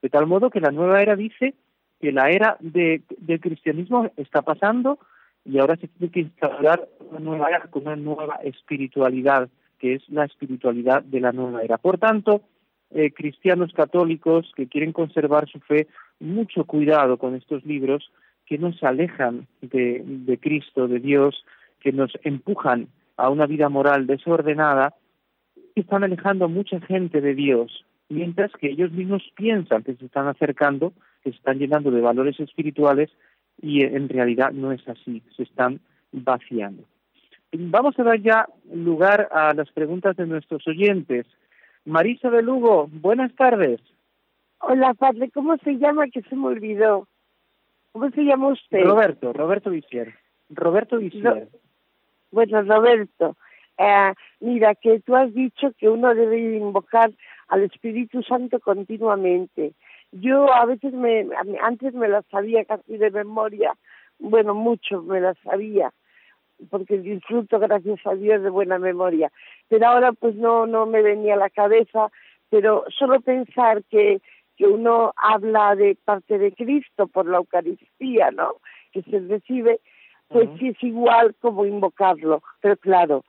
De 0.00 0.08
tal 0.08 0.28
modo 0.28 0.50
que 0.50 0.60
la 0.60 0.70
nueva 0.70 1.02
era 1.02 1.16
dice 1.16 1.54
que 2.00 2.12
la 2.12 2.30
era 2.30 2.56
de, 2.60 3.02
del 3.18 3.40
cristianismo 3.40 4.10
está 4.16 4.42
pasando 4.42 4.98
y 5.44 5.58
ahora 5.58 5.76
se 5.76 5.88
tiene 5.88 6.12
que 6.12 6.20
instaurar 6.20 6.88
una 7.10 7.20
nueva 7.20 7.48
era 7.48 7.60
con 7.62 7.82
una 7.82 7.96
nueva 7.96 8.36
espiritualidad, 8.42 9.48
que 9.78 9.94
es 9.94 10.08
la 10.08 10.24
espiritualidad 10.24 11.02
de 11.02 11.20
la 11.20 11.32
nueva 11.32 11.62
era. 11.62 11.78
Por 11.78 11.98
tanto, 11.98 12.42
eh, 12.90 13.12
cristianos 13.12 13.72
católicos 13.72 14.50
que 14.56 14.66
quieren 14.66 14.92
conservar 14.92 15.48
su 15.48 15.60
fe, 15.60 15.86
mucho 16.18 16.64
cuidado 16.64 17.18
con 17.18 17.34
estos 17.34 17.64
libros 17.64 18.10
que 18.46 18.58
nos 18.58 18.82
alejan 18.82 19.46
de, 19.60 20.02
de 20.04 20.38
Cristo, 20.38 20.88
de 20.88 20.98
Dios, 20.98 21.44
que 21.80 21.92
nos 21.92 22.12
empujan 22.24 22.88
a 23.16 23.30
una 23.30 23.46
vida 23.46 23.68
moral 23.68 24.06
desordenada, 24.06 24.94
y 25.74 25.80
están 25.80 26.02
alejando 26.02 26.46
a 26.46 26.48
mucha 26.48 26.80
gente 26.80 27.20
de 27.20 27.34
Dios, 27.34 27.84
mientras 28.08 28.50
que 28.52 28.70
ellos 28.70 28.90
mismos 28.90 29.22
piensan 29.36 29.84
que 29.84 29.94
se 29.94 30.06
están 30.06 30.26
acercando, 30.26 30.92
que 31.22 31.30
se 31.30 31.36
están 31.36 31.58
llenando 31.58 31.90
de 31.90 32.00
valores 32.00 32.38
espirituales, 32.40 33.10
y 33.60 33.84
en 33.84 34.08
realidad 34.08 34.52
no 34.52 34.72
es 34.72 34.86
así, 34.88 35.22
se 35.36 35.42
están 35.42 35.80
vaciando. 36.12 36.84
Vamos 37.52 37.98
a 37.98 38.04
dar 38.04 38.20
ya 38.20 38.46
lugar 38.72 39.28
a 39.32 39.52
las 39.54 39.70
preguntas 39.72 40.16
de 40.16 40.26
nuestros 40.26 40.66
oyentes. 40.68 41.26
Marisa 41.84 42.30
de 42.30 42.42
Lugo, 42.42 42.88
buenas 42.92 43.34
tardes. 43.34 43.80
Hola, 44.60 44.94
padre, 44.94 45.30
¿cómo 45.30 45.56
se 45.58 45.72
llama? 45.78 46.06
Que 46.08 46.22
se 46.22 46.36
me 46.36 46.46
olvidó. 46.46 47.08
¿Cómo 47.92 48.10
se 48.10 48.22
llama 48.22 48.48
usted? 48.48 48.84
Roberto, 48.84 49.32
Roberto 49.32 49.70
Visier. 49.70 50.14
Roberto 50.48 50.98
Visier. 50.98 51.48
bueno, 52.30 52.62
Roberto, 52.62 53.36
eh, 53.78 54.12
mira, 54.40 54.74
que 54.74 55.00
tú 55.00 55.16
has 55.16 55.32
dicho 55.34 55.72
que 55.78 55.88
uno 55.88 56.14
debe 56.14 56.56
invocar 56.56 57.10
al 57.48 57.62
Espíritu 57.64 58.22
Santo 58.22 58.60
continuamente. 58.60 59.72
Yo 60.12 60.52
a 60.52 60.66
veces 60.66 60.92
me, 60.92 61.26
antes 61.62 61.94
me 61.94 62.08
las 62.08 62.24
sabía 62.26 62.64
casi 62.64 62.96
de 62.96 63.10
memoria, 63.10 63.74
bueno, 64.18 64.54
mucho 64.54 65.02
me 65.02 65.20
las 65.20 65.38
sabía, 65.38 65.92
porque 66.68 66.98
disfruto, 66.98 67.58
gracias 67.58 68.04
a 68.06 68.14
Dios, 68.14 68.42
de 68.42 68.50
buena 68.50 68.78
memoria. 68.78 69.30
Pero 69.68 69.86
ahora 69.86 70.12
pues 70.12 70.34
no, 70.34 70.66
no 70.66 70.86
me 70.86 71.02
venía 71.02 71.34
a 71.34 71.38
la 71.38 71.50
cabeza, 71.50 72.10
pero 72.50 72.84
solo 72.90 73.20
pensar 73.20 73.84
que, 73.84 74.20
que 74.56 74.66
uno 74.66 75.12
habla 75.16 75.76
de 75.76 75.96
parte 76.04 76.38
de 76.38 76.52
Cristo 76.52 77.06
por 77.06 77.26
la 77.26 77.38
Eucaristía, 77.38 78.32
¿no? 78.32 78.56
Que 78.92 79.02
se 79.02 79.20
recibe, 79.20 79.80
pues 80.28 80.48
sí 80.58 80.68
es 80.68 80.82
igual 80.82 81.34
como 81.40 81.64
invocarlo, 81.64 82.42
pero 82.60 82.76
claro, 82.76 83.24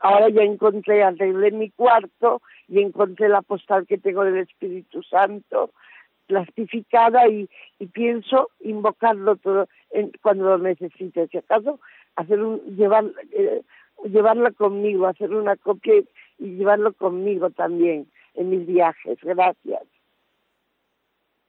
ahora 0.00 0.28
ya 0.28 0.42
encontré, 0.42 1.02
arreglé 1.02 1.52
mi 1.52 1.70
cuarto 1.70 2.42
y 2.68 2.80
encontré 2.80 3.28
la 3.28 3.42
postal 3.42 3.86
que 3.86 3.98
tengo 3.98 4.24
del 4.24 4.38
Espíritu 4.38 5.02
Santo 5.04 5.70
plastificada 6.26 7.28
y, 7.28 7.48
pienso 7.92 8.50
invocarlo 8.60 9.36
todo 9.36 9.68
en, 9.90 10.12
cuando 10.22 10.44
lo 10.44 10.58
necesite. 10.58 11.28
Si 11.28 11.38
acaso, 11.38 11.80
hacer 12.16 12.42
un, 12.42 12.60
llevar, 12.76 13.04
eh, 13.32 13.62
llevarla 14.04 14.50
conmigo, 14.52 15.06
hacer 15.06 15.32
una 15.32 15.56
copia 15.56 15.94
y 16.38 16.56
llevarlo 16.56 16.92
conmigo 16.94 17.50
también 17.50 18.06
en 18.34 18.50
mis 18.50 18.66
viajes. 18.66 19.18
Gracias. 19.22 19.82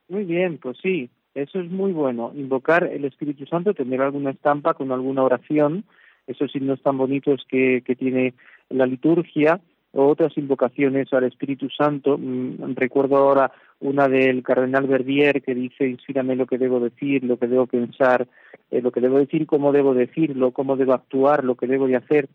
Muy 0.07 0.23
bien, 0.23 0.59
pues 0.59 0.78
sí, 0.82 1.09
eso 1.34 1.59
es 1.59 1.69
muy 1.71 1.91
bueno. 1.91 2.32
Invocar 2.36 2.84
el 2.84 3.05
Espíritu 3.05 3.45
Santo, 3.45 3.73
tener 3.73 4.01
alguna 4.01 4.32
estampa 4.32 4.73
con 4.73 4.91
alguna 4.91 5.23
oración, 5.23 5.84
esos 6.28 6.51
signos 6.51 6.82
tan 6.82 6.97
bonitos 6.97 7.45
que, 7.49 7.82
que 7.86 7.95
tiene 7.95 8.34
la 8.69 8.86
liturgia, 8.86 9.61
otras 9.96 10.38
invocaciones 10.38 11.12
al 11.14 11.24
Espíritu 11.24 11.70
Santo. 11.70 12.18
Mm, 12.18 12.76
recuerdo 12.76 13.18
ahora 13.18 13.52
una 13.80 14.08
del 14.08 14.43
cardenal 14.43 14.88
Verdier 14.88 15.41
que 15.41 15.56
dice, 15.56 15.88
inspírame 15.88 16.36
lo 16.36 16.46
que 16.46 16.58
debo 16.58 16.80
decir, 16.80 17.24
lo 17.24 17.38
que 17.38 17.48
debo 17.48 17.66
pensar, 17.66 18.28
eh, 18.72 18.82
lo 18.82 18.91
que 18.91 19.02
debo 19.02 19.18
decir, 19.18 19.46
cómo 19.48 19.72
debo 19.72 19.93
decirlo, 19.93 20.52
cómo 20.52 20.76
debo 20.76 20.93
actuar, 20.93 21.43
lo 21.43 21.56
que 21.56 21.68
debo 21.68 21.88
de 21.88 21.98
hacer. 21.98 22.28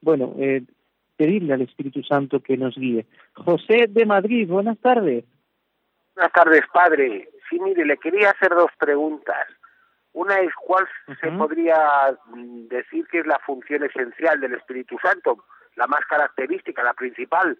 Bueno, 0.00 0.34
eh, 0.38 0.62
pedirle 1.16 1.54
al 1.54 1.62
Espíritu 1.62 2.02
Santo 2.02 2.40
que 2.40 2.56
nos 2.56 2.76
guíe. 2.76 3.06
José 3.34 3.86
de 3.88 4.06
Madrid, 4.06 4.48
buenas 4.48 4.78
tardes. 4.78 5.24
Buenas 6.14 6.32
tardes, 6.32 6.62
padre. 6.72 7.28
Sí, 7.48 7.58
mire, 7.60 7.84
le 7.84 7.96
quería 7.96 8.30
hacer 8.30 8.50
dos 8.50 8.70
preguntas. 8.78 9.46
Una 10.12 10.40
es 10.40 10.52
cuál 10.54 10.86
se 11.20 11.30
podría 11.30 11.76
mm, 12.34 12.66
decir 12.68 13.06
que 13.06 13.20
es 13.20 13.26
la 13.26 13.38
función 13.40 13.84
esencial 13.84 14.40
del 14.40 14.54
Espíritu 14.54 14.96
Santo, 15.00 15.44
la 15.78 15.86
más 15.86 16.04
característica, 16.06 16.82
la 16.82 16.92
principal. 16.92 17.56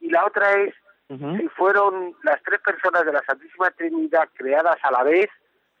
Y 0.00 0.10
la 0.10 0.24
otra 0.26 0.52
es 0.62 0.74
si 1.08 1.48
fueron 1.48 2.14
las 2.22 2.42
tres 2.42 2.60
personas 2.60 3.04
de 3.06 3.12
la 3.12 3.22
Santísima 3.22 3.70
Trinidad 3.70 4.28
creadas 4.34 4.76
a 4.82 4.90
la 4.92 5.02
vez 5.02 5.28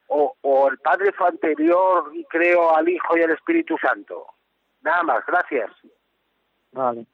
o, 0.06 0.34
o 0.40 0.70
el 0.70 0.78
Padre 0.78 1.12
fue 1.12 1.28
anterior 1.28 2.10
y 2.14 2.24
creó 2.24 2.74
al 2.74 2.88
Hijo 2.88 3.16
y 3.16 3.22
al 3.22 3.32
Espíritu 3.32 3.76
Santo. 3.76 4.24
Nada 4.80 5.02
más, 5.02 5.26
gracias. 5.26 5.70
Vale. 6.72 7.04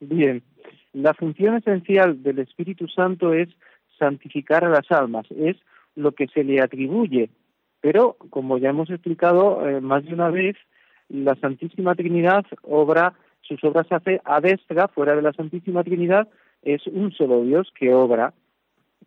Bien. 0.00 0.42
La 0.94 1.12
función 1.12 1.56
esencial 1.56 2.22
del 2.22 2.38
Espíritu 2.38 2.88
Santo 2.88 3.34
es 3.34 3.50
santificar 3.98 4.64
a 4.64 4.70
las 4.70 4.90
almas, 4.90 5.26
es 5.30 5.56
lo 5.94 6.12
que 6.12 6.28
se 6.28 6.44
le 6.44 6.62
atribuye. 6.62 7.28
Pero, 7.82 8.16
como 8.30 8.56
ya 8.56 8.70
hemos 8.70 8.88
explicado 8.88 9.68
eh, 9.68 9.82
más 9.82 10.04
de 10.04 10.14
una 10.14 10.30
vez, 10.30 10.56
la 11.08 11.34
Santísima 11.36 11.94
Trinidad 11.94 12.46
obra, 12.62 13.14
sus 13.48 13.64
obras 13.64 13.86
hace 13.90 14.20
a 14.24 14.40
destra, 14.40 14.88
fuera 14.88 15.16
de 15.16 15.22
la 15.22 15.32
Santísima 15.32 15.82
Trinidad, 15.82 16.28
es 16.62 16.86
un 16.86 17.12
solo 17.12 17.42
Dios 17.42 17.72
que 17.74 17.94
obra. 17.94 18.34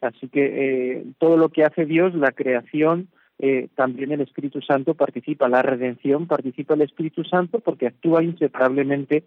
Así 0.01 0.27
que 0.29 0.45
eh, 0.45 1.05
todo 1.19 1.37
lo 1.37 1.49
que 1.49 1.63
hace 1.63 1.85
Dios, 1.85 2.15
la 2.15 2.31
creación, 2.31 3.09
eh, 3.37 3.69
también 3.75 4.11
el 4.11 4.21
Espíritu 4.21 4.61
Santo 4.61 4.95
participa, 4.95 5.47
la 5.47 5.61
redención 5.61 6.27
participa 6.27 6.73
el 6.73 6.81
Espíritu 6.81 7.23
Santo 7.23 7.59
porque 7.59 7.87
actúa 7.87 8.23
inseparablemente 8.23 9.23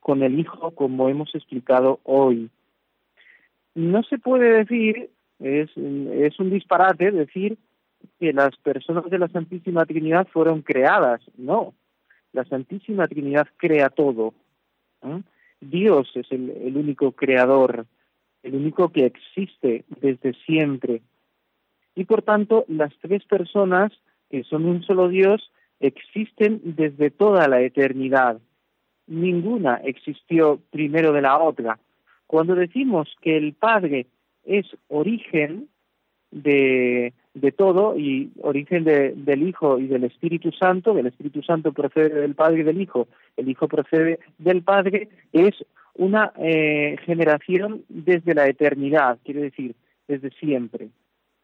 con 0.00 0.22
el 0.22 0.38
Hijo, 0.38 0.70
como 0.72 1.08
hemos 1.08 1.34
explicado 1.34 2.00
hoy. 2.04 2.50
No 3.74 4.02
se 4.02 4.18
puede 4.18 4.64
decir, 4.64 5.10
es, 5.40 5.70
es 5.76 6.40
un 6.40 6.50
disparate 6.50 7.10
decir 7.10 7.58
que 8.20 8.32
las 8.32 8.56
personas 8.56 9.10
de 9.10 9.18
la 9.18 9.28
Santísima 9.28 9.84
Trinidad 9.84 10.26
fueron 10.28 10.62
creadas. 10.62 11.20
No, 11.36 11.74
la 12.32 12.44
Santísima 12.44 13.08
Trinidad 13.08 13.46
crea 13.56 13.88
todo. 13.90 14.34
Dios 15.60 16.10
es 16.14 16.30
el, 16.30 16.76
único 16.76 17.12
creador, 17.12 17.86
el 18.42 18.54
único 18.54 18.90
que 18.90 19.06
existe 19.06 19.84
desde 20.00 20.34
siempre. 20.44 21.02
Y 21.94 22.04
por 22.04 22.22
tanto, 22.22 22.64
las 22.68 22.92
tres 23.00 23.24
personas 23.24 23.92
que 24.30 24.44
son 24.44 24.66
un 24.66 24.82
solo 24.82 25.08
Dios 25.08 25.50
existen 25.80 26.60
desde 26.64 27.10
toda 27.10 27.48
la 27.48 27.60
eternidad. 27.60 28.40
Ninguna 29.06 29.76
existió 29.84 30.60
primero 30.70 31.12
de 31.12 31.22
la 31.22 31.38
otra. 31.38 31.78
Cuando 32.26 32.54
decimos 32.54 33.14
que 33.20 33.36
el 33.36 33.52
Padre 33.52 34.06
es 34.44 34.66
origen 34.88 35.68
de, 36.34 37.12
de 37.32 37.52
todo 37.52 37.96
y 37.96 38.32
origen 38.42 38.84
del 38.84 39.42
Hijo 39.48 39.78
y 39.78 39.86
del 39.86 40.04
Espíritu 40.04 40.50
Santo, 40.50 40.98
el 40.98 41.06
Espíritu 41.06 41.42
Santo 41.42 41.72
procede 41.72 42.20
del 42.20 42.34
Padre 42.34 42.60
y 42.60 42.64
del 42.64 42.80
Hijo, 42.80 43.06
el 43.36 43.48
Hijo 43.48 43.68
procede 43.68 44.18
del 44.38 44.62
Padre, 44.62 45.08
es 45.32 45.54
una 45.94 46.32
eh, 46.38 46.96
generación 47.06 47.84
desde 47.88 48.34
la 48.34 48.48
eternidad, 48.48 49.18
quiere 49.24 49.42
decir, 49.42 49.76
desde 50.08 50.30
siempre. 50.30 50.88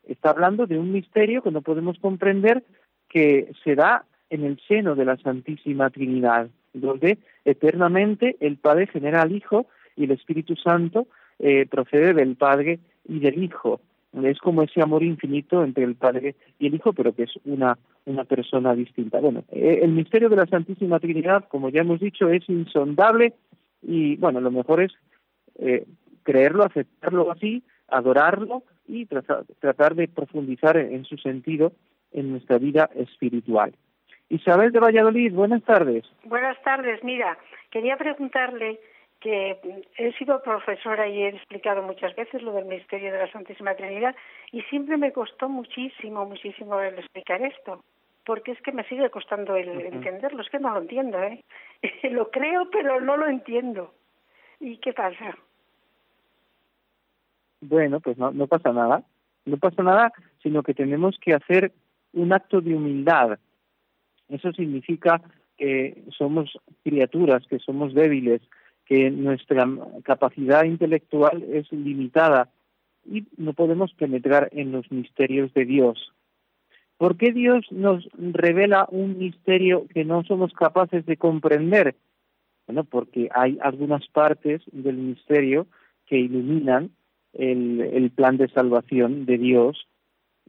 Está 0.09 0.30
hablando 0.30 0.66
de 0.66 0.76
un 0.76 0.91
misterio 0.93 1.43
que 1.43 1.53
no 1.53 1.62
podemos 1.62 1.99
comprender 2.01 2.64
que 3.09 3.53
se 3.62 3.76
da 3.76 4.05
en 4.28 4.45
el 4.45 4.61
seno 4.66 4.97
de 4.97 5.05
la 5.05 5.16
Santísima 5.18 5.91
Trinidad, 5.91 6.49
donde 6.72 7.18
eternamente 7.45 8.36
el 8.41 8.57
Padre 8.57 8.88
genera 8.88 9.22
al 9.22 9.32
Hijo 9.32 9.66
y 9.97 10.05
el 10.05 10.11
Espíritu 10.11 10.57
Santo 10.57 11.07
eh, 11.38 11.66
procede 11.66 12.12
del 12.12 12.34
Padre 12.34 12.80
y 13.09 13.20
del 13.20 13.43
Hijo 13.43 13.80
es 14.23 14.39
como 14.39 14.63
ese 14.63 14.83
amor 14.83 15.03
infinito 15.03 15.63
entre 15.63 15.85
el 15.85 15.95
Padre 15.95 16.35
y 16.59 16.67
el 16.67 16.75
Hijo, 16.75 16.93
pero 16.93 17.15
que 17.15 17.25
es 17.25 17.33
una, 17.45 17.79
una 18.07 18.25
persona 18.25 18.75
distinta. 18.75 19.21
Bueno, 19.21 19.45
eh, 19.51 19.81
el 19.83 19.93
misterio 19.93 20.29
de 20.29 20.37
la 20.37 20.47
Santísima 20.47 20.99
Trinidad, 20.99 21.47
como 21.49 21.69
ya 21.69 21.83
hemos 21.83 22.01
dicho, 22.01 22.29
es 22.29 22.49
insondable 22.49 23.35
y, 23.83 24.17
bueno, 24.17 24.41
lo 24.41 24.51
mejor 24.51 24.83
es 24.83 24.93
eh, 25.59 25.87
creerlo, 26.23 26.65
aceptarlo 26.65 27.31
así, 27.31 27.63
adorarlo 27.89 28.65
y 28.87 29.07
tratar, 29.07 29.45
tratar 29.61 29.95
de 29.95 30.09
profundizar 30.09 30.77
en, 30.77 31.05
su 31.05 31.17
sentido 31.17 31.73
en 32.13 32.33
nuestra 32.33 32.59
vida 32.59 32.91
espiritual. 32.95 33.75
Isabel 34.29 34.73
de 34.73 34.81
Valladolid, 34.81 35.33
buenas 35.33 35.63
tardes. 35.63 36.05
Buenas 36.25 36.61
tardes, 36.63 37.03
mira, 37.03 37.39
quería 37.71 37.97
preguntarle 37.97 38.81
que 39.21 39.59
he 39.99 40.12
sido 40.14 40.43
profesora 40.43 41.07
y 41.07 41.23
he 41.23 41.29
explicado 41.29 41.83
muchas 41.83 42.16
veces 42.16 42.43
lo 42.43 42.53
del 42.53 42.64
misterio 42.64 43.12
de 43.12 43.18
la 43.18 43.31
Santísima 43.31 43.75
Trinidad 43.75 44.16
y 44.51 44.62
siempre 44.62 44.97
me 44.97 45.12
costó 45.12 45.49
muchísimo, 45.49 46.25
muchísimo 46.25 46.81
el 46.81 46.99
explicar 46.99 47.43
esto, 47.43 47.85
porque 48.25 48.53
es 48.53 48.62
que 48.62 48.73
me 48.73 48.85
sigue 48.85 49.11
costando 49.11 49.57
el 49.57 49.68
entenderlo, 49.68 50.43
es 50.43 50.49
que 50.49 50.59
no 50.59 50.73
lo 50.73 50.81
entiendo, 50.81 51.23
¿eh? 51.23 51.45
lo 52.11 52.31
creo, 52.31 52.71
pero 52.71 53.01
no 53.01 53.16
lo 53.16 53.27
entiendo. 53.27 53.93
¿Y 54.59 54.79
qué 54.79 54.93
pasa? 54.93 55.37
Bueno, 57.61 58.01
pues 58.01 58.16
no, 58.16 58.31
no 58.31 58.47
pasa 58.47 58.73
nada, 58.73 59.03
no 59.45 59.59
pasa 59.59 59.83
nada, 59.83 60.12
sino 60.43 60.62
que 60.62 60.73
tenemos 60.75 61.18
que 61.21 61.35
hacer 61.35 61.73
un 62.14 62.33
acto 62.33 62.61
de 62.61 62.75
humildad. 62.75 63.39
Eso 64.29 64.53
significa 64.53 65.21
que 65.59 66.05
somos 66.16 66.59
criaturas, 66.83 67.47
que 67.47 67.59
somos 67.59 67.93
débiles, 67.93 68.41
que 68.91 69.09
nuestra 69.09 69.68
capacidad 70.03 70.64
intelectual 70.64 71.45
es 71.45 71.70
limitada 71.70 72.49
y 73.09 73.24
no 73.36 73.53
podemos 73.53 73.95
penetrar 73.95 74.49
en 74.51 74.72
los 74.72 74.91
misterios 74.91 75.55
de 75.55 75.64
Dios. 75.64 76.12
¿Por 76.97 77.16
qué 77.16 77.30
Dios 77.30 77.64
nos 77.70 78.09
revela 78.18 78.88
un 78.91 79.16
misterio 79.16 79.86
que 79.95 80.05
no 80.05 80.24
somos 80.24 80.53
capaces 80.55 81.07
de 81.07 81.16
comprender? 81.16 81.95
Bueno, 82.66 82.82
porque 82.82 83.28
hay 83.32 83.59
algunas 83.62 84.09
partes 84.09 84.61
del 84.72 84.97
misterio 84.97 85.68
que 86.07 86.18
iluminan 86.18 86.91
el, 87.32 88.11
plan 88.12 88.38
de 88.38 88.49
salvación 88.49 89.24
de 89.24 89.38
Dios. 89.38 89.86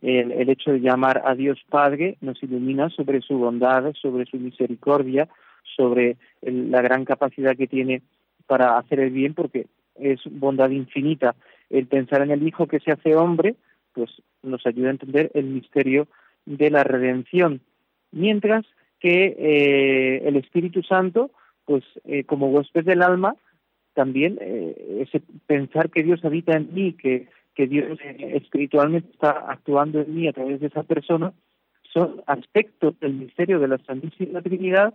El, 0.02 0.50
hecho 0.50 0.72
de 0.72 0.80
llamar 0.80 1.22
a 1.26 1.36
Dios 1.36 1.60
Padre 1.70 2.18
nos 2.22 2.42
ilumina 2.42 2.90
sobre 2.90 3.22
su 3.22 3.38
bondad, 3.38 3.94
sobre 4.02 4.26
su 4.26 4.38
misericordia, 4.38 5.30
sobre 5.76 6.18
la 6.42 6.82
gran 6.82 7.06
capacidad 7.06 7.56
que 7.56 7.68
tiene 7.68 8.02
para 8.52 8.78
hacer 8.78 9.00
el 9.00 9.12
bien, 9.12 9.34
porque 9.34 9.68
es 9.96 10.20
bondad 10.30 10.72
infinita. 10.72 11.36
El 11.70 11.88
pensar 11.88 12.22
en 12.22 12.32
el 12.32 12.46
Hijo 12.46 12.68
que 12.68 12.82
se 12.82 12.92
hace 12.92 13.16
hombre, 13.16 13.56
pues 13.94 14.10
nos 14.44 14.68
ayuda 14.68 14.90
a 14.90 14.92
entender 14.92 15.32
el 15.36 15.46
misterio 15.46 16.10
de 16.46 16.70
la 16.70 16.84
redención. 16.84 17.62
Mientras 18.12 18.66
que 19.00 19.38
eh, 19.40 20.28
el 20.28 20.36
Espíritu 20.36 20.84
Santo, 20.84 21.32
pues 21.64 21.86
eh, 22.04 22.26
como 22.26 22.50
huésped 22.50 22.84
del 22.84 23.04
alma, 23.04 23.38
también 23.94 24.38
eh, 24.42 25.06
ese 25.08 25.22
pensar 25.48 25.90
que 25.90 26.04
Dios 26.04 26.20
habita 26.26 26.52
en 26.52 26.74
mí, 26.74 26.92
que, 26.92 27.30
que 27.56 27.68
Dios 27.68 28.00
espiritualmente 28.20 29.12
está 29.14 29.46
actuando 29.48 30.02
en 30.02 30.14
mí 30.14 30.28
a 30.28 30.34
través 30.34 30.60
de 30.60 30.68
esa 30.68 30.84
persona, 30.84 31.32
son 31.94 32.22
aspectos 32.28 33.00
del 33.00 33.14
misterio 33.14 33.60
de 33.60 33.70
la 33.70 33.78
Santísima 33.78 34.42
Trinidad 34.42 34.94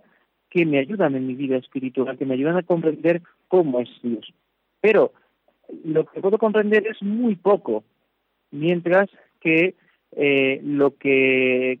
que 0.49 0.65
me 0.65 0.79
ayudan 0.79 1.15
en 1.15 1.27
mi 1.27 1.35
vida 1.35 1.57
espiritual, 1.57 2.17
que 2.17 2.25
me 2.25 2.35
ayudan 2.35 2.57
a 2.57 2.63
comprender 2.63 3.21
cómo 3.47 3.79
es 3.79 3.89
Dios. 4.01 4.33
Pero 4.81 5.11
lo 5.83 6.05
que 6.05 6.21
puedo 6.21 6.37
comprender 6.37 6.87
es 6.87 7.01
muy 7.01 7.35
poco, 7.35 7.83
mientras 8.51 9.09
que 9.39 9.75
eh, 10.11 10.61
lo 10.63 10.95
que 10.95 11.79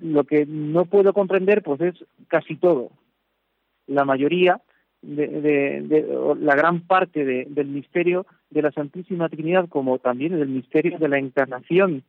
lo 0.00 0.24
que 0.24 0.44
no 0.46 0.84
puedo 0.84 1.12
comprender 1.12 1.62
pues 1.62 1.80
es 1.80 1.94
casi 2.28 2.56
todo. 2.56 2.90
La 3.86 4.04
mayoría 4.04 4.60
de, 5.02 6.34
la 6.40 6.54
gran 6.54 6.80
parte 6.80 7.24
del 7.24 7.66
misterio 7.68 8.26
de 8.50 8.62
la 8.62 8.72
Santísima 8.72 9.28
Trinidad, 9.28 9.68
como 9.68 9.98
también 9.98 10.38
del 10.38 10.48
misterio 10.48 10.98
de 10.98 11.08
la 11.08 11.18
encarnación, 11.18 12.02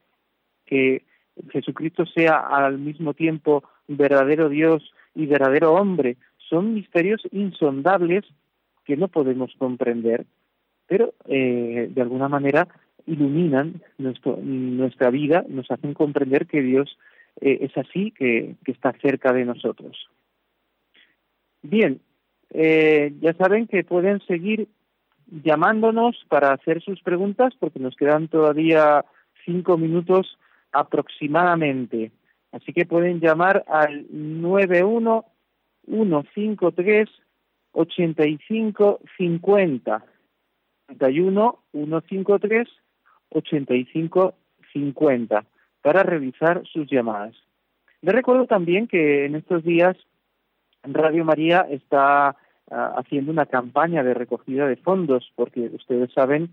que 0.66 1.04
Jesucristo 1.52 2.06
sea 2.06 2.40
al 2.40 2.78
mismo 2.78 3.14
tiempo 3.14 3.64
verdadero 3.88 4.50
Dios 4.50 4.92
y 5.18 5.26
verdadero 5.26 5.74
hombre, 5.74 6.16
son 6.50 6.76
misterios 6.76 7.22
insondables 7.32 8.24
que 8.86 8.96
no 8.96 9.08
podemos 9.08 9.52
comprender, 9.58 10.26
pero 10.86 11.14
eh, 11.26 11.90
de 11.90 12.02
alguna 12.02 12.30
manera 12.30 12.68
iluminan 13.08 13.82
nuestro, 13.98 14.38
nuestra 14.38 15.10
vida, 15.10 15.44
nos 15.50 15.70
hacen 15.72 15.94
comprender 15.94 16.46
que 16.46 16.62
Dios 16.62 16.98
eh, 17.42 17.58
es 17.62 17.78
así, 17.78 18.12
que, 18.12 18.56
que 18.64 18.72
está 18.72 18.94
cerca 19.02 19.34
de 19.34 19.44
nosotros. 19.44 20.08
Bien, 21.64 22.00
eh, 22.52 23.14
ya 23.20 23.34
saben 23.34 23.66
que 23.68 23.84
pueden 23.84 24.22
seguir 24.28 24.68
llamándonos 25.44 26.16
para 26.30 26.54
hacer 26.54 26.82
sus 26.82 27.02
preguntas 27.02 27.54
porque 27.60 27.80
nos 27.80 27.96
quedan 27.96 28.28
todavía 28.28 29.04
cinco 29.46 29.78
minutos 29.78 30.38
aproximadamente. 30.72 32.12
Así 32.58 32.74
que 32.74 32.86
pueden 32.86 33.20
llamar 33.20 33.64
al 33.68 34.08
91153 34.10 37.10
8550 37.74 40.06
91 40.88 41.60
153 41.72 42.68
8550 43.30 45.46
para 45.84 46.02
revisar 46.02 46.64
sus 46.66 46.90
llamadas. 46.90 47.36
Les 48.02 48.16
recuerdo 48.16 48.48
también 48.48 48.88
que 48.88 49.26
en 49.26 49.36
estos 49.36 49.64
días 49.64 49.96
Radio 50.82 51.24
María 51.26 51.68
está 51.70 52.36
ah, 52.72 52.96
haciendo 52.98 53.32
una 53.32 53.46
campaña 53.46 54.02
de 54.02 54.16
recogida 54.16 54.68
de 54.68 54.78
fondos, 54.78 55.32
porque 55.36 55.70
ustedes 55.74 56.12
saben 56.12 56.50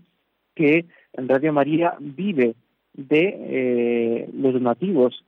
que 0.53 0.85
Radio 1.13 1.51
María 1.51 1.95
vive 1.99 2.53
de 2.93 3.35
eh, 3.39 4.29
los 4.33 4.53
donativos 4.53 5.25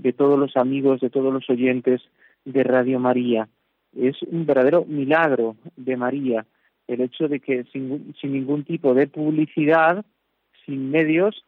de 0.00 0.12
todos 0.12 0.38
los 0.38 0.56
amigos, 0.56 1.00
de 1.00 1.10
todos 1.10 1.32
los 1.32 1.48
oyentes 1.50 2.00
de 2.44 2.62
Radio 2.64 2.98
María. 2.98 3.48
Es 3.96 4.22
un 4.22 4.46
verdadero 4.46 4.84
milagro 4.86 5.56
de 5.76 5.96
María 5.96 6.46
el 6.88 7.00
hecho 7.00 7.28
de 7.28 7.40
que 7.40 7.64
sin, 7.72 8.14
ningún 8.22 8.64
tipo 8.64 8.94
de 8.94 9.06
publicidad, 9.06 10.04
sin 10.66 10.90
medios, 10.90 11.44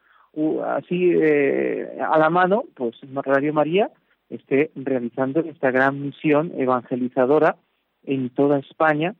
así 0.64 1.12
eh, 1.14 1.99
a 2.01 2.18
la 2.18 2.30
mano, 2.30 2.64
pues 2.74 2.97
Radio 3.14 3.53
María 3.53 3.90
esté 4.30 4.70
realizando 4.74 5.40
esta 5.40 5.70
gran 5.70 6.01
misión 6.01 6.53
evangelizadora 6.57 7.57
en 8.05 8.30
toda 8.30 8.59
España. 8.59 9.14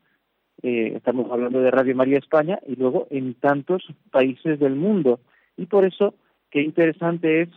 Eh, 0.63 0.93
estamos 0.97 1.31
hablando 1.31 1.61
de 1.61 1.71
Radio 1.71 1.95
María 1.95 2.19
España 2.19 2.59
y 2.67 2.77
luego 2.77 3.07
en 3.11 3.35
tantos 3.35 3.85
países 4.11 4.59
del 4.59 4.75
mundo. 4.75 5.21
Y 5.57 5.67
por 5.67 5.85
eso, 5.85 6.15
qué 6.51 6.63
interesante 6.63 7.43
es 7.43 7.49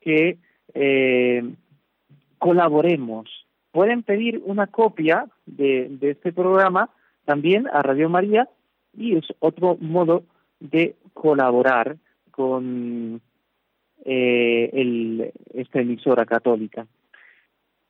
que 0.00 0.38
eh, 0.74 1.42
colaboremos. 2.38 3.28
Pueden 3.72 4.02
pedir 4.02 4.40
una 4.44 4.66
copia 4.66 5.26
de, 5.44 5.88
de 5.90 6.10
este 6.10 6.32
programa 6.32 6.90
también 7.24 7.66
a 7.68 7.82
Radio 7.82 8.08
María 8.08 8.48
y 8.96 9.16
es 9.16 9.24
otro 9.40 9.76
modo 9.80 10.24
de 10.60 10.94
colaborar 11.12 11.96
con 12.30 13.20
eh, 14.04 14.70
el, 14.72 15.32
esta 15.54 15.80
emisora 15.80 16.24
católica. 16.24 16.86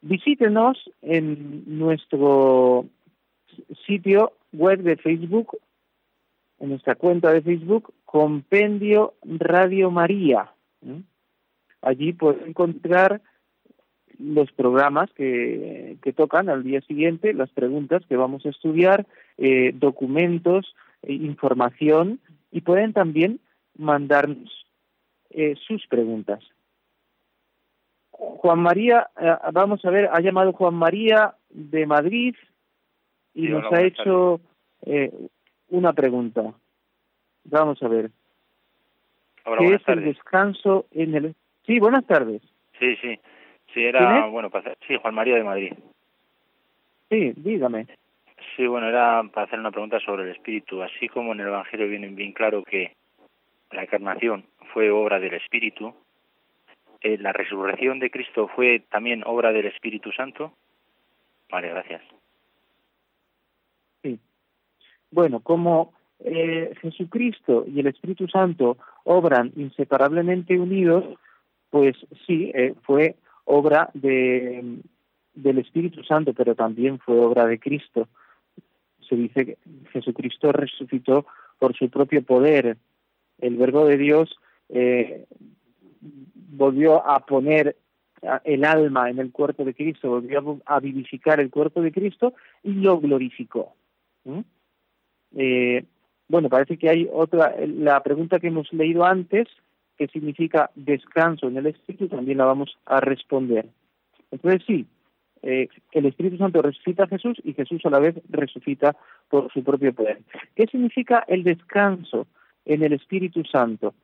Visítenos 0.00 0.78
en 1.02 1.78
nuestro 1.78 2.86
sitio 3.86 4.32
web 4.52 4.80
de 4.82 4.96
Facebook, 4.96 5.58
en 6.60 6.70
nuestra 6.70 6.94
cuenta 6.94 7.32
de 7.32 7.42
Facebook, 7.42 7.92
Compendio 8.04 9.14
Radio 9.24 9.90
María. 9.90 10.52
Allí 11.82 12.12
pueden 12.12 12.48
encontrar 12.48 13.20
los 14.18 14.50
programas 14.52 15.10
que, 15.12 15.98
que, 16.02 16.12
tocan 16.12 16.48
al 16.48 16.62
día 16.62 16.80
siguiente, 16.82 17.34
las 17.34 17.50
preguntas 17.50 18.02
que 18.08 18.16
vamos 18.16 18.46
a 18.46 18.48
estudiar, 18.48 19.06
eh, 19.36 19.72
documentos, 19.74 20.74
eh, 21.02 21.12
información 21.12 22.20
y 22.50 22.62
pueden 22.62 22.92
también 22.94 23.40
mandarnos 23.76 24.66
eh, 25.30 25.54
sus 25.66 25.86
preguntas. 25.86 26.40
Juan 28.10 28.60
María, 28.60 29.10
eh, 29.20 29.36
vamos 29.52 29.84
a 29.84 29.90
ver, 29.90 30.08
ha 30.10 30.20
llamado 30.20 30.52
Juan 30.52 30.74
María 30.74 31.34
de 31.50 31.86
Madrid 31.86 32.34
y 33.34 33.48
nos 33.48 33.70
ha 33.72 33.82
hecho 33.82 34.40
eh, 34.82 35.12
una 35.68 35.92
pregunta. 35.92 36.54
Vamos 37.44 37.82
a 37.82 37.88
ver. 37.88 38.10
¿Qué 39.58 39.74
es 39.74 39.82
el 39.88 40.04
descanso 40.04 40.86
en 40.90 41.14
el... 41.14 41.34
Sí, 41.66 41.78
buenas 41.78 42.06
tardes. 42.06 42.42
Sí, 42.78 42.96
sí. 42.96 43.18
Sí, 43.74 43.84
era, 43.84 44.26
bueno, 44.26 44.50
sí, 44.86 44.96
Juan 44.96 45.14
María 45.14 45.36
de 45.36 45.44
Madrid. 45.44 45.72
Sí, 47.10 47.32
dígame. 47.36 47.86
Sí, 48.56 48.66
bueno, 48.66 48.88
era 48.88 49.22
para 49.32 49.46
hacer 49.46 49.58
una 49.58 49.70
pregunta 49.70 50.00
sobre 50.00 50.24
el 50.24 50.30
espíritu. 50.30 50.82
Así 50.82 51.08
como 51.08 51.32
en 51.32 51.40
el 51.40 51.48
Evangelio 51.48 51.88
viene 51.88 52.08
bien 52.08 52.32
claro 52.32 52.62
que 52.62 52.94
la 53.70 53.82
encarnación 53.82 54.44
fue 54.72 54.90
obra 54.90 55.18
del 55.18 55.34
Espíritu, 55.34 55.94
eh, 57.00 57.18
la 57.18 57.32
resurrección 57.32 57.98
de 57.98 58.10
Cristo 58.10 58.48
fue 58.48 58.80
también 58.90 59.22
obra 59.26 59.52
del 59.52 59.66
Espíritu 59.66 60.12
Santo. 60.12 60.52
Vale, 61.50 61.68
gracias. 61.68 62.02
Sí. 64.02 64.18
Bueno, 65.10 65.40
como 65.40 65.92
eh, 66.20 66.72
Jesucristo 66.80 67.64
y 67.66 67.80
el 67.80 67.88
Espíritu 67.88 68.26
Santo 68.28 68.76
obran 69.04 69.52
inseparablemente 69.56 70.58
unidos, 70.58 71.04
pues 71.70 71.96
sí, 72.26 72.50
eh, 72.54 72.74
fue 72.82 73.16
obra 73.44 73.90
de, 73.94 74.78
del 75.34 75.58
Espíritu 75.58 76.02
Santo, 76.04 76.32
pero 76.34 76.54
también 76.54 76.98
fue 76.98 77.18
obra 77.18 77.46
de 77.46 77.58
Cristo. 77.58 78.08
Se 79.08 79.14
dice 79.14 79.46
que 79.46 79.58
Jesucristo 79.92 80.52
resucitó 80.52 81.26
por 81.58 81.76
su 81.76 81.88
propio 81.88 82.22
poder. 82.22 82.76
El 83.38 83.56
Verbo 83.56 83.84
de 83.86 83.96
Dios 83.96 84.36
eh, 84.68 85.26
volvió 86.00 87.06
a 87.06 87.20
poner 87.20 87.76
el 88.44 88.64
alma 88.64 89.10
en 89.10 89.18
el 89.18 89.30
cuerpo 89.30 89.64
de 89.64 89.74
Cristo, 89.74 90.08
volvió 90.08 90.60
a 90.64 90.80
vivificar 90.80 91.38
el 91.38 91.50
cuerpo 91.50 91.82
de 91.82 91.92
Cristo 91.92 92.34
y 92.62 92.72
lo 92.72 92.98
glorificó. 92.98 93.74
Eh, 95.36 95.84
bueno, 96.28 96.48
parece 96.48 96.76
que 96.76 96.88
hay 96.88 97.08
otra, 97.12 97.54
la 97.66 98.02
pregunta 98.02 98.40
que 98.40 98.48
hemos 98.48 98.72
leído 98.72 99.04
antes, 99.04 99.46
que 99.96 100.08
significa 100.08 100.70
descanso 100.74 101.48
en 101.48 101.56
el 101.56 101.66
espíritu, 101.66 102.08
también 102.08 102.38
la 102.38 102.44
vamos 102.44 102.76
a 102.86 103.00
responder. 103.00 103.66
Entonces 104.30 104.62
sí, 104.66 104.86
eh, 105.42 105.68
el 105.92 106.06
Espíritu 106.06 106.38
Santo 106.38 106.60
resucita 106.62 107.04
a 107.04 107.08
Jesús 107.08 107.38
y 107.44 107.52
Jesús 107.54 107.84
a 107.84 107.90
la 107.90 108.00
vez 108.00 108.16
resucita 108.28 108.96
por 109.28 109.52
su 109.52 109.62
propio 109.62 109.92
poder. 109.94 110.18
¿Qué 110.54 110.66
significa 110.66 111.24
el 111.28 111.44
descanso 111.44 112.26
en 112.64 112.82
el 112.82 112.92
Espíritu 112.92 113.44
Santo? 113.44 113.94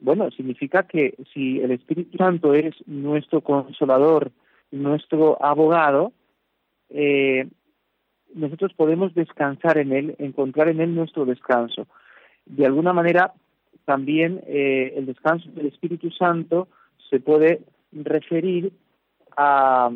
Bueno, 0.00 0.30
significa 0.30 0.84
que 0.84 1.14
si 1.32 1.60
el 1.60 1.72
Espíritu 1.72 2.16
Santo 2.18 2.54
es 2.54 2.74
nuestro 2.86 3.42
consolador, 3.42 4.32
nuestro 4.70 5.42
abogado, 5.42 6.12
eh, 6.90 7.48
nosotros 8.34 8.72
podemos 8.74 9.14
descansar 9.14 9.78
en 9.78 9.92
Él, 9.92 10.16
encontrar 10.18 10.68
en 10.68 10.80
Él 10.80 10.94
nuestro 10.94 11.24
descanso. 11.24 11.86
De 12.46 12.66
alguna 12.66 12.92
manera, 12.92 13.34
también 13.88 14.42
eh, 14.46 14.92
el 14.96 15.06
descanso 15.06 15.50
del 15.52 15.68
Espíritu 15.68 16.10
Santo 16.10 16.68
se 17.08 17.20
puede 17.20 17.62
referir 17.90 18.70
a, 19.34 19.90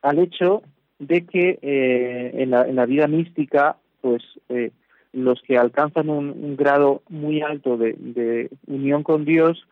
al 0.00 0.18
hecho 0.20 0.62
de 1.00 1.26
que 1.26 1.58
eh, 1.60 2.30
en, 2.34 2.50
la, 2.50 2.68
en, 2.68 2.76
la, 2.76 2.86
vida 2.86 3.08
mística, 3.08 3.78
pues 4.00 4.22
eh, 4.48 4.70
los 5.12 5.42
que 5.42 5.58
alcanzan 5.58 6.08
un, 6.08 6.54
grado 6.54 7.02
muy 7.08 7.42
alto 7.42 7.76
de, 7.76 8.48
unión 8.68 9.02
con 9.02 9.24
Dios 9.24 9.66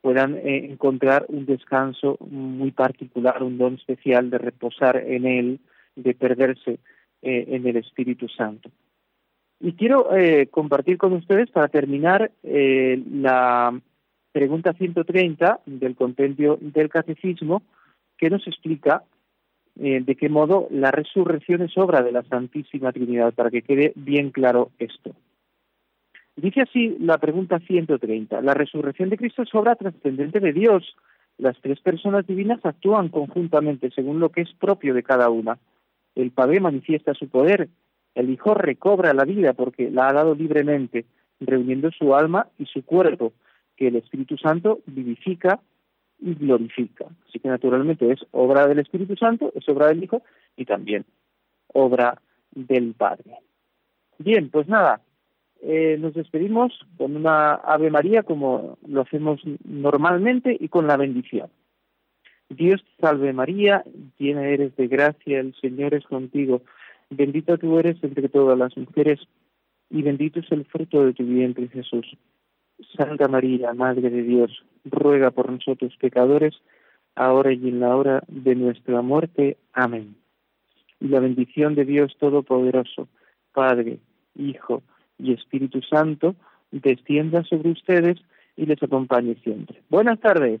puedan 0.00 0.38
eh, 0.38 0.64
encontrar 0.70 1.26
un 1.28 1.44
descanso 1.44 2.16
muy 2.20 2.70
particular, 2.70 3.42
un 3.42 3.58
don 3.58 3.74
especial 3.74 4.30
de 4.30 4.38
reposar 4.38 4.96
en 4.96 5.26
Él, 5.26 5.60
de 5.94 6.14
perderse 6.14 6.78
en 7.20 7.66
el 7.66 7.76
Espíritu 7.76 8.28
Santo. 8.28 8.70
Y 9.60 9.72
quiero 9.74 10.08
compartir 10.50 10.98
con 10.98 11.12
ustedes, 11.14 11.50
para 11.50 11.68
terminar, 11.68 12.30
la 12.42 13.80
pregunta 14.32 14.72
130 14.72 15.60
del 15.64 15.94
compendio 15.94 16.58
del 16.60 16.88
Catecismo, 16.88 17.62
que 18.18 18.30
nos 18.30 18.46
explica 18.46 19.04
eh, 19.76 20.00
de 20.04 20.14
qué 20.14 20.28
modo 20.28 20.68
la 20.70 20.92
resurrección 20.92 21.62
es 21.62 21.76
obra 21.76 22.02
de 22.02 22.12
la 22.12 22.22
Santísima 22.24 22.92
Trinidad, 22.92 23.34
para 23.34 23.50
que 23.50 23.62
quede 23.62 23.92
bien 23.96 24.30
claro 24.30 24.70
esto. 24.78 25.14
Dice 26.36 26.62
así 26.62 26.96
la 27.00 27.18
pregunta 27.18 27.58
130. 27.58 28.40
La 28.40 28.54
resurrección 28.54 29.08
de 29.08 29.18
Cristo 29.18 29.42
es 29.42 29.54
obra 29.54 29.76
trascendente 29.76 30.40
de 30.40 30.52
Dios. 30.52 30.96
Las 31.38 31.56
tres 31.60 31.80
personas 31.80 32.26
divinas 32.26 32.58
actúan 32.64 33.08
conjuntamente 33.08 33.90
según 33.90 34.20
lo 34.20 34.30
que 34.30 34.42
es 34.42 34.52
propio 34.54 34.94
de 34.94 35.02
cada 35.02 35.28
una. 35.30 35.58
El 36.14 36.30
Padre 36.30 36.60
manifiesta 36.60 37.14
su 37.14 37.28
poder. 37.28 37.68
El 38.14 38.30
Hijo 38.30 38.54
recobra 38.54 39.12
la 39.12 39.24
vida 39.24 39.52
porque 39.52 39.90
la 39.90 40.08
ha 40.08 40.12
dado 40.12 40.34
libremente, 40.34 41.04
reuniendo 41.40 41.90
su 41.90 42.14
alma 42.14 42.48
y 42.58 42.66
su 42.66 42.84
cuerpo, 42.84 43.32
que 43.76 43.88
el 43.88 43.96
Espíritu 43.96 44.36
Santo 44.38 44.80
vivifica 44.86 45.60
y 46.20 46.34
glorifica. 46.34 47.06
Así 47.28 47.40
que 47.40 47.48
naturalmente 47.48 48.10
es 48.10 48.24
obra 48.30 48.66
del 48.68 48.78
Espíritu 48.78 49.16
Santo, 49.16 49.52
es 49.54 49.68
obra 49.68 49.88
del 49.88 50.02
Hijo 50.02 50.22
y 50.56 50.64
también 50.64 51.04
obra 51.72 52.20
del 52.52 52.94
Padre. 52.94 53.38
Bien, 54.18 54.48
pues 54.48 54.68
nada, 54.68 55.00
eh, 55.62 55.96
nos 55.98 56.14
despedimos 56.14 56.72
con 56.96 57.16
una 57.16 57.54
Ave 57.54 57.90
María 57.90 58.22
como 58.22 58.78
lo 58.86 59.00
hacemos 59.00 59.40
normalmente 59.64 60.56
y 60.58 60.68
con 60.68 60.86
la 60.86 60.96
bendición. 60.96 61.48
Dios 62.48 62.84
te 62.84 63.06
salve 63.06 63.32
María, 63.32 63.82
llena 64.18 64.46
eres 64.46 64.76
de 64.76 64.86
gracia, 64.86 65.40
el 65.40 65.54
Señor 65.60 65.94
es 65.94 66.04
contigo, 66.04 66.62
bendita 67.14 67.56
tú 67.56 67.78
eres 67.78 67.96
entre 68.02 68.28
todas 68.28 68.58
las 68.58 68.76
mujeres 68.76 69.20
y 69.90 70.02
bendito 70.02 70.40
es 70.40 70.50
el 70.52 70.64
fruto 70.64 71.04
de 71.04 71.12
tu 71.12 71.24
vientre 71.24 71.68
Jesús. 71.68 72.16
Santa 72.96 73.28
María, 73.28 73.72
Madre 73.74 74.10
de 74.10 74.22
Dios, 74.22 74.64
ruega 74.84 75.30
por 75.30 75.50
nosotros 75.50 75.96
pecadores, 76.00 76.54
ahora 77.14 77.52
y 77.52 77.68
en 77.68 77.80
la 77.80 77.96
hora 77.96 78.22
de 78.28 78.54
nuestra 78.54 79.02
muerte. 79.02 79.56
Amén. 79.72 80.16
Y 81.00 81.08
la 81.08 81.20
bendición 81.20 81.74
de 81.74 81.84
Dios 81.84 82.16
Todopoderoso, 82.18 83.08
Padre, 83.52 83.98
Hijo 84.34 84.82
y 85.18 85.32
Espíritu 85.32 85.80
Santo, 85.82 86.34
descienda 86.70 87.44
sobre 87.44 87.70
ustedes 87.70 88.18
y 88.56 88.66
les 88.66 88.82
acompañe 88.82 89.36
siempre. 89.36 89.82
Buenas 89.88 90.20
tardes. 90.20 90.60